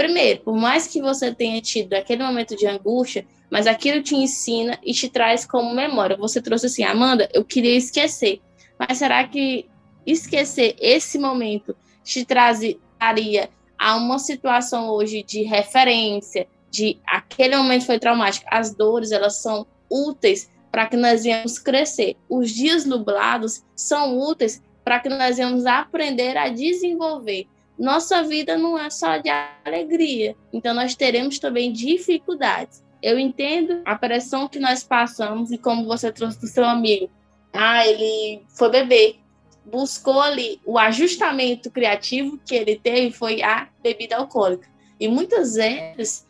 Primeiro, 0.00 0.40
por 0.40 0.56
mais 0.56 0.86
que 0.86 1.02
você 1.02 1.30
tenha 1.34 1.60
tido 1.60 1.92
aquele 1.92 2.24
momento 2.24 2.56
de 2.56 2.66
angústia, 2.66 3.26
mas 3.50 3.66
aquilo 3.66 4.02
te 4.02 4.16
ensina 4.16 4.78
e 4.82 4.94
te 4.94 5.10
traz 5.10 5.44
como 5.44 5.74
memória. 5.74 6.16
Você 6.16 6.40
trouxe 6.40 6.64
assim, 6.64 6.82
Amanda, 6.82 7.28
eu 7.34 7.44
queria 7.44 7.76
esquecer. 7.76 8.40
Mas 8.78 8.96
será 8.96 9.28
que 9.28 9.68
esquecer 10.06 10.74
esse 10.80 11.18
momento 11.18 11.76
te 12.02 12.24
traria 12.24 13.50
a 13.78 13.94
uma 13.96 14.18
situação 14.18 14.88
hoje 14.88 15.22
de 15.22 15.42
referência, 15.42 16.48
de 16.70 16.98
aquele 17.06 17.54
momento 17.58 17.84
foi 17.84 17.98
traumático? 17.98 18.46
As 18.50 18.74
dores, 18.74 19.12
elas 19.12 19.42
são 19.42 19.66
úteis 19.90 20.48
para 20.72 20.86
que 20.86 20.96
nós 20.96 21.24
venhamos 21.24 21.58
crescer. 21.58 22.16
Os 22.26 22.50
dias 22.50 22.86
nublados 22.86 23.62
são 23.76 24.18
úteis 24.18 24.62
para 24.82 24.98
que 24.98 25.10
nós 25.10 25.36
venhamos 25.36 25.66
aprender 25.66 26.38
a 26.38 26.48
desenvolver. 26.48 27.46
Nossa 27.80 28.22
vida 28.22 28.58
não 28.58 28.78
é 28.78 28.90
só 28.90 29.16
de 29.16 29.30
alegria, 29.64 30.36
então 30.52 30.74
nós 30.74 30.94
teremos 30.94 31.38
também 31.38 31.72
dificuldades. 31.72 32.84
Eu 33.02 33.18
entendo 33.18 33.80
a 33.86 33.96
pressão 33.96 34.46
que 34.46 34.58
nós 34.58 34.84
passamos 34.84 35.50
e 35.50 35.56
como 35.56 35.86
você 35.86 36.12
trouxe 36.12 36.38
do 36.38 36.46
seu 36.46 36.62
amigo. 36.62 37.10
Ah, 37.54 37.86
ele 37.86 38.42
foi 38.50 38.70
beber. 38.70 39.16
Buscou 39.64 40.20
ali 40.20 40.60
o 40.66 40.78
ajustamento 40.78 41.70
criativo 41.70 42.38
que 42.44 42.54
ele 42.54 42.76
teve 42.76 43.12
foi 43.12 43.40
a 43.40 43.68
bebida 43.82 44.16
alcoólica. 44.16 44.68
E 45.00 45.08
muitas 45.08 45.54
vezes, 45.54 46.26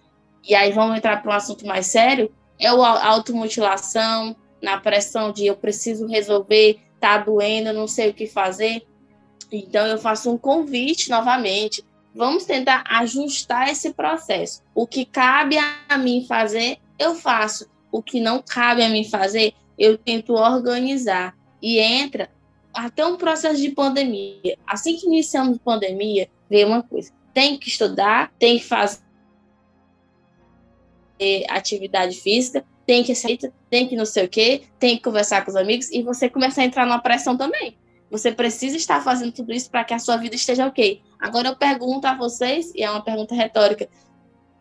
e 0.48 0.54
aí 0.54 0.70
vamos 0.70 0.96
entrar 0.96 1.20
para 1.20 1.32
um 1.32 1.34
assunto 1.34 1.66
mais 1.66 1.86
sério, 1.86 2.32
é 2.60 2.68
a 2.68 3.06
automutilação, 3.08 4.36
na 4.62 4.78
pressão 4.78 5.32
de 5.32 5.46
eu 5.46 5.56
preciso 5.56 6.06
resolver, 6.06 6.78
tá 7.00 7.18
doendo, 7.18 7.72
não 7.72 7.88
sei 7.88 8.10
o 8.10 8.14
que 8.14 8.28
fazer. 8.28 8.86
Então 9.52 9.86
eu 9.86 9.98
faço 9.98 10.30
um 10.30 10.38
convite 10.38 11.10
novamente 11.10 11.84
Vamos 12.14 12.44
tentar 12.44 12.82
ajustar 12.86 13.68
esse 13.68 13.92
processo. 13.94 14.62
O 14.74 14.86
que 14.86 15.04
cabe 15.04 15.56
a 15.88 15.96
mim 15.96 16.24
fazer, 16.26 16.78
eu 16.98 17.14
faço. 17.14 17.68
O 17.92 18.02
que 18.02 18.20
não 18.20 18.42
cabe 18.42 18.82
a 18.82 18.88
mim 18.88 19.04
fazer, 19.04 19.54
eu 19.78 19.96
tento 19.96 20.32
organizar. 20.34 21.36
E 21.62 21.78
entra 21.78 22.28
até 22.74 23.06
um 23.06 23.16
processo 23.16 23.60
de 23.60 23.70
pandemia. 23.70 24.58
Assim 24.66 24.96
que 24.96 25.06
iniciamos 25.06 25.56
a 25.56 25.60
pandemia, 25.60 26.28
veio 26.48 26.66
uma 26.66 26.82
coisa: 26.82 27.12
tem 27.32 27.56
que 27.56 27.68
estudar, 27.68 28.32
tem 28.38 28.58
que 28.58 28.64
fazer 28.64 29.00
atividade 31.48 32.20
física, 32.20 32.64
tem 32.86 33.04
que 33.04 33.12
aceitar, 33.12 33.52
tem 33.68 33.86
que 33.86 33.94
não 33.94 34.06
sei 34.06 34.24
o 34.24 34.28
quê, 34.28 34.62
tem 34.80 34.96
que 34.96 35.02
conversar 35.02 35.44
com 35.44 35.50
os 35.50 35.56
amigos, 35.56 35.90
e 35.90 36.02
você 36.02 36.28
começa 36.28 36.60
a 36.60 36.64
entrar 36.64 36.86
numa 36.86 36.98
pressão 36.98 37.36
também. 37.36 37.76
Você 38.10 38.32
precisa 38.32 38.76
estar 38.76 39.02
fazendo 39.02 39.32
tudo 39.32 39.52
isso 39.52 39.70
para 39.70 39.84
que 39.84 39.94
a 39.94 39.98
sua 39.98 40.16
vida 40.16 40.34
esteja 40.34 40.66
ok. 40.66 41.00
Agora 41.18 41.48
eu 41.48 41.56
pergunto 41.56 42.06
a 42.06 42.14
vocês, 42.14 42.72
e 42.74 42.82
é 42.82 42.90
uma 42.90 43.02
pergunta 43.02 43.34
retórica: 43.34 43.88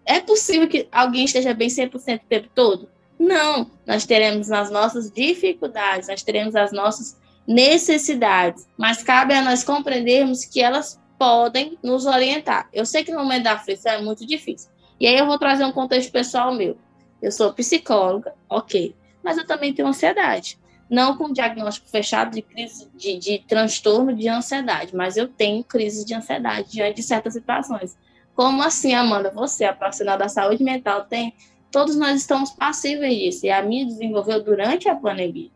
é 0.06 0.20
possível 0.20 0.68
que 0.68 0.88
alguém 0.92 1.26
esteja 1.26 1.54
bem 1.54 1.68
100% 1.68 1.96
o 2.24 2.28
tempo 2.28 2.50
todo? 2.54 2.90
Não. 3.18 3.72
Nós 3.86 4.06
teremos 4.06 4.52
as 4.52 4.70
nossas 4.70 5.12
dificuldades, 5.12 6.08
nós 6.08 6.22
teremos 6.22 6.56
as 6.56 6.72
nossas 6.72 7.20
necessidades, 7.48 8.68
mas 8.78 9.02
cabe 9.02 9.34
a 9.34 9.42
nós 9.42 9.64
compreendermos 9.64 10.46
que 10.46 10.62
elas 10.62 11.00
podem 11.18 11.78
nos 11.84 12.06
orientar. 12.06 12.70
Eu 12.72 12.86
sei 12.86 13.04
que 13.04 13.12
no 13.12 13.20
momento 13.20 13.44
da 13.44 13.54
aflição 13.54 13.92
é 13.92 14.02
muito 14.02 14.26
difícil. 14.26 14.70
E 15.00 15.08
aí 15.08 15.18
eu 15.18 15.26
vou 15.26 15.40
trazer 15.40 15.66
um 15.66 15.72
contexto 15.72 16.12
pessoal 16.12 16.54
meu. 16.54 16.78
Eu 17.22 17.32
sou 17.32 17.52
psicóloga, 17.54 18.34
ok, 18.48 18.96
mas 19.24 19.38
eu 19.38 19.46
também 19.46 19.74
tenho 19.74 19.88
ansiedade 19.88 20.58
não 20.90 21.16
com 21.16 21.32
diagnóstico 21.32 21.88
fechado 21.88 22.34
de 22.34 22.42
crise 22.42 22.90
de, 22.96 23.18
de 23.18 23.40
transtorno 23.48 24.16
de 24.16 24.28
ansiedade, 24.28 24.96
mas 24.96 25.18
eu 25.18 25.28
tenho 25.28 25.64
crise 25.64 26.04
de 26.04 26.14
ansiedade 26.14 26.72
diante 26.72 26.98
de 26.98 27.04
certas 27.04 27.34
situações. 27.34 27.96
Como 28.36 28.64
assim, 28.64 28.94
Amanda? 28.94 29.30
Você, 29.32 29.66
a 29.66 29.74
profissional 29.74 30.18
da 30.18 30.30
saúde 30.30 30.64
mental, 30.64 31.06
tem. 31.06 31.34
Todos 31.72 31.96
nós 31.96 32.22
estamos 32.22 32.52
passíveis 32.52 33.16
disso. 33.18 33.46
E 33.46 33.52
a 33.52 33.62
minha 33.62 33.86
desenvolveu 33.86 34.42
durante 34.44 34.90
a 34.90 34.96
pandemia. 34.96 35.50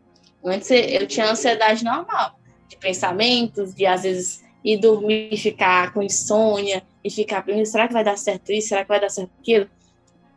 Antes 0.44 0.70
eu 0.70 1.08
tinha 1.08 1.32
ansiedade 1.32 1.84
normal, 1.84 2.38
de 2.68 2.76
pensamentos, 2.76 3.74
de 3.74 3.86
às 3.86 4.04
vezes 4.04 4.44
ir 4.64 4.78
dormir 4.78 5.30
e 5.32 5.38
ficar 5.38 5.94
com 5.94 6.04
insônia, 6.04 6.84
e 7.04 7.10
ficar 7.10 7.42
pensando, 7.44 7.66
será 7.66 7.88
que 7.88 7.94
vai 7.94 8.04
dar 8.04 8.18
certo 8.18 8.52
isso? 8.52 8.70
Será 8.70 8.84
que 8.84 8.90
vai 8.90 9.00
dar 9.00 9.10
certo 9.10 9.32
aquilo? 9.40 9.70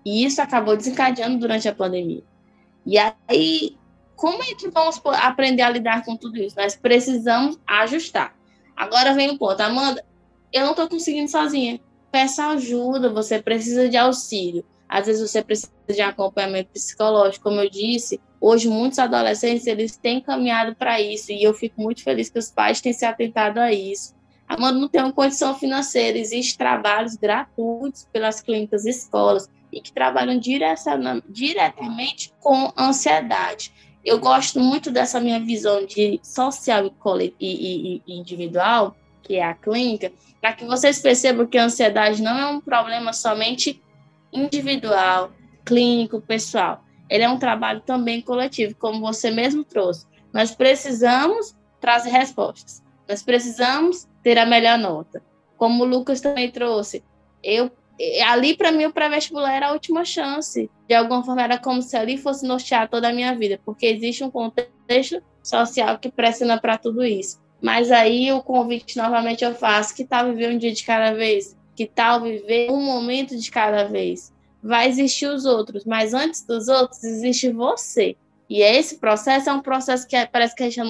E 0.04 0.24
isso 0.24 0.40
acabou 0.40 0.76
desencadeando 0.76 1.38
durante 1.38 1.68
a 1.68 1.74
pandemia. 1.74 2.22
E 2.84 2.96
aí 2.98 3.76
como 4.16 4.42
é 4.42 4.54
que 4.54 4.68
vamos 4.70 5.00
aprender 5.22 5.62
a 5.62 5.70
lidar 5.70 6.04
com 6.04 6.16
tudo 6.16 6.38
isso? 6.38 6.56
Nós 6.56 6.74
precisamos 6.74 7.58
ajustar. 7.66 8.34
Agora 8.74 9.14
vem 9.14 9.30
o 9.30 9.38
ponto, 9.38 9.60
Amanda, 9.60 10.04
eu 10.52 10.64
não 10.64 10.70
estou 10.70 10.88
conseguindo 10.88 11.30
sozinha. 11.30 11.78
Peça 12.10 12.48
ajuda, 12.48 13.12
você 13.12 13.40
precisa 13.40 13.88
de 13.88 13.96
auxílio. 13.96 14.64
Às 14.88 15.06
vezes 15.06 15.30
você 15.30 15.42
precisa 15.42 15.72
de 15.88 16.00
acompanhamento 16.00 16.70
psicológico, 16.70 17.44
como 17.44 17.60
eu 17.60 17.68
disse. 17.68 18.20
Hoje 18.40 18.68
muitos 18.68 18.98
adolescentes 18.98 19.66
eles 19.66 19.96
têm 19.96 20.20
caminhado 20.20 20.74
para 20.74 21.00
isso 21.00 21.32
e 21.32 21.42
eu 21.42 21.52
fico 21.52 21.80
muito 21.80 22.02
feliz 22.02 22.30
que 22.30 22.38
os 22.38 22.50
pais 22.50 22.80
têm 22.80 22.92
se 22.92 23.04
atentado 23.04 23.58
a 23.58 23.72
isso. 23.72 24.14
Amanda 24.48 24.78
não 24.78 24.88
tem 24.88 25.02
uma 25.02 25.12
condição 25.12 25.58
financeira, 25.58 26.16
existem 26.16 26.56
trabalhos 26.56 27.16
gratuitos 27.16 28.06
pelas 28.12 28.40
clínicas 28.40 28.84
e 28.84 28.90
escolas 28.90 29.50
e 29.72 29.80
que 29.80 29.92
trabalham 29.92 30.38
diretamente 30.38 32.32
com 32.40 32.72
ansiedade 32.78 33.72
eu 34.06 34.20
gosto 34.20 34.60
muito 34.60 34.88
dessa 34.88 35.18
minha 35.18 35.40
visão 35.40 35.84
de 35.84 36.20
social 36.22 36.86
e, 36.86 37.34
e, 37.40 38.02
e 38.06 38.16
individual, 38.16 38.96
que 39.20 39.34
é 39.34 39.44
a 39.44 39.52
clínica, 39.52 40.12
para 40.40 40.52
que 40.52 40.64
vocês 40.64 41.00
percebam 41.00 41.44
que 41.44 41.58
a 41.58 41.64
ansiedade 41.64 42.22
não 42.22 42.38
é 42.38 42.46
um 42.46 42.60
problema 42.60 43.12
somente 43.12 43.82
individual, 44.32 45.32
clínico, 45.64 46.20
pessoal. 46.20 46.84
Ele 47.10 47.24
é 47.24 47.28
um 47.28 47.38
trabalho 47.38 47.80
também 47.80 48.20
coletivo, 48.20 48.76
como 48.76 49.00
você 49.00 49.28
mesmo 49.28 49.64
trouxe. 49.64 50.06
Nós 50.32 50.54
precisamos 50.54 51.56
trazer 51.80 52.10
respostas. 52.10 52.84
Nós 53.08 53.24
precisamos 53.24 54.06
ter 54.22 54.38
a 54.38 54.46
melhor 54.46 54.78
nota. 54.78 55.20
Como 55.56 55.82
o 55.82 55.86
Lucas 55.86 56.20
também 56.20 56.48
trouxe, 56.48 57.02
eu 57.42 57.72
ali 58.26 58.56
para 58.56 58.72
mim 58.72 58.86
o 58.86 58.92
pré-vestibular 58.92 59.54
era 59.54 59.68
a 59.68 59.72
última 59.72 60.04
chance. 60.04 60.70
De 60.88 60.94
alguma 60.94 61.24
forma 61.24 61.42
era 61.42 61.58
como 61.58 61.82
se 61.82 61.96
ali 61.96 62.16
fosse 62.16 62.46
nortear 62.46 62.88
toda 62.88 63.08
a 63.08 63.12
minha 63.12 63.34
vida, 63.34 63.60
porque 63.64 63.86
existe 63.86 64.22
um 64.22 64.30
contexto 64.30 65.22
social 65.42 65.98
que 65.98 66.10
pressiona 66.10 66.60
para 66.60 66.76
tudo 66.76 67.04
isso. 67.04 67.40
Mas 67.60 67.90
aí 67.90 68.30
o 68.32 68.42
convite 68.42 68.96
novamente 68.96 69.44
eu 69.44 69.54
faço: 69.54 69.94
que 69.94 70.04
tal 70.04 70.26
viver 70.26 70.50
um 70.50 70.58
dia 70.58 70.72
de 70.72 70.84
cada 70.84 71.12
vez? 71.12 71.56
Que 71.74 71.86
tal 71.86 72.22
viver 72.22 72.70
um 72.70 72.82
momento 72.82 73.36
de 73.36 73.50
cada 73.50 73.84
vez? 73.84 74.32
Vai 74.62 74.88
existir 74.88 75.26
os 75.26 75.44
outros, 75.44 75.84
mas 75.84 76.12
antes 76.12 76.44
dos 76.44 76.68
outros 76.68 77.02
existe 77.04 77.50
você. 77.50 78.16
E 78.48 78.62
esse 78.62 78.98
processo 78.98 79.50
é 79.50 79.52
um 79.52 79.60
processo 79.60 80.06
que 80.06 80.16
é, 80.16 80.26
parece 80.26 80.54
que 80.54 80.62
a 80.62 80.70
gente, 80.70 80.80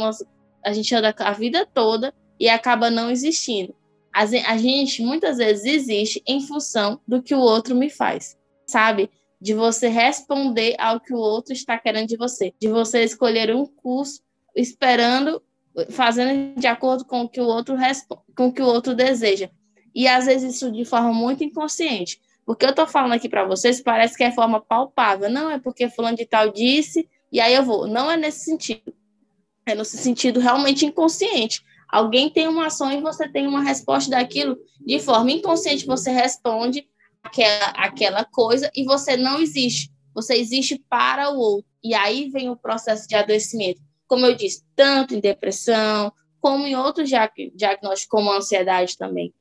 a 0.64 0.72
gente 0.72 0.94
anda 0.94 1.14
a 1.18 1.32
vida 1.32 1.66
toda 1.72 2.12
e 2.38 2.48
acaba 2.48 2.90
não 2.90 3.10
existindo. 3.10 3.74
A, 4.16 4.22
a 4.22 4.56
gente 4.56 5.02
muitas 5.02 5.36
vezes 5.36 5.66
existe 5.66 6.22
em 6.26 6.40
função 6.40 6.98
do 7.06 7.22
que 7.22 7.34
o 7.34 7.38
outro 7.38 7.74
me 7.74 7.90
faz, 7.90 8.34
sabe? 8.66 9.10
De 9.38 9.52
você 9.52 9.88
responder 9.88 10.74
ao 10.78 10.98
que 10.98 11.12
o 11.12 11.18
outro 11.18 11.52
está 11.52 11.78
querendo 11.78 12.08
de 12.08 12.16
você, 12.16 12.54
de 12.58 12.66
você 12.68 13.04
escolher 13.04 13.54
um 13.54 13.66
curso 13.66 14.22
esperando, 14.54 15.42
fazendo 15.90 16.58
de 16.58 16.66
acordo 16.66 17.04
com 17.04 17.24
o 17.24 17.28
que 17.28 17.42
o 17.42 17.44
outro 17.44 17.74
responde, 17.74 18.22
com 18.34 18.46
o 18.46 18.52
que 18.52 18.62
o 18.62 18.66
outro 18.66 18.94
deseja. 18.94 19.50
E 19.94 20.08
às 20.08 20.24
vezes 20.24 20.54
isso 20.54 20.72
de 20.72 20.86
forma 20.86 21.12
muito 21.12 21.44
inconsciente. 21.44 22.18
Porque 22.46 22.64
eu 22.64 22.70
estou 22.70 22.86
falando 22.86 23.12
aqui 23.12 23.28
para 23.28 23.44
vocês, 23.44 23.82
parece 23.82 24.16
que 24.16 24.24
é 24.24 24.32
forma 24.32 24.62
palpável. 24.62 25.28
Não 25.28 25.50
é 25.50 25.58
porque 25.58 25.90
fulano 25.90 26.16
de 26.16 26.24
tal 26.24 26.50
disse 26.50 27.06
e 27.30 27.38
aí 27.38 27.54
eu 27.54 27.62
vou. 27.62 27.86
Não 27.86 28.10
é 28.10 28.16
nesse 28.16 28.46
sentido. 28.46 28.94
É 29.66 29.74
nesse 29.74 29.98
sentido 29.98 30.40
realmente 30.40 30.86
inconsciente. 30.86 31.62
Alguém 31.88 32.28
tem 32.30 32.48
uma 32.48 32.66
ação 32.66 32.90
e 32.92 33.00
você 33.00 33.28
tem 33.28 33.46
uma 33.46 33.62
resposta 33.62 34.10
daquilo, 34.10 34.58
de 34.80 34.98
forma 34.98 35.30
inconsciente 35.30 35.86
você 35.86 36.10
responde 36.10 36.86
aquela, 37.22 37.66
aquela 37.70 38.24
coisa 38.24 38.70
e 38.74 38.84
você 38.84 39.16
não 39.16 39.40
existe. 39.40 39.90
Você 40.14 40.34
existe 40.34 40.82
para 40.88 41.30
o 41.30 41.38
outro. 41.38 41.70
E 41.82 41.94
aí 41.94 42.30
vem 42.30 42.48
o 42.50 42.56
processo 42.56 43.06
de 43.06 43.14
adoecimento. 43.14 43.80
Como 44.08 44.24
eu 44.24 44.34
disse, 44.34 44.64
tanto 44.74 45.14
em 45.14 45.20
depressão, 45.20 46.12
como 46.40 46.66
em 46.66 46.74
outros 46.76 47.08
diagnósticos, 47.08 48.06
como 48.08 48.32
ansiedade 48.32 48.96
também. 48.96 49.34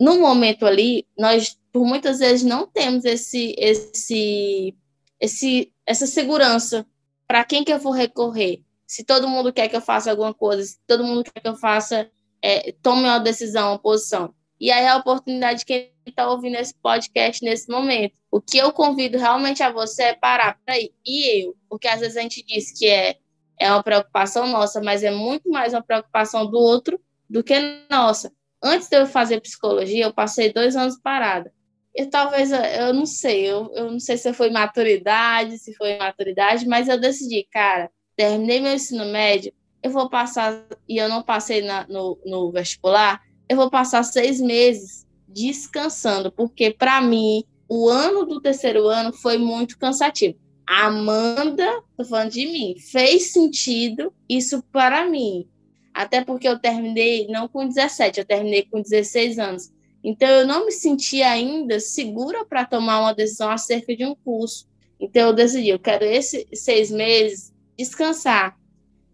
No 0.00 0.18
momento 0.20 0.64
ali, 0.64 1.06
nós, 1.16 1.58
por 1.72 1.84
muitas 1.84 2.18
vezes, 2.18 2.42
não 2.42 2.66
temos 2.66 3.04
esse, 3.04 3.54
esse, 3.58 4.74
esse, 5.20 5.72
essa 5.84 6.06
segurança. 6.06 6.86
Para 7.26 7.44
quem 7.44 7.64
que 7.64 7.72
eu 7.72 7.78
vou 7.78 7.92
recorrer? 7.92 8.62
Se 8.88 9.04
todo 9.04 9.28
mundo 9.28 9.52
quer 9.52 9.68
que 9.68 9.76
eu 9.76 9.82
faça 9.82 10.10
alguma 10.10 10.32
coisa, 10.32 10.62
se 10.62 10.78
todo 10.86 11.04
mundo 11.04 11.22
quer 11.22 11.40
que 11.40 11.48
eu 11.48 11.54
faça, 11.54 12.10
é, 12.42 12.72
tome 12.82 13.02
uma 13.02 13.18
decisão, 13.18 13.72
uma 13.72 13.78
posição. 13.78 14.34
E 14.58 14.72
aí 14.72 14.86
a 14.88 14.96
oportunidade 14.96 15.60
de 15.60 15.66
quem 15.66 15.92
está 16.06 16.28
ouvindo 16.28 16.56
esse 16.56 16.74
podcast 16.74 17.44
nesse 17.44 17.70
momento. 17.70 18.14
O 18.30 18.40
que 18.40 18.56
eu 18.56 18.72
convido 18.72 19.18
realmente 19.18 19.62
a 19.62 19.70
você 19.70 20.04
é 20.04 20.14
parar, 20.14 20.58
peraí, 20.64 20.90
e 21.06 21.44
eu? 21.44 21.54
Porque 21.68 21.86
às 21.86 22.00
vezes 22.00 22.16
a 22.16 22.22
gente 22.22 22.42
diz 22.42 22.76
que 22.76 22.88
é, 22.88 23.16
é 23.60 23.70
uma 23.70 23.82
preocupação 23.82 24.46
nossa, 24.46 24.80
mas 24.80 25.04
é 25.04 25.10
muito 25.10 25.50
mais 25.50 25.74
uma 25.74 25.82
preocupação 25.82 26.50
do 26.50 26.58
outro 26.58 26.98
do 27.28 27.44
que 27.44 27.54
nossa. 27.90 28.32
Antes 28.62 28.88
de 28.88 28.96
eu 28.96 29.06
fazer 29.06 29.40
psicologia, 29.42 30.06
eu 30.06 30.14
passei 30.14 30.50
dois 30.50 30.74
anos 30.76 30.98
parada. 30.98 31.52
E 31.94 32.06
talvez, 32.06 32.50
eu 32.52 32.94
não 32.94 33.04
sei, 33.04 33.46
eu, 33.46 33.70
eu 33.74 33.90
não 33.90 34.00
sei 34.00 34.16
se 34.16 34.32
foi 34.32 34.50
maturidade, 34.50 35.58
se 35.58 35.74
foi 35.74 35.98
maturidade, 35.98 36.66
mas 36.66 36.88
eu 36.88 36.98
decidi, 36.98 37.46
cara, 37.50 37.90
terminei 38.18 38.58
meu 38.58 38.74
ensino 38.74 39.06
médio, 39.06 39.52
eu 39.80 39.92
vou 39.92 40.10
passar, 40.10 40.66
e 40.88 40.98
eu 40.98 41.08
não 41.08 41.22
passei 41.22 41.62
na, 41.62 41.86
no, 41.86 42.18
no 42.26 42.50
vestibular, 42.50 43.22
eu 43.48 43.56
vou 43.56 43.70
passar 43.70 44.02
seis 44.02 44.40
meses 44.40 45.06
descansando, 45.28 46.32
porque 46.32 46.72
para 46.72 47.00
mim, 47.00 47.44
o 47.68 47.88
ano 47.88 48.26
do 48.26 48.40
terceiro 48.40 48.88
ano 48.88 49.12
foi 49.12 49.38
muito 49.38 49.78
cansativo. 49.78 50.36
Amanda, 50.66 51.80
tô 51.96 52.04
falando 52.04 52.32
de 52.32 52.44
mim, 52.44 52.74
fez 52.90 53.32
sentido 53.32 54.12
isso 54.28 54.64
para 54.72 55.08
mim. 55.08 55.48
Até 55.94 56.24
porque 56.24 56.48
eu 56.48 56.58
terminei 56.58 57.28
não 57.28 57.46
com 57.46 57.68
17, 57.68 58.18
eu 58.18 58.26
terminei 58.26 58.64
com 58.64 58.82
16 58.82 59.38
anos. 59.38 59.72
Então 60.02 60.28
eu 60.28 60.46
não 60.46 60.66
me 60.66 60.72
sentia 60.72 61.30
ainda 61.30 61.78
segura 61.78 62.44
para 62.44 62.64
tomar 62.64 63.00
uma 63.00 63.14
decisão 63.14 63.48
acerca 63.48 63.94
de 63.94 64.04
um 64.04 64.14
curso. 64.16 64.66
Então 64.98 65.28
eu 65.28 65.32
decidi, 65.32 65.68
eu 65.68 65.78
quero 65.78 66.04
esses 66.04 66.44
seis 66.52 66.90
meses 66.90 67.52
descansar. 67.78 68.58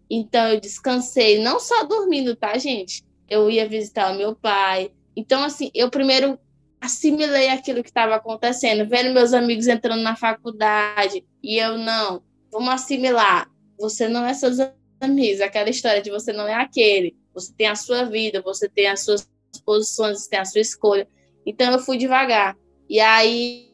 Então, 0.09 0.49
eu 0.49 0.59
descansei, 0.59 1.41
não 1.41 1.59
só 1.59 1.83
dormindo, 1.83 2.35
tá, 2.35 2.57
gente? 2.57 3.03
Eu 3.29 3.49
ia 3.49 3.67
visitar 3.67 4.11
o 4.11 4.17
meu 4.17 4.35
pai. 4.35 4.91
Então, 5.15 5.43
assim, 5.43 5.71
eu 5.73 5.89
primeiro 5.89 6.37
assimilei 6.81 7.49
aquilo 7.49 7.81
que 7.81 7.89
estava 7.89 8.15
acontecendo, 8.15 8.87
vendo 8.87 9.13
meus 9.13 9.33
amigos 9.33 9.67
entrando 9.67 10.01
na 10.01 10.15
faculdade, 10.15 11.25
e 11.41 11.57
eu 11.57 11.77
não, 11.77 12.21
vamos 12.51 12.69
assimilar. 12.69 13.49
Você 13.79 14.07
não 14.07 14.25
é 14.25 14.33
seus 14.33 14.57
amigos, 15.01 15.41
aquela 15.41 15.69
história 15.69 16.01
de 16.01 16.11
você 16.11 16.31
não 16.33 16.47
é 16.47 16.53
aquele. 16.53 17.15
Você 17.33 17.53
tem 17.53 17.67
a 17.67 17.75
sua 17.75 18.05
vida, 18.05 18.41
você 18.41 18.69
tem 18.69 18.87
as 18.87 19.03
suas 19.03 19.27
posições, 19.65 20.21
você 20.21 20.29
tem 20.29 20.39
a 20.39 20.45
sua 20.45 20.61
escolha. 20.61 21.07
Então, 21.45 21.71
eu 21.71 21.79
fui 21.79 21.97
devagar. 21.97 22.55
E 22.87 22.99
aí, 22.99 23.71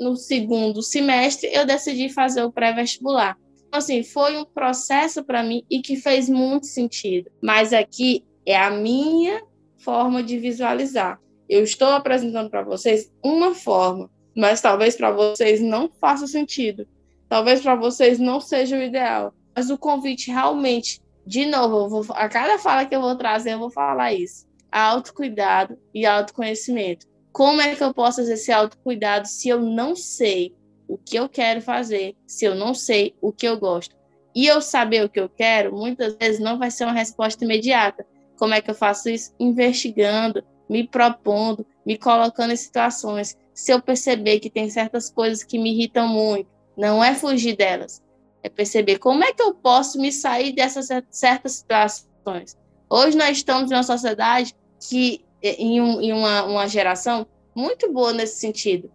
no 0.00 0.16
segundo 0.16 0.82
semestre, 0.82 1.48
eu 1.52 1.64
decidi 1.64 2.08
fazer 2.08 2.42
o 2.42 2.52
pré-vestibular. 2.52 3.38
Então, 3.68 3.78
assim, 3.78 4.02
foi 4.02 4.36
um 4.36 4.44
processo 4.44 5.22
para 5.22 5.42
mim 5.42 5.62
e 5.70 5.80
que 5.80 5.96
fez 5.96 6.28
muito 6.28 6.66
sentido. 6.66 7.30
Mas 7.42 7.72
aqui 7.72 8.24
é 8.44 8.56
a 8.56 8.70
minha 8.70 9.42
forma 9.76 10.22
de 10.22 10.38
visualizar. 10.38 11.20
Eu 11.48 11.62
estou 11.62 11.88
apresentando 11.88 12.50
para 12.50 12.62
vocês 12.62 13.12
uma 13.22 13.54
forma, 13.54 14.10
mas 14.34 14.60
talvez 14.60 14.96
para 14.96 15.10
vocês 15.10 15.60
não 15.60 15.90
faça 16.00 16.26
sentido. 16.26 16.86
Talvez 17.28 17.60
para 17.60 17.74
vocês 17.74 18.18
não 18.18 18.40
seja 18.40 18.76
o 18.76 18.82
ideal. 18.82 19.34
Mas 19.54 19.68
o 19.70 19.76
convite 19.76 20.30
realmente, 20.30 21.00
de 21.26 21.44
novo, 21.44 22.02
vou, 22.02 22.16
a 22.16 22.28
cada 22.28 22.58
fala 22.58 22.86
que 22.86 22.96
eu 22.96 23.02
vou 23.02 23.16
trazer, 23.16 23.52
eu 23.52 23.58
vou 23.58 23.70
falar 23.70 24.14
isso. 24.14 24.46
Autocuidado 24.72 25.78
e 25.92 26.06
autoconhecimento. 26.06 27.06
Como 27.32 27.60
é 27.60 27.74
que 27.74 27.84
eu 27.84 27.92
posso 27.92 28.20
exercer 28.20 28.54
autocuidado 28.54 29.28
se 29.28 29.48
eu 29.48 29.60
não 29.60 29.94
sei 29.94 30.54
o 30.88 30.96
que 30.96 31.16
eu 31.16 31.28
quero 31.28 31.60
fazer 31.60 32.16
se 32.26 32.46
eu 32.46 32.54
não 32.54 32.72
sei 32.74 33.14
o 33.20 33.30
que 33.30 33.46
eu 33.46 33.58
gosto. 33.58 33.94
E 34.34 34.46
eu 34.46 34.60
saber 34.60 35.04
o 35.04 35.08
que 35.08 35.20
eu 35.20 35.28
quero, 35.28 35.76
muitas 35.76 36.16
vezes 36.16 36.40
não 36.40 36.58
vai 36.58 36.70
ser 36.70 36.84
uma 36.84 36.92
resposta 36.92 37.44
imediata. 37.44 38.06
Como 38.38 38.54
é 38.54 38.60
que 38.60 38.70
eu 38.70 38.74
faço 38.74 39.10
isso? 39.10 39.32
Investigando, 39.38 40.42
me 40.68 40.86
propondo, 40.86 41.66
me 41.84 41.98
colocando 41.98 42.52
em 42.52 42.56
situações. 42.56 43.36
Se 43.52 43.72
eu 43.72 43.82
perceber 43.82 44.38
que 44.38 44.50
tem 44.50 44.70
certas 44.70 45.10
coisas 45.10 45.42
que 45.42 45.58
me 45.58 45.72
irritam 45.72 46.08
muito, 46.08 46.48
não 46.76 47.02
é 47.02 47.14
fugir 47.14 47.56
delas, 47.56 48.02
é 48.42 48.48
perceber 48.48 48.98
como 48.98 49.24
é 49.24 49.32
que 49.32 49.42
eu 49.42 49.52
posso 49.54 50.00
me 50.00 50.12
sair 50.12 50.52
dessas 50.52 50.88
certas 51.10 51.52
situações. 51.52 52.56
Hoje 52.88 53.16
nós 53.16 53.36
estamos 53.36 53.70
em 53.70 53.74
uma 53.74 53.82
sociedade 53.82 54.54
que, 54.88 55.24
em, 55.42 55.80
um, 55.80 56.00
em 56.00 56.12
uma, 56.12 56.44
uma 56.44 56.68
geração 56.68 57.26
muito 57.54 57.92
boa 57.92 58.12
nesse 58.12 58.38
sentido, 58.38 58.90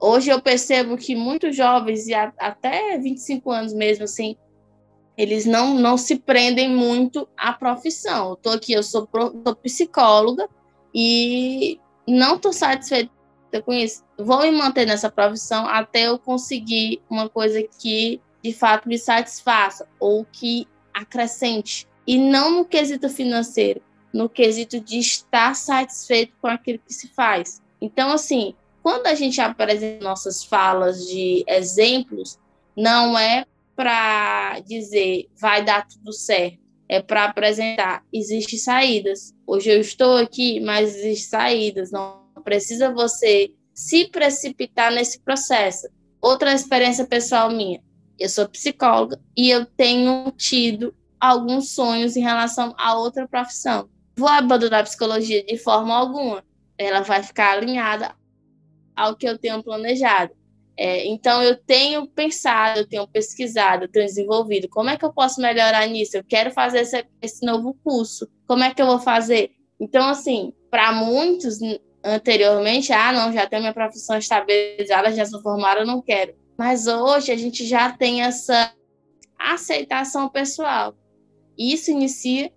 Hoje 0.00 0.30
eu 0.30 0.40
percebo 0.40 0.96
que 0.96 1.16
muitos 1.16 1.56
jovens, 1.56 2.06
e 2.06 2.14
até 2.14 2.96
25 2.98 3.50
anos 3.50 3.72
mesmo, 3.72 4.04
assim, 4.04 4.36
eles 5.16 5.44
não, 5.44 5.74
não 5.74 5.96
se 5.96 6.16
prendem 6.16 6.70
muito 6.70 7.28
à 7.36 7.52
profissão. 7.52 8.30
Eu 8.30 8.36
tô 8.36 8.50
aqui, 8.50 8.72
eu 8.72 8.82
sou, 8.84 9.08
sou 9.12 9.56
psicóloga 9.56 10.48
e 10.94 11.80
não 12.06 12.36
estou 12.36 12.52
satisfeita 12.52 13.10
com 13.64 13.72
isso. 13.72 14.04
Vou 14.16 14.42
me 14.42 14.52
manter 14.52 14.86
nessa 14.86 15.10
profissão 15.10 15.66
até 15.66 16.06
eu 16.06 16.18
conseguir 16.18 17.02
uma 17.10 17.28
coisa 17.28 17.60
que 17.80 18.20
de 18.42 18.52
fato 18.52 18.88
me 18.88 18.96
satisfaça 18.96 19.88
ou 19.98 20.24
que 20.24 20.68
acrescente. 20.94 21.88
E 22.06 22.16
não 22.16 22.52
no 22.52 22.64
quesito 22.64 23.08
financeiro, 23.08 23.82
no 24.12 24.28
quesito 24.28 24.78
de 24.78 24.98
estar 24.98 25.54
satisfeito 25.54 26.34
com 26.40 26.46
aquilo 26.46 26.78
que 26.78 26.94
se 26.94 27.08
faz. 27.08 27.60
Então, 27.80 28.12
assim, 28.12 28.54
quando 28.88 29.06
a 29.06 29.14
gente 29.14 29.38
apresenta 29.38 30.02
nossas 30.02 30.42
falas 30.42 31.06
de 31.06 31.44
exemplos, 31.46 32.38
não 32.74 33.18
é 33.18 33.44
para 33.76 34.60
dizer 34.60 35.28
vai 35.38 35.62
dar 35.62 35.86
tudo 35.86 36.10
certo, 36.10 36.56
é 36.88 37.02
para 37.02 37.26
apresentar 37.26 38.02
existem 38.10 38.58
saídas. 38.58 39.34
Hoje 39.46 39.68
eu 39.68 39.78
estou 39.78 40.16
aqui, 40.16 40.58
mas 40.60 40.96
existem 40.96 41.28
saídas. 41.28 41.90
Não 41.90 42.24
precisa 42.42 42.90
você 42.90 43.52
se 43.74 44.06
precipitar 44.06 44.90
nesse 44.90 45.20
processo. 45.20 45.86
Outra 46.18 46.54
experiência 46.54 47.06
pessoal 47.06 47.50
minha. 47.50 47.82
Eu 48.18 48.30
sou 48.30 48.48
psicóloga 48.48 49.20
e 49.36 49.50
eu 49.50 49.66
tenho 49.66 50.32
tido 50.34 50.94
alguns 51.20 51.72
sonhos 51.72 52.16
em 52.16 52.22
relação 52.22 52.74
a 52.78 52.96
outra 52.96 53.28
profissão. 53.28 53.86
Vou 54.16 54.30
abandonar 54.30 54.80
a 54.80 54.84
psicologia 54.84 55.44
de 55.44 55.58
forma 55.58 55.94
alguma. 55.94 56.42
Ela 56.78 57.02
vai 57.02 57.22
ficar 57.22 57.52
alinhada 57.52 58.16
ao 58.98 59.16
que 59.16 59.28
eu 59.28 59.38
tenho 59.38 59.62
planejado. 59.62 60.32
É, 60.76 61.06
então, 61.06 61.42
eu 61.42 61.56
tenho 61.56 62.06
pensado, 62.06 62.80
eu 62.80 62.88
tenho 62.88 63.06
pesquisado, 63.08 63.84
eu 63.84 63.88
tenho 63.88 64.06
desenvolvido. 64.06 64.68
Como 64.68 64.88
é 64.90 64.96
que 64.96 65.04
eu 65.04 65.12
posso 65.12 65.40
melhorar 65.40 65.86
nisso? 65.86 66.16
Eu 66.16 66.24
quero 66.24 66.50
fazer 66.52 66.80
esse, 66.80 67.04
esse 67.20 67.44
novo 67.44 67.74
curso. 67.82 68.28
Como 68.46 68.62
é 68.62 68.72
que 68.72 68.80
eu 68.80 68.86
vou 68.86 69.00
fazer? 69.00 69.50
Então, 69.80 70.08
assim, 70.08 70.52
para 70.70 70.92
muitos 70.92 71.58
anteriormente, 72.04 72.92
ah, 72.92 73.12
não, 73.12 73.32
já 73.32 73.46
tenho 73.46 73.62
minha 73.62 73.74
profissão 73.74 74.16
estabilizada, 74.18 75.12
já 75.12 75.24
sou 75.26 75.42
formada, 75.42 75.84
não 75.84 76.00
quero. 76.00 76.34
Mas 76.56 76.86
hoje 76.86 77.32
a 77.32 77.36
gente 77.36 77.66
já 77.66 77.92
tem 77.92 78.22
essa 78.22 78.72
aceitação 79.38 80.28
pessoal. 80.28 80.94
Isso 81.56 81.90
inicia 81.90 82.52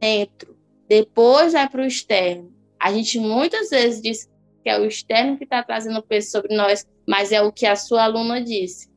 dentro. 0.00 0.56
depois 0.88 1.52
vai 1.52 1.68
para 1.68 1.82
o 1.82 1.86
externo. 1.86 2.52
A 2.78 2.92
gente 2.92 3.18
muitas 3.18 3.70
vezes 3.70 4.02
diz 4.02 4.31
que 4.62 4.68
é 4.68 4.78
o 4.78 4.84
externo 4.84 5.36
que 5.36 5.44
está 5.44 5.62
trazendo 5.62 6.02
peso 6.02 6.30
sobre 6.30 6.54
nós, 6.54 6.86
mas 7.06 7.32
é 7.32 7.42
o 7.42 7.52
que 7.52 7.66
a 7.66 7.76
sua 7.76 8.04
aluna 8.04 8.40
disse. 8.40 8.88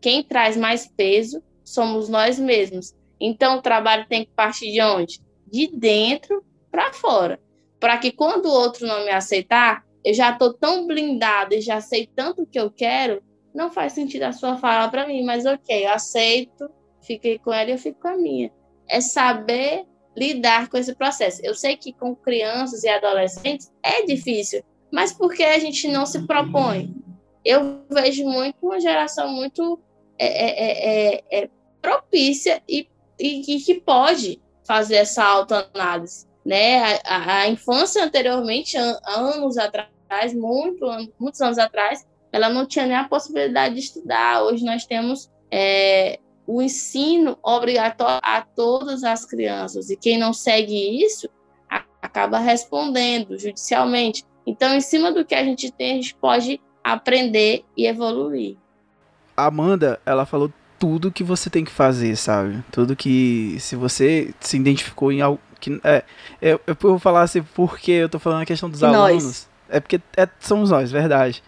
Quem 0.00 0.22
traz 0.22 0.56
mais 0.56 0.86
peso 0.86 1.42
somos 1.64 2.08
nós 2.08 2.38
mesmos. 2.38 2.94
Então, 3.20 3.58
o 3.58 3.62
trabalho 3.62 4.06
tem 4.08 4.24
que 4.24 4.32
partir 4.32 4.72
de 4.72 4.82
onde? 4.82 5.20
De 5.46 5.68
dentro 5.68 6.44
para 6.70 6.92
fora. 6.92 7.40
Para 7.78 7.98
que 7.98 8.10
quando 8.10 8.46
o 8.46 8.52
outro 8.52 8.86
não 8.86 9.04
me 9.04 9.10
aceitar, 9.10 9.84
eu 10.04 10.12
já 10.12 10.30
estou 10.30 10.52
tão 10.52 10.86
blindada 10.86 11.54
e 11.54 11.60
já 11.60 11.80
sei 11.80 12.06
tanto 12.06 12.42
o 12.42 12.46
que 12.46 12.58
eu 12.58 12.70
quero, 12.70 13.22
não 13.54 13.70
faz 13.70 13.92
sentido 13.92 14.24
a 14.24 14.32
sua 14.32 14.56
fala 14.56 14.88
para 14.88 15.06
mim, 15.06 15.24
mas 15.24 15.46
ok, 15.46 15.86
eu 15.86 15.92
aceito, 15.92 16.68
fiquei 17.02 17.38
com 17.38 17.52
ela 17.52 17.70
e 17.70 17.72
eu 17.72 17.78
fico 17.78 18.00
com 18.00 18.08
a 18.08 18.16
minha. 18.16 18.50
É 18.88 19.00
saber 19.00 19.84
lidar 20.16 20.68
com 20.68 20.76
esse 20.76 20.94
processo. 20.94 21.40
Eu 21.44 21.54
sei 21.54 21.76
que 21.76 21.92
com 21.92 22.14
crianças 22.14 22.82
e 22.82 22.88
adolescentes 22.88 23.72
é 23.82 24.04
difícil, 24.04 24.62
mas 24.92 25.12
por 25.12 25.32
que 25.32 25.42
a 25.42 25.58
gente 25.58 25.88
não 25.88 26.04
se 26.04 26.26
propõe? 26.26 26.94
Eu 27.44 27.80
vejo 27.90 28.24
muito 28.24 28.56
uma 28.62 28.78
geração 28.78 29.28
muito 29.32 29.80
é, 30.18 30.26
é, 30.26 30.50
é, 30.60 31.14
é, 31.14 31.44
é 31.44 31.50
propícia 31.80 32.62
e, 32.68 32.86
e, 33.18 33.60
que 33.60 33.80
pode 33.80 34.40
fazer 34.64 34.96
essa 34.96 35.24
autoanálise. 35.24 36.26
Né? 36.44 36.98
A, 37.04 37.38
a 37.38 37.48
infância 37.48 38.04
anteriormente, 38.04 38.76
an, 38.76 38.98
anos 39.06 39.56
atrás, 39.56 40.34
muito, 40.34 40.86
muitos 41.18 41.40
anos 41.40 41.58
atrás, 41.58 42.06
ela 42.30 42.48
não 42.48 42.66
tinha 42.66 42.86
nem 42.86 42.96
a 42.96 43.08
possibilidade 43.08 43.74
de 43.74 43.80
estudar. 43.80 44.44
Hoje 44.44 44.64
nós 44.64 44.84
temos 44.84 45.30
é, 45.50 46.20
o 46.46 46.60
ensino 46.60 47.38
obrigatório 47.42 48.20
a 48.22 48.42
todas 48.42 49.04
as 49.04 49.24
crianças, 49.24 49.90
e 49.90 49.96
quem 49.96 50.18
não 50.18 50.32
segue 50.32 51.02
isso 51.02 51.28
acaba 52.02 52.38
respondendo 52.38 53.38
judicialmente. 53.38 54.24
Então, 54.46 54.74
em 54.74 54.80
cima 54.80 55.12
do 55.12 55.24
que 55.24 55.34
a 55.34 55.44
gente 55.44 55.70
tem, 55.70 55.92
a 55.92 55.94
gente 55.94 56.14
pode 56.14 56.60
aprender 56.82 57.64
e 57.76 57.86
evoluir. 57.86 58.56
A 59.36 59.46
Amanda, 59.46 60.00
ela 60.04 60.26
falou 60.26 60.52
tudo 60.78 61.12
que 61.12 61.22
você 61.22 61.48
tem 61.48 61.64
que 61.64 61.70
fazer, 61.70 62.16
sabe? 62.16 62.62
Tudo 62.72 62.96
que 62.96 63.56
se 63.60 63.76
você 63.76 64.34
se 64.40 64.56
identificou 64.56 65.12
em 65.12 65.20
algo 65.20 65.40
que 65.60 65.80
é, 65.84 66.02
eu, 66.40 66.60
eu 66.66 66.76
vou 66.80 66.98
falar 66.98 67.22
assim 67.22 67.40
porque 67.54 67.92
eu 67.92 68.08
tô 68.08 68.18
falando 68.18 68.42
a 68.42 68.46
questão 68.46 68.68
dos 68.68 68.80
nós. 68.80 68.94
alunos. 68.94 69.48
É 69.68 69.78
porque 69.78 70.00
é, 70.16 70.28
somos 70.40 70.70
nós, 70.70 70.90
verdade. 70.90 71.42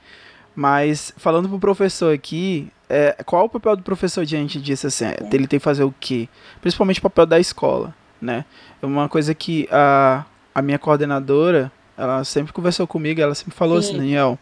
Mas 0.54 1.12
falando 1.16 1.48
pro 1.48 1.58
professor 1.58 2.14
aqui, 2.14 2.70
é, 2.88 3.16
qual 3.26 3.46
o 3.46 3.48
papel 3.48 3.74
do 3.76 3.82
professor 3.82 4.24
diante 4.24 4.60
disso 4.60 4.86
assim? 4.86 5.06
É. 5.06 5.16
Ele 5.32 5.48
tem 5.48 5.58
que 5.58 5.64
fazer 5.64 5.82
o 5.82 5.92
quê? 5.98 6.28
Principalmente 6.60 7.00
o 7.00 7.02
papel 7.02 7.26
da 7.26 7.40
escola, 7.40 7.92
né? 8.22 8.44
É 8.80 8.86
uma 8.86 9.08
coisa 9.08 9.34
que 9.34 9.68
a, 9.70 10.24
a 10.54 10.62
minha 10.62 10.78
coordenadora, 10.78 11.72
ela 11.96 12.24
sempre 12.24 12.52
conversou 12.52 12.86
comigo, 12.86 13.20
ela 13.20 13.34
sempre 13.34 13.54
falou 13.54 13.80
Sim. 13.80 13.88
assim, 13.88 13.98
Daniel, 13.98 14.38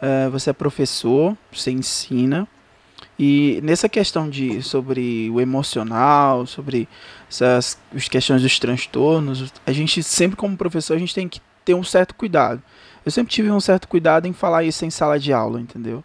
é, 0.00 0.28
você 0.28 0.50
é 0.50 0.52
professor, 0.52 1.36
você 1.52 1.70
ensina, 1.70 2.48
e 3.18 3.60
nessa 3.62 3.88
questão 3.88 4.28
de 4.28 4.62
sobre 4.62 5.30
o 5.30 5.40
emocional, 5.40 6.46
sobre 6.46 6.88
essas 7.28 7.78
as 7.94 8.08
questões 8.08 8.42
dos 8.42 8.58
transtornos, 8.58 9.52
a 9.66 9.72
gente 9.72 10.02
sempre 10.02 10.36
como 10.36 10.56
professor 10.56 10.94
a 10.94 10.98
gente 10.98 11.14
tem 11.14 11.28
que 11.28 11.40
ter 11.64 11.74
um 11.74 11.84
certo 11.84 12.14
cuidado. 12.14 12.62
Eu 13.04 13.10
sempre 13.10 13.32
tive 13.32 13.50
um 13.50 13.60
certo 13.60 13.88
cuidado 13.88 14.26
em 14.26 14.32
falar 14.32 14.64
isso 14.64 14.84
em 14.84 14.90
sala 14.90 15.18
de 15.18 15.32
aula, 15.32 15.60
entendeu? 15.60 16.04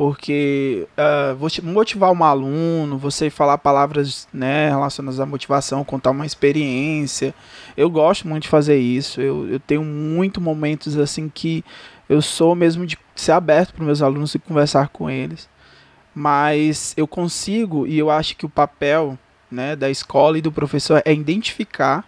Porque 0.00 0.88
uh, 0.96 1.62
motivar 1.62 2.10
um 2.10 2.24
aluno, 2.24 2.96
você 2.96 3.28
falar 3.28 3.58
palavras 3.58 4.26
né, 4.32 4.70
relacionadas 4.70 5.20
à 5.20 5.26
motivação, 5.26 5.84
contar 5.84 6.12
uma 6.12 6.24
experiência, 6.24 7.34
eu 7.76 7.90
gosto 7.90 8.26
muito 8.26 8.44
de 8.44 8.48
fazer 8.48 8.78
isso. 8.78 9.20
Eu, 9.20 9.46
eu 9.46 9.60
tenho 9.60 9.84
muito 9.84 10.40
momentos 10.40 10.96
assim 10.96 11.28
que 11.28 11.62
eu 12.08 12.22
sou 12.22 12.54
mesmo 12.54 12.86
de 12.86 12.96
ser 13.14 13.32
aberto 13.32 13.74
para 13.74 13.84
meus 13.84 14.00
alunos 14.00 14.34
e 14.34 14.38
conversar 14.38 14.88
com 14.88 15.10
eles 15.10 15.46
mas 16.14 16.94
eu 16.96 17.06
consigo 17.06 17.86
e 17.86 17.98
eu 17.98 18.10
acho 18.10 18.36
que 18.36 18.46
o 18.46 18.48
papel 18.48 19.18
né, 19.50 19.76
da 19.76 19.90
escola 19.90 20.38
e 20.38 20.42
do 20.42 20.50
professor 20.50 21.02
é 21.04 21.12
identificar 21.12 22.04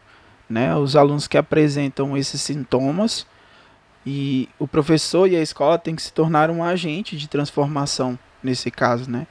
né, 0.49 0.75
os 0.75 0.97
alunos 0.97 1.29
que 1.29 1.37
apresentam 1.37 2.17
esses 2.17 2.41
sintomas 2.41 3.27
e 4.07 4.49
o 4.59 4.67
professor 4.67 5.29
e 5.29 5.37
a 5.37 5.43
escola 5.43 5.79
tem 5.79 5.95
que 5.95 6.03
se 6.03 6.13
tornar 6.13 6.51
um 6.51 6.63
agente 6.63 7.17
de 7.17 7.29
transformação 7.29 8.19
nesse 8.43 8.71
caso, 8.71 9.11
né? 9.11 9.27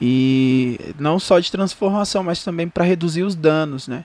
E 0.00 0.78
não 0.98 1.18
só 1.18 1.40
de 1.40 1.50
transformação, 1.50 2.22
mas 2.22 2.44
também 2.44 2.68
para 2.68 2.84
reduzir 2.84 3.24
os 3.24 3.34
danos, 3.34 3.88
né? 3.88 4.04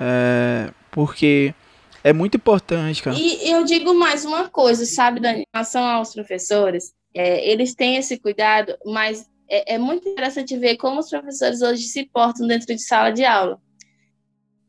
É, 0.00 0.70
porque 0.90 1.54
é 2.02 2.12
muito 2.12 2.36
importante, 2.36 3.02
cara. 3.02 3.16
E 3.16 3.48
eu 3.48 3.64
digo 3.64 3.94
mais 3.94 4.24
uma 4.24 4.48
coisa, 4.48 4.84
sabe, 4.84 5.20
da 5.20 5.32
relação 5.54 5.84
aos 5.84 6.12
professores, 6.12 6.92
é, 7.14 7.48
eles 7.48 7.74
têm 7.74 7.96
esse 7.96 8.18
cuidado, 8.18 8.74
mas 8.84 9.28
é, 9.48 9.74
é, 9.74 9.78
muito 9.78 10.08
interessante 10.08 10.56
ver 10.56 10.76
como 10.76 10.98
os 10.98 11.08
professores 11.08 11.62
hoje 11.62 11.82
se 11.82 12.04
portam 12.06 12.46
dentro 12.46 12.74
de 12.74 12.82
sala 12.82 13.10
de 13.10 13.24
aula. 13.24 13.60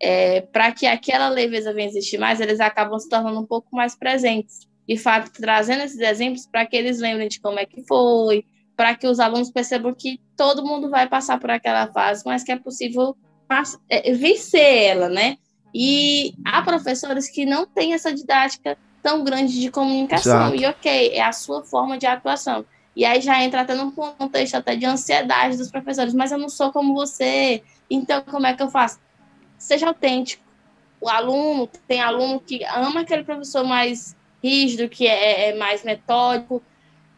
É, 0.06 0.42
Para 0.42 0.72
que 0.72 0.86
aquela 0.86 1.30
leveza 1.30 1.74
venha 1.74 1.88
existir 1.88 2.18
mais, 2.18 2.42
eles 2.42 2.60
acabam 2.60 3.00
se 3.00 3.08
tornando 3.08 3.40
um 3.40 3.46
pouco 3.46 3.74
mais 3.74 3.96
presentes. 3.96 4.68
De 4.88 4.98
fato, 4.98 5.32
trazendo 5.32 5.84
esses 5.84 6.00
exemplos 6.00 6.46
para 6.46 6.66
que 6.66 6.76
eles 6.76 7.00
lembrem 7.00 7.30
de 7.30 7.40
como 7.40 7.58
é 7.58 7.66
que 7.66 7.82
foi, 7.84 8.46
para 8.76 8.94
que 8.96 9.08
os 9.08 9.20
alunos 9.20 9.50
percebam 9.50 9.94
que 9.94 10.20
todo 10.36 10.66
mundo 10.66 10.90
vai 10.90 11.08
passar 11.08 11.40
por 11.40 11.50
aquela 11.50 11.88
fase, 11.88 12.24
mas 12.26 12.44
que 12.44 12.52
é 12.52 12.58
possível 12.58 13.16
é, 13.90 14.12
vencer 14.14 14.84
ela, 14.84 15.08
né? 15.08 15.38
E 15.74 16.34
há 16.46 16.62
professores 16.62 17.30
que 17.30 17.46
não 17.46 17.66
têm 17.66 17.94
essa 17.94 18.14
didática 18.14 18.78
tão 19.02 19.24
grande 19.24 19.60
de 19.60 19.72
comunicação. 19.72 20.54
Exato. 20.54 20.56
E 20.56 20.66
ok, 20.66 21.10
é 21.14 21.22
a 21.22 21.32
sua 21.32 21.64
forma 21.64 21.98
de 21.98 22.06
atuação. 22.06 22.66
E 22.96 23.06
aí 23.06 23.22
já 23.22 23.42
entra 23.44 23.62
até 23.62 23.74
num 23.74 23.90
contexto 23.92 24.56
até 24.56 24.76
de 24.76 24.86
ansiedade 24.86 25.58
dos 25.58 25.72
professores, 25.72 26.14
mas 26.14 26.32
eu 26.32 26.38
não 26.38 26.50
sou 26.50 26.72
como 26.72 26.94
você, 26.94 27.64
então 27.90 28.22
como 28.22 28.46
é 28.46 28.54
que 28.54 28.62
eu 28.62 28.70
faço? 28.70 29.00
Seja 29.64 29.88
autêntico. 29.88 30.44
O 31.00 31.08
aluno, 31.08 31.68
tem 31.88 32.02
aluno 32.02 32.42
que 32.42 32.66
ama 32.66 33.00
aquele 33.00 33.24
professor 33.24 33.64
mais 33.64 34.14
rígido, 34.44 34.90
que 34.90 35.08
é, 35.08 35.52
é 35.52 35.56
mais 35.56 35.86
metódico, 35.86 36.62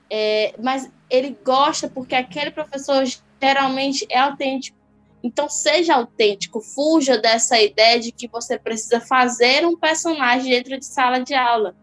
é, 0.08 0.54
mas 0.62 0.88
ele 1.10 1.36
gosta 1.43 1.89
porque 1.89 2.14
aquele 2.14 2.52
professor 2.52 3.04
geralmente 3.41 4.06
é 4.12 4.20
autêntico. 4.20 4.78
Então, 5.24 5.50
seja 5.50 5.96
autêntico, 5.96 6.62
fuja 6.62 7.18
dessa 7.18 7.60
ideia 7.60 8.00
de 8.00 8.12
que 8.12 8.28
você 8.28 8.60
precisa 8.60 9.02
fazer 9.02 9.66
um 9.66 9.76
personagem 9.76 10.52
dentro 10.52 10.78
de 10.78 10.86
sala 10.86 11.22
de 11.22 11.34
aula. 11.34 11.76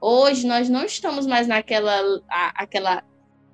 Hoje, 0.00 0.46
nós 0.46 0.68
não 0.68 0.84
estamos 0.84 1.26
mais 1.26 1.48
naquela 1.48 2.22
a, 2.30 2.62
aquela 2.62 3.02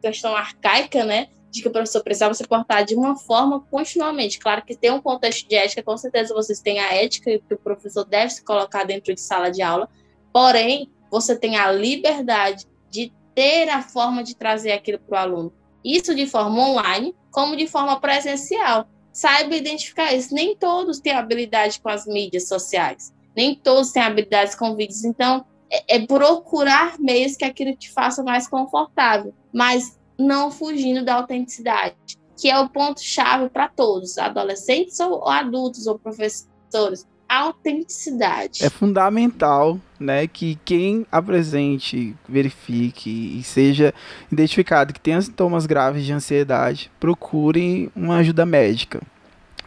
questão 0.02 0.36
arcaica, 0.36 1.04
né? 1.04 1.28
De 1.50 1.62
que 1.62 1.68
o 1.68 1.70
professor 1.70 2.02
precisava 2.02 2.32
se 2.34 2.46
portar 2.46 2.84
de 2.84 2.94
uma 2.94 3.16
forma 3.16 3.60
continuamente. 3.70 4.38
Claro 4.38 4.62
que 4.64 4.76
tem 4.76 4.90
um 4.90 5.00
contexto 5.00 5.48
de 5.48 5.56
ética, 5.56 5.82
com 5.82 5.96
certeza 5.96 6.32
vocês 6.32 6.60
têm 6.60 6.78
a 6.78 6.94
ética 6.94 7.38
que 7.38 7.54
o 7.54 7.58
professor 7.58 8.04
deve 8.04 8.30
se 8.30 8.44
colocar 8.44 8.84
dentro 8.84 9.12
de 9.14 9.20
sala 9.20 9.50
de 9.50 9.60
aula, 9.60 9.88
porém, 10.32 10.90
você 11.10 11.36
tem 11.36 11.56
a 11.56 11.72
liberdade 11.72 12.66
de 12.88 13.12
ter 13.34 13.68
a 13.68 13.82
forma 13.82 14.22
de 14.22 14.36
trazer 14.36 14.72
aquilo 14.72 14.98
para 15.00 15.16
o 15.16 15.18
aluno. 15.18 15.52
Isso 15.84 16.14
de 16.14 16.26
forma 16.26 16.68
online, 16.68 17.14
como 17.30 17.56
de 17.56 17.66
forma 17.66 17.98
presencial 18.00 18.86
saiba 19.12 19.56
identificar 19.56 20.12
isso. 20.12 20.34
Nem 20.34 20.56
todos 20.56 21.00
têm 21.00 21.12
habilidade 21.12 21.80
com 21.80 21.88
as 21.88 22.06
mídias 22.06 22.48
sociais, 22.48 23.12
nem 23.36 23.54
todos 23.54 23.90
têm 23.90 24.02
habilidades 24.02 24.54
com 24.54 24.76
vídeos. 24.76 25.04
Então, 25.04 25.44
é, 25.70 25.96
é 25.96 26.06
procurar 26.06 26.98
meios 26.98 27.36
que 27.36 27.44
aquilo 27.44 27.74
te 27.76 27.90
faça 27.90 28.22
mais 28.22 28.48
confortável, 28.48 29.34
mas 29.52 29.98
não 30.20 30.50
fugindo 30.50 31.04
da 31.04 31.14
autenticidade, 31.14 31.96
que 32.36 32.50
é 32.50 32.58
o 32.58 32.68
ponto-chave 32.68 33.48
para 33.48 33.68
todos, 33.68 34.18
adolescentes 34.18 34.98
ou 35.00 35.28
adultos 35.28 35.86
ou 35.86 35.98
professores 35.98 37.06
autenticidade. 37.30 38.64
É 38.64 38.68
fundamental, 38.68 39.78
né, 40.00 40.26
que 40.26 40.58
quem 40.64 41.06
apresente, 41.12 42.16
verifique 42.28 43.38
e 43.38 43.42
seja 43.44 43.94
identificado 44.32 44.92
que 44.92 44.98
tenha 44.98 45.22
sintomas 45.22 45.64
graves 45.64 46.04
de 46.04 46.12
ansiedade, 46.12 46.90
procure 46.98 47.88
uma 47.94 48.16
ajuda 48.16 48.44
médica, 48.44 49.00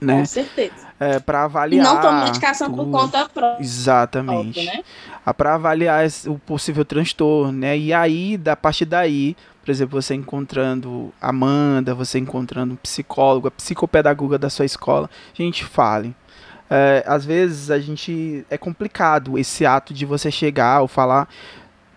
né? 0.01 0.19
Com 0.19 0.25
certeza. 0.25 0.93
É, 0.99 1.19
para 1.19 1.45
avaliar. 1.45 1.85
E 1.85 2.01
não 2.01 2.23
medicação 2.25 2.69
tudo. 2.69 2.83
por 2.83 2.91
conta 2.91 3.29
própria. 3.29 3.63
Exatamente. 3.63 4.65
né? 4.65 4.83
Para 5.37 5.55
avaliar 5.55 6.05
o 6.27 6.37
possível 6.37 6.83
transtorno, 6.83 7.53
né? 7.53 7.77
E 7.77 7.93
aí, 7.93 8.37
da 8.37 8.57
partir 8.57 8.85
daí, 8.85 9.37
por 9.63 9.71
exemplo, 9.71 10.01
você 10.01 10.13
encontrando 10.13 11.13
Amanda, 11.21 11.95
você 11.95 12.19
encontrando 12.19 12.73
um 12.73 12.77
psicólogo, 12.77 13.47
a 13.47 13.51
psicopedagoga 13.51 14.37
da 14.37 14.49
sua 14.49 14.65
escola, 14.65 15.09
gente, 15.33 15.63
fale 15.63 16.15
é, 16.69 17.03
às 17.05 17.23
vezes 17.23 17.69
a 17.69 17.79
gente 17.79 18.43
é 18.49 18.57
complicado 18.57 19.37
esse 19.37 19.63
ato 19.63 19.93
de 19.93 20.07
você 20.07 20.31
chegar 20.31 20.81
ou 20.81 20.87
falar 20.87 21.29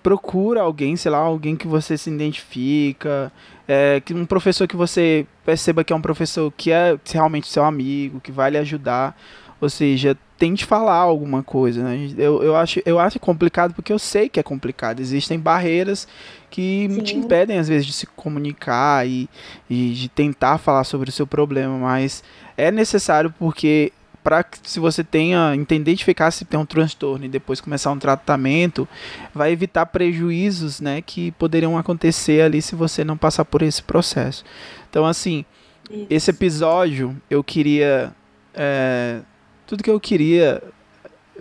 procura 0.03 0.61
alguém, 0.61 0.97
sei 0.97 1.11
lá, 1.11 1.19
alguém 1.19 1.57
que 1.57 1.67
você 1.67 1.97
se 1.97 2.11
identifica, 2.11 3.33
é, 3.67 4.01
que 4.01 4.15
um 4.15 4.27
professor 4.27 4.69
que 4.69 4.77
você 4.77 5.27
perceba 5.45 5.83
que 5.83 5.93
é 5.93 5.97
um 5.97 6.01
professor 6.01 6.53
que 6.57 6.71
é 6.71 6.97
realmente 7.11 7.49
seu 7.49 7.65
amigo, 7.65 8.21
que 8.21 8.31
vai 8.31 8.51
lhe 8.51 8.59
ajudar. 8.59 9.19
Ou 9.61 9.71
seja, 9.71 10.17
tente 10.39 10.65
falar 10.65 10.97
alguma 10.97 11.43
coisa. 11.43 11.83
Né? 11.83 12.11
Eu, 12.17 12.43
eu, 12.43 12.57
acho, 12.57 12.81
eu 12.85 12.99
acho 12.99 13.19
complicado 13.19 13.75
porque 13.75 13.93
eu 13.93 13.99
sei 13.99 14.29
que 14.29 14.39
é 14.39 14.43
complicado. 14.43 15.01
Existem 15.01 15.39
barreiras 15.39 16.07
que 16.51 16.89
Sim. 16.91 17.01
te 17.03 17.17
impedem, 17.17 17.59
às 17.59 17.69
vezes, 17.69 17.87
de 17.87 17.93
se 17.93 18.07
comunicar 18.07 19.07
e, 19.07 19.29
e 19.69 19.93
de 19.93 20.09
tentar 20.09 20.59
falar 20.59 20.85
sobre 20.85 21.09
o 21.09 21.13
seu 21.13 21.27
problema, 21.27 21.77
mas 21.79 22.23
é 22.57 22.71
necessário 22.71 23.35
porque 23.39 23.93
para 24.27 24.45
se 24.65 24.81
você 24.81 25.05
tenha 25.05 25.55
entender 25.55 25.93
identificar 25.93 26.33
se 26.33 26.45
tem 26.45 26.59
um 26.59 26.67
transtorno 26.67 27.25
e 27.25 27.29
depois 27.29 27.61
começar 27.61 27.93
um 27.93 27.99
tratamento, 27.99 28.89
vai 29.33 29.53
evitar 29.53 29.87
prejuízos, 29.87 30.81
né, 30.81 31.01
que 31.01 31.31
poderiam 31.33 31.79
acontecer 31.79 32.43
ali 32.43 32.61
se 32.61 32.75
você 32.75 33.05
não 33.05 33.17
passar 33.17 33.45
por 33.45 33.63
esse 33.63 33.81
processo. 33.81 34.45
Então, 34.91 35.07
assim, 35.07 35.45
Isso. 35.89 36.07
esse 36.11 36.31
episódio 36.31 37.17
eu 37.31 37.45
queria 37.45 38.13
é, 38.53 39.21
tudo 39.67 39.83
que 39.83 39.91
eu 39.91 40.01
queria 40.01 40.63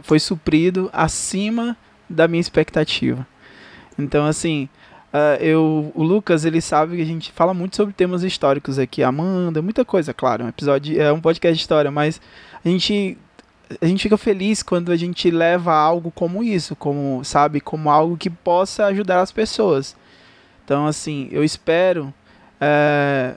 foi 0.02 0.20
suprido 0.20 0.90
acima 0.92 1.78
da 2.10 2.28
minha 2.28 2.42
expectativa. 2.42 3.26
Então, 3.98 4.26
assim, 4.26 4.68
uh, 5.14 5.42
eu, 5.42 5.92
o 5.96 6.04
Lucas, 6.04 6.44
ele 6.44 6.62
sabe 6.62 6.98
que 6.98 7.02
a 7.02 7.06
gente 7.06 7.32
fala 7.32 7.54
muito 7.54 7.76
sobre 7.76 7.94
temas 7.94 8.24
históricos 8.24 8.78
aqui. 8.78 9.04
Amanda, 9.04 9.62
muita 9.62 9.86
coisa, 9.86 10.14
claro. 10.14 10.46
Um 10.46 10.50
episódio 10.50 11.02
é 11.02 11.12
um 11.12 11.22
podcast 11.22 11.56
de 11.56 11.62
história, 11.62 11.92
mas 11.92 12.22
a 12.64 12.68
gente 12.68 13.18
a 13.82 13.86
gente 13.88 14.04
fica 14.04 14.16
feliz 14.16 14.62
quando 14.62 14.92
a 14.92 14.96
gente 14.96 15.32
leva 15.32 15.74
algo 15.74 16.12
como 16.12 16.44
isso, 16.44 16.76
como, 16.76 17.24
sabe, 17.24 17.60
como 17.60 17.90
algo 17.90 18.16
que 18.16 18.30
possa 18.30 18.86
ajudar 18.86 19.22
as 19.22 19.32
pessoas. 19.32 19.96
Então, 20.64 20.86
assim, 20.86 21.28
eu 21.32 21.44
espero 21.44 22.14
é, 22.62 23.36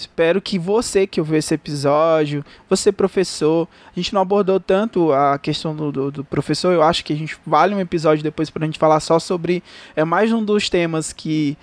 Espero 0.00 0.40
que 0.40 0.58
você 0.58 1.06
que 1.06 1.20
ouviu 1.20 1.36
esse 1.36 1.52
episódio, 1.52 2.42
você 2.70 2.90
professor, 2.90 3.68
a 3.94 4.00
gente 4.00 4.14
não 4.14 4.22
abordou 4.22 4.58
tanto 4.58 5.12
a 5.12 5.38
questão 5.38 5.76
do, 5.76 5.92
do, 5.92 6.10
do 6.10 6.24
professor, 6.24 6.72
eu 6.72 6.82
acho 6.82 7.04
que 7.04 7.12
a 7.12 7.16
gente 7.16 7.36
vale 7.46 7.74
um 7.74 7.80
episódio 7.80 8.24
depois 8.24 8.48
para 8.48 8.64
a 8.64 8.66
gente 8.66 8.78
falar 8.78 8.98
só 9.00 9.18
sobre, 9.18 9.62
é 9.94 10.02
mais 10.02 10.32
um 10.32 10.42
dos 10.42 10.70
temas 10.70 11.12
que 11.12 11.54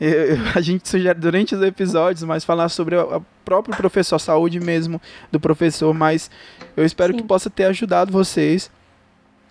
eu, 0.00 0.36
a 0.54 0.60
gente 0.60 0.88
sugere 0.88 1.18
durante 1.18 1.54
os 1.54 1.62
episódios, 1.62 2.24
mas 2.24 2.44
falar 2.44 2.68
sobre 2.70 2.96
o 2.96 3.24
próprio 3.44 3.76
professor, 3.76 4.16
a 4.16 4.18
saúde 4.18 4.58
mesmo 4.58 5.00
do 5.30 5.38
professor, 5.38 5.94
mas 5.94 6.28
eu 6.76 6.84
espero 6.84 7.12
Sim. 7.12 7.20
que 7.20 7.24
possa 7.24 7.48
ter 7.48 7.66
ajudado 7.66 8.10
vocês. 8.10 8.68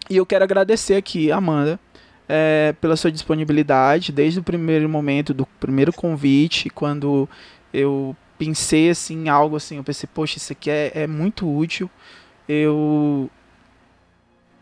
E 0.09 0.17
eu 0.17 0.25
quero 0.25 0.43
agradecer 0.43 0.95
aqui, 0.95 1.31
Amanda, 1.31 1.79
é, 2.27 2.75
pela 2.81 2.97
sua 2.97 3.11
disponibilidade 3.11 4.11
desde 4.11 4.39
o 4.39 4.43
primeiro 4.43 4.89
momento, 4.89 5.33
do 5.33 5.45
primeiro 5.59 5.93
convite, 5.93 6.69
quando 6.69 7.29
eu 7.73 8.15
pensei 8.37 8.89
assim, 8.89 9.29
algo 9.29 9.55
assim, 9.55 9.77
eu 9.77 9.83
pensei, 9.83 10.09
poxa, 10.13 10.37
isso 10.37 10.51
aqui 10.51 10.69
é, 10.69 10.91
é 10.93 11.07
muito 11.07 11.49
útil. 11.49 11.89
Eu 12.47 13.29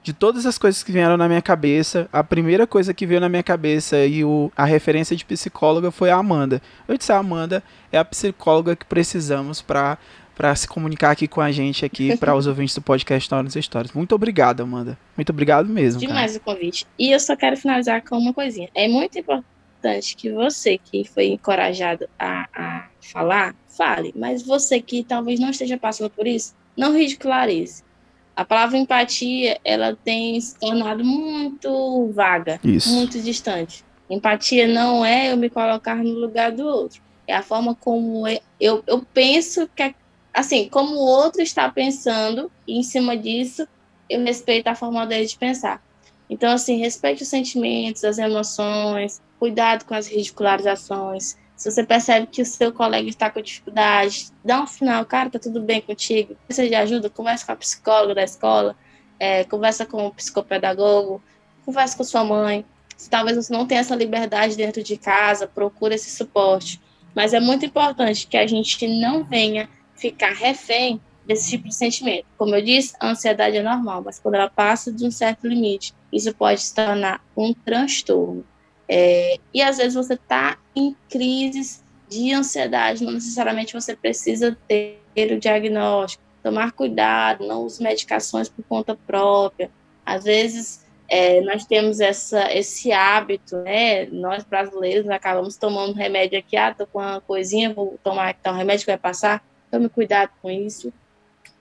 de 0.04 0.12
todas 0.12 0.46
as 0.46 0.58
coisas 0.58 0.84
que 0.84 0.92
vieram 0.92 1.16
na 1.16 1.30
minha 1.30 1.42
cabeça, 1.42 2.10
a 2.12 2.22
primeira 2.22 2.68
coisa 2.68 2.94
que 2.94 3.06
veio 3.06 3.22
na 3.22 3.30
minha 3.30 3.42
cabeça 3.42 4.06
e 4.06 4.24
o, 4.24 4.52
a 4.56 4.66
referência 4.66 5.16
de 5.16 5.24
psicóloga 5.24 5.92
foi 5.92 6.10
a 6.10 6.18
Amanda. 6.18 6.62
Eu 6.88 6.98
disse, 6.98 7.14
a 7.14 7.18
Amanda 7.18 7.64
é 7.90 7.98
a 7.98 8.04
psicóloga 8.04 8.76
que 8.76 8.86
precisamos 8.86 9.62
para 9.62 9.98
para 10.36 10.56
se 10.56 10.68
comunicar 10.68 11.12
aqui 11.12 11.28
com 11.28 11.40
a 11.40 11.52
gente 11.52 11.86
aqui 11.86 12.18
para 12.18 12.34
os 12.36 12.48
ouvintes 12.48 12.74
do 12.74 12.82
podcast 12.82 13.24
Histórias 13.24 13.56
Histórias. 13.56 13.94
Muito 13.94 14.16
obrigado, 14.16 14.62
Amanda. 14.62 14.98
Muito 15.16 15.30
obrigado 15.30 15.70
mesmo. 15.70 16.00
Demais 16.00 16.32
cara. 16.32 16.42
o 16.42 16.42
convite. 16.42 16.88
E 16.98 17.12
eu 17.12 17.20
só 17.20 17.36
quero 17.36 17.56
finalizar 17.56 18.04
com 18.04 18.18
uma 18.18 18.34
coisinha. 18.34 18.68
É 18.74 18.88
muito 18.88 19.18
importante 19.20 19.53
importante 19.84 20.16
que 20.16 20.32
você 20.32 20.78
que 20.78 21.04
foi 21.04 21.28
encorajado 21.28 22.08
a, 22.18 22.48
a 22.56 22.88
falar, 23.02 23.54
fale. 23.68 24.14
Mas 24.16 24.42
você 24.42 24.82
que 24.82 25.04
talvez 25.04 25.40
não 25.40 25.50
esteja 25.50 25.78
passando 25.78 26.10
por 26.10 26.26
isso, 26.26 26.56
não 26.76 26.94
ridicularize. 26.94 27.84
A 28.36 28.46
palavra 28.46 28.78
empatia, 28.78 29.60
ela 29.64 29.96
tem 29.96 30.40
se 30.40 30.58
tornado 30.58 31.04
muito 31.04 32.12
vaga, 32.14 32.60
isso. 32.64 32.90
muito 32.90 33.22
distante. 33.22 33.84
Empatia 34.10 34.68
não 34.68 35.06
é 35.06 35.32
eu 35.32 35.38
me 35.38 35.50
colocar 35.50 35.96
no 35.96 36.14
lugar 36.14 36.52
do 36.52 36.66
outro. 36.66 37.02
É 37.28 37.36
a 37.36 37.44
forma 37.44 37.76
como 37.76 38.28
eu, 38.60 38.84
eu 38.88 39.06
penso 39.14 39.70
que, 39.76 39.84
é, 39.84 39.94
assim, 40.34 40.68
como 40.68 40.96
o 40.96 41.06
outro 41.06 41.42
está 41.42 41.70
pensando, 41.70 42.52
e 42.68 42.80
em 42.80 42.84
cima 42.84 43.16
disso, 43.16 43.68
eu 44.10 44.24
respeito 44.24 44.68
a 44.68 44.76
forma 44.76 45.06
dele 45.06 45.28
de 45.28 45.38
pensar. 45.38 45.82
Então, 46.30 46.52
assim, 46.52 46.78
respeite 46.78 47.22
os 47.22 47.30
sentimentos, 47.30 48.04
as 48.04 48.18
emoções, 48.18 49.22
cuidado 49.44 49.84
com 49.84 49.94
as 49.94 50.08
ridicularizações. 50.08 51.36
Se 51.58 51.70
você 51.70 51.84
percebe 51.84 52.28
que 52.28 52.42
o 52.42 52.46
seu 52.46 52.72
colega 52.72 53.10
está 53.10 53.30
com 53.30 53.42
dificuldade, 53.42 54.28
dá 54.42 54.62
um 54.62 54.66
sinal, 54.66 55.06
cara, 55.06 55.30
tá 55.30 55.38
tudo 55.38 55.60
bem 55.60 55.82
contigo. 55.82 56.38
Precisa 56.46 56.66
de 56.66 56.74
ajuda, 56.74 57.10
conversa 57.10 57.46
com 57.46 57.52
a 57.52 57.58
psicóloga 57.58 58.16
da 58.16 58.24
escola, 58.24 58.74
é, 59.20 59.44
conversa 59.44 59.86
com 59.86 60.08
o 60.08 60.14
psicopedagogo, 60.14 61.22
conversa 61.66 61.98
com 61.98 62.06
sua 62.06 62.24
mãe. 62.24 62.64
Se 62.96 63.10
talvez 63.10 63.36
você 63.36 63.52
não 63.52 63.68
tenha 63.68 63.82
essa 63.82 63.94
liberdade 63.94 64.56
dentro 64.56 64.82
de 64.82 64.96
casa, 64.96 65.46
procure 65.46 65.96
esse 65.96 66.10
suporte. 66.10 66.80
Mas 67.14 67.34
é 67.34 67.42
muito 67.42 67.66
importante 67.66 68.26
que 68.26 68.38
a 68.38 68.48
gente 68.48 68.88
não 68.88 69.26
venha 69.26 69.68
ficar 69.94 70.32
refém 70.32 71.02
desse 71.28 71.50
tipo 71.50 71.68
de 71.68 71.76
sentimento. 71.76 72.28
Como 72.38 72.56
eu 72.56 72.62
disse, 72.62 72.96
a 72.98 73.10
ansiedade 73.10 73.58
é 73.58 73.62
normal, 73.62 74.04
mas 74.06 74.20
quando 74.20 74.36
ela 74.36 74.50
passa 74.50 74.90
de 74.90 75.06
um 75.06 75.12
certo 75.12 75.46
limite, 75.46 75.94
isso 76.14 76.34
pode 76.34 76.62
se 76.62 76.74
tornar 76.74 77.22
um 77.36 77.54
transtorno. 77.54 78.46
É, 78.88 79.38
e 79.54 79.62
às 79.62 79.78
vezes 79.78 79.94
você 79.94 80.14
está 80.14 80.58
em 80.76 80.96
crises 81.10 81.84
de 82.10 82.34
ansiedade, 82.34 83.04
não 83.04 83.14
necessariamente 83.14 83.74
você 83.74 83.96
precisa 83.96 84.58
ter 84.68 85.00
o 85.32 85.40
diagnóstico. 85.40 86.24
Tomar 86.44 86.74
cuidado, 86.74 87.48
não 87.48 87.64
use 87.64 87.82
medicações 87.82 88.50
por 88.50 88.64
conta 88.66 88.96
própria. 88.96 89.72
Às 90.06 90.26
vezes 90.26 90.86
é, 91.08 91.42
nós 91.42 91.66
temos 91.66 92.00
essa, 92.00 92.54
esse 92.54 92.92
hábito, 92.92 93.58
né? 93.58 94.06
Nós 94.08 94.44
brasileiros 94.44 95.10
acabamos 95.10 95.56
tomando 95.56 95.94
remédio 95.94 96.38
aqui, 96.38 96.58
ah, 96.58 96.74
tô 96.74 96.86
com 96.88 97.00
uma 97.00 97.22
coisinha, 97.22 97.74
vou 97.74 97.98
tomar 98.04 98.30
aqui, 98.30 98.42
tá, 98.42 98.52
um 98.52 98.58
remédio 98.58 98.86
que 98.86 98.92
vai 98.92 98.98
passar. 98.98 99.44
Tome 99.72 99.90
cuidado 99.90 100.32
com 100.42 100.50
isso. 100.50 100.92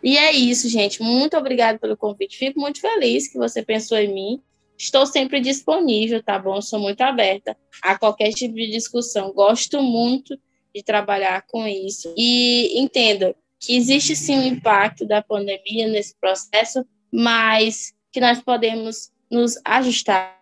E 0.03 0.18
é 0.18 0.33
isso, 0.33 0.68
gente. 0.68 1.03
Muito 1.03 1.37
obrigada 1.37 1.79
pelo 1.79 1.97
convite. 1.97 2.37
Fico 2.37 2.61
muito 2.61 2.81
feliz 2.81 3.29
que 3.29 3.39
você 3.39 3.62
pensou 3.62 3.99
em 3.99 4.12
mim. 4.12 4.43
Estou 4.79 5.07
sempre 5.07 5.41
disponível, 5.41 6.23
tá 6.23 6.39
bom? 6.39 6.61
Sou 6.61 6.79
muito 6.79 7.01
aberta 7.03 7.57
a 7.83 7.99
qualquer 7.99 8.31
tipo 8.33 8.55
de 8.55 8.70
discussão. 8.70 9.33
Gosto 9.33 9.83
muito 9.83 10.39
de 10.75 10.83
trabalhar 10.83 11.43
com 11.47 11.66
isso. 11.66 12.12
E 12.16 12.79
entenda 12.79 13.35
que 13.61 13.77
existe 13.77 14.16
sim 14.16 14.39
um 14.39 14.43
impacto 14.43 15.07
da 15.07 15.23
pandemia 15.23 15.87
nesse 15.87 16.14
processo, 16.18 16.85
mas 17.12 17.93
que 18.11 18.20
nós 18.20 18.43
podemos 18.43 19.12
nos 19.31 19.59
ajustar, 19.64 20.39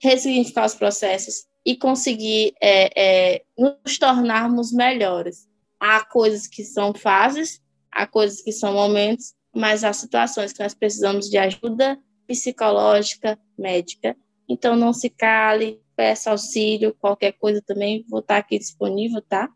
ressignificar 0.00 0.64
os 0.64 0.74
processos 0.74 1.46
e 1.64 1.76
conseguir 1.76 2.54
é, 2.62 3.34
é, 3.34 3.42
nos 3.58 3.98
tornarmos 3.98 4.72
melhores. 4.72 5.48
Há 5.80 6.04
coisas 6.04 6.46
que 6.46 6.62
são 6.62 6.94
fases, 6.94 7.60
há 7.90 8.06
coisas 8.06 8.40
que 8.40 8.52
são 8.52 8.72
momentos, 8.72 9.34
mas 9.54 9.82
há 9.82 9.92
situações 9.92 10.52
que 10.52 10.62
nós 10.62 10.74
precisamos 10.74 11.28
de 11.28 11.36
ajuda 11.36 11.98
psicológica, 12.26 13.38
médica. 13.58 14.16
Então, 14.48 14.76
não 14.76 14.92
se 14.92 15.10
cale, 15.10 15.80
peça 15.96 16.30
auxílio, 16.30 16.94
qualquer 16.98 17.32
coisa 17.32 17.62
também, 17.62 18.04
vou 18.08 18.20
estar 18.20 18.36
aqui 18.36 18.58
disponível, 18.58 19.22
tá? 19.22 19.48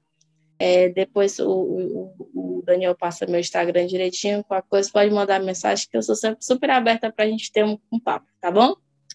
É, 0.58 0.88
depois 0.90 1.38
o, 1.38 1.50
o, 1.50 2.14
o, 2.34 2.62
Daniel 2.66 2.94
passa 2.94 3.26
meu 3.26 3.40
Instagram 3.40 3.86
direitinho, 3.86 4.44
qualquer 4.44 4.68
coisa 4.68 4.90
pode 4.92 5.10
mandar 5.10 5.40
mensagem, 5.40 5.86
que 5.90 5.96
eu 5.96 6.02
sou 6.02 6.14
sempre 6.14 6.44
super 6.44 6.68
aberta 6.70 7.10
para 7.10 7.24
a 7.24 7.28
gente 7.28 7.50
ter 7.50 7.64
um, 7.64 7.78
um 7.90 7.98
papo, 7.98 8.26
tá 8.40 8.50
bom? 8.50 8.74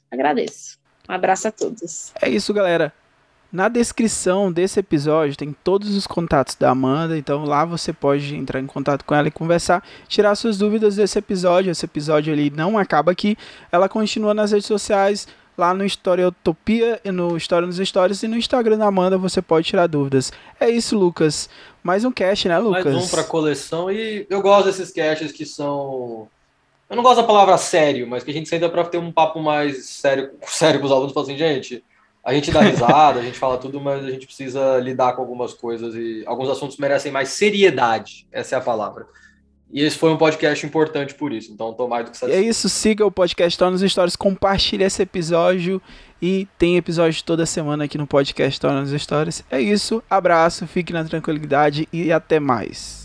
Agradeço. 0.10 0.80
Um 1.08 1.14
abraço 1.14 1.48
a 1.48 1.52
todos. 1.52 2.12
É 2.20 2.30
isso, 2.30 2.52
galera. 2.54 2.92
Na 3.56 3.70
descrição 3.70 4.52
desse 4.52 4.82
episódio 4.82 5.38
tem 5.38 5.56
todos 5.64 5.96
os 5.96 6.06
contatos 6.06 6.56
da 6.56 6.72
Amanda, 6.72 7.18
então 7.18 7.46
lá 7.46 7.64
você 7.64 7.94
pode 7.94 8.36
entrar 8.36 8.60
em 8.60 8.66
contato 8.66 9.06
com 9.06 9.16
ela 9.16 9.30
e 9.30 9.32
conversar, 9.32 9.82
tirar 10.10 10.36
suas 10.36 10.58
dúvidas 10.58 10.98
desse 10.98 11.18
episódio. 11.18 11.72
Esse 11.72 11.86
episódio 11.86 12.34
ele 12.34 12.50
não 12.50 12.78
acaba 12.78 13.14
aqui, 13.14 13.38
ela 13.72 13.88
continua 13.88 14.34
nas 14.34 14.52
redes 14.52 14.68
sociais, 14.68 15.26
lá 15.58 15.74
no 15.74 15.86
História 15.86 16.28
Utopia, 16.28 17.00
no 17.06 17.38
História 17.38 17.66
nos 17.66 17.78
Stories 17.78 18.24
e 18.24 18.28
no 18.28 18.36
Instagram 18.36 18.78
da 18.78 18.88
Amanda 18.88 19.18
você 19.18 19.42
pode 19.42 19.66
tirar 19.66 19.88
dúvidas. 19.88 20.34
É 20.60 20.70
isso, 20.70 21.00
Lucas. 21.00 21.50
Mais 21.82 22.04
um 22.04 22.12
cast, 22.12 22.50
né, 22.50 22.60
Lucas? 22.60 22.94
Mais 22.94 23.06
um 23.06 23.08
para 23.08 23.24
coleção 23.24 23.90
e 23.90 24.28
eu 24.30 24.42
gosto 24.42 24.66
desses 24.66 24.92
casts 24.92 25.32
que 25.32 25.46
são 25.46 26.28
eu 26.90 26.96
não 26.98 27.04
gosto 27.04 27.22
da 27.22 27.24
palavra 27.24 27.58
sério, 27.58 28.06
mas 28.06 28.22
que 28.22 28.32
a 28.32 28.34
gente 28.34 28.50
senta 28.50 28.68
para 28.68 28.84
ter 28.84 28.98
um 28.98 29.14
papo 29.14 29.40
mais 29.40 29.86
sério, 29.86 30.32
sério 30.46 30.82
com 30.82 30.88
os 30.88 30.92
alunos, 30.92 31.14
falando 31.14 31.30
assim, 31.30 31.38
gente, 31.38 31.82
a 32.26 32.34
gente 32.34 32.50
dá 32.50 32.60
risada, 32.62 33.20
a 33.20 33.24
gente 33.24 33.38
fala 33.38 33.56
tudo, 33.56 33.80
mas 33.80 34.04
a 34.04 34.10
gente 34.10 34.26
precisa 34.26 34.80
lidar 34.80 35.14
com 35.14 35.22
algumas 35.22 35.54
coisas 35.54 35.94
e 35.94 36.24
alguns 36.26 36.50
assuntos 36.50 36.76
merecem 36.78 37.12
mais 37.12 37.30
seriedade. 37.30 38.28
Essa 38.32 38.56
é 38.56 38.58
a 38.58 38.62
palavra. 38.62 39.06
E 39.72 39.82
esse 39.82 39.96
foi 39.96 40.12
um 40.12 40.18
podcast 40.18 40.66
importante 40.66 41.14
por 41.14 41.32
isso, 41.32 41.52
então 41.52 41.74
tô 41.74 41.88
mais 41.88 42.06
do 42.06 42.12
que 42.12 42.18
satisfeito. 42.18 42.46
É 42.46 42.50
isso, 42.50 42.68
siga 42.68 43.06
o 43.06 43.12
podcast 43.12 43.58
Torna 43.60 43.78
nos 43.78 43.92
Stories, 43.92 44.16
compartilhe 44.16 44.84
esse 44.84 45.04
episódio 45.04 45.80
e 46.20 46.48
tem 46.58 46.78
episódio 46.78 47.24
toda 47.24 47.46
semana 47.46 47.84
aqui 47.84 47.98
no 47.98 48.08
podcast 48.08 48.60
Torna 48.60 48.82
nos 48.82 49.02
Stories. 49.02 49.44
É 49.52 49.62
isso, 49.62 50.04
abraço, 50.10 50.66
fique 50.66 50.92
na 50.92 51.04
tranquilidade 51.04 51.88
e 51.94 52.12
até 52.12 52.40
mais. 52.40 53.05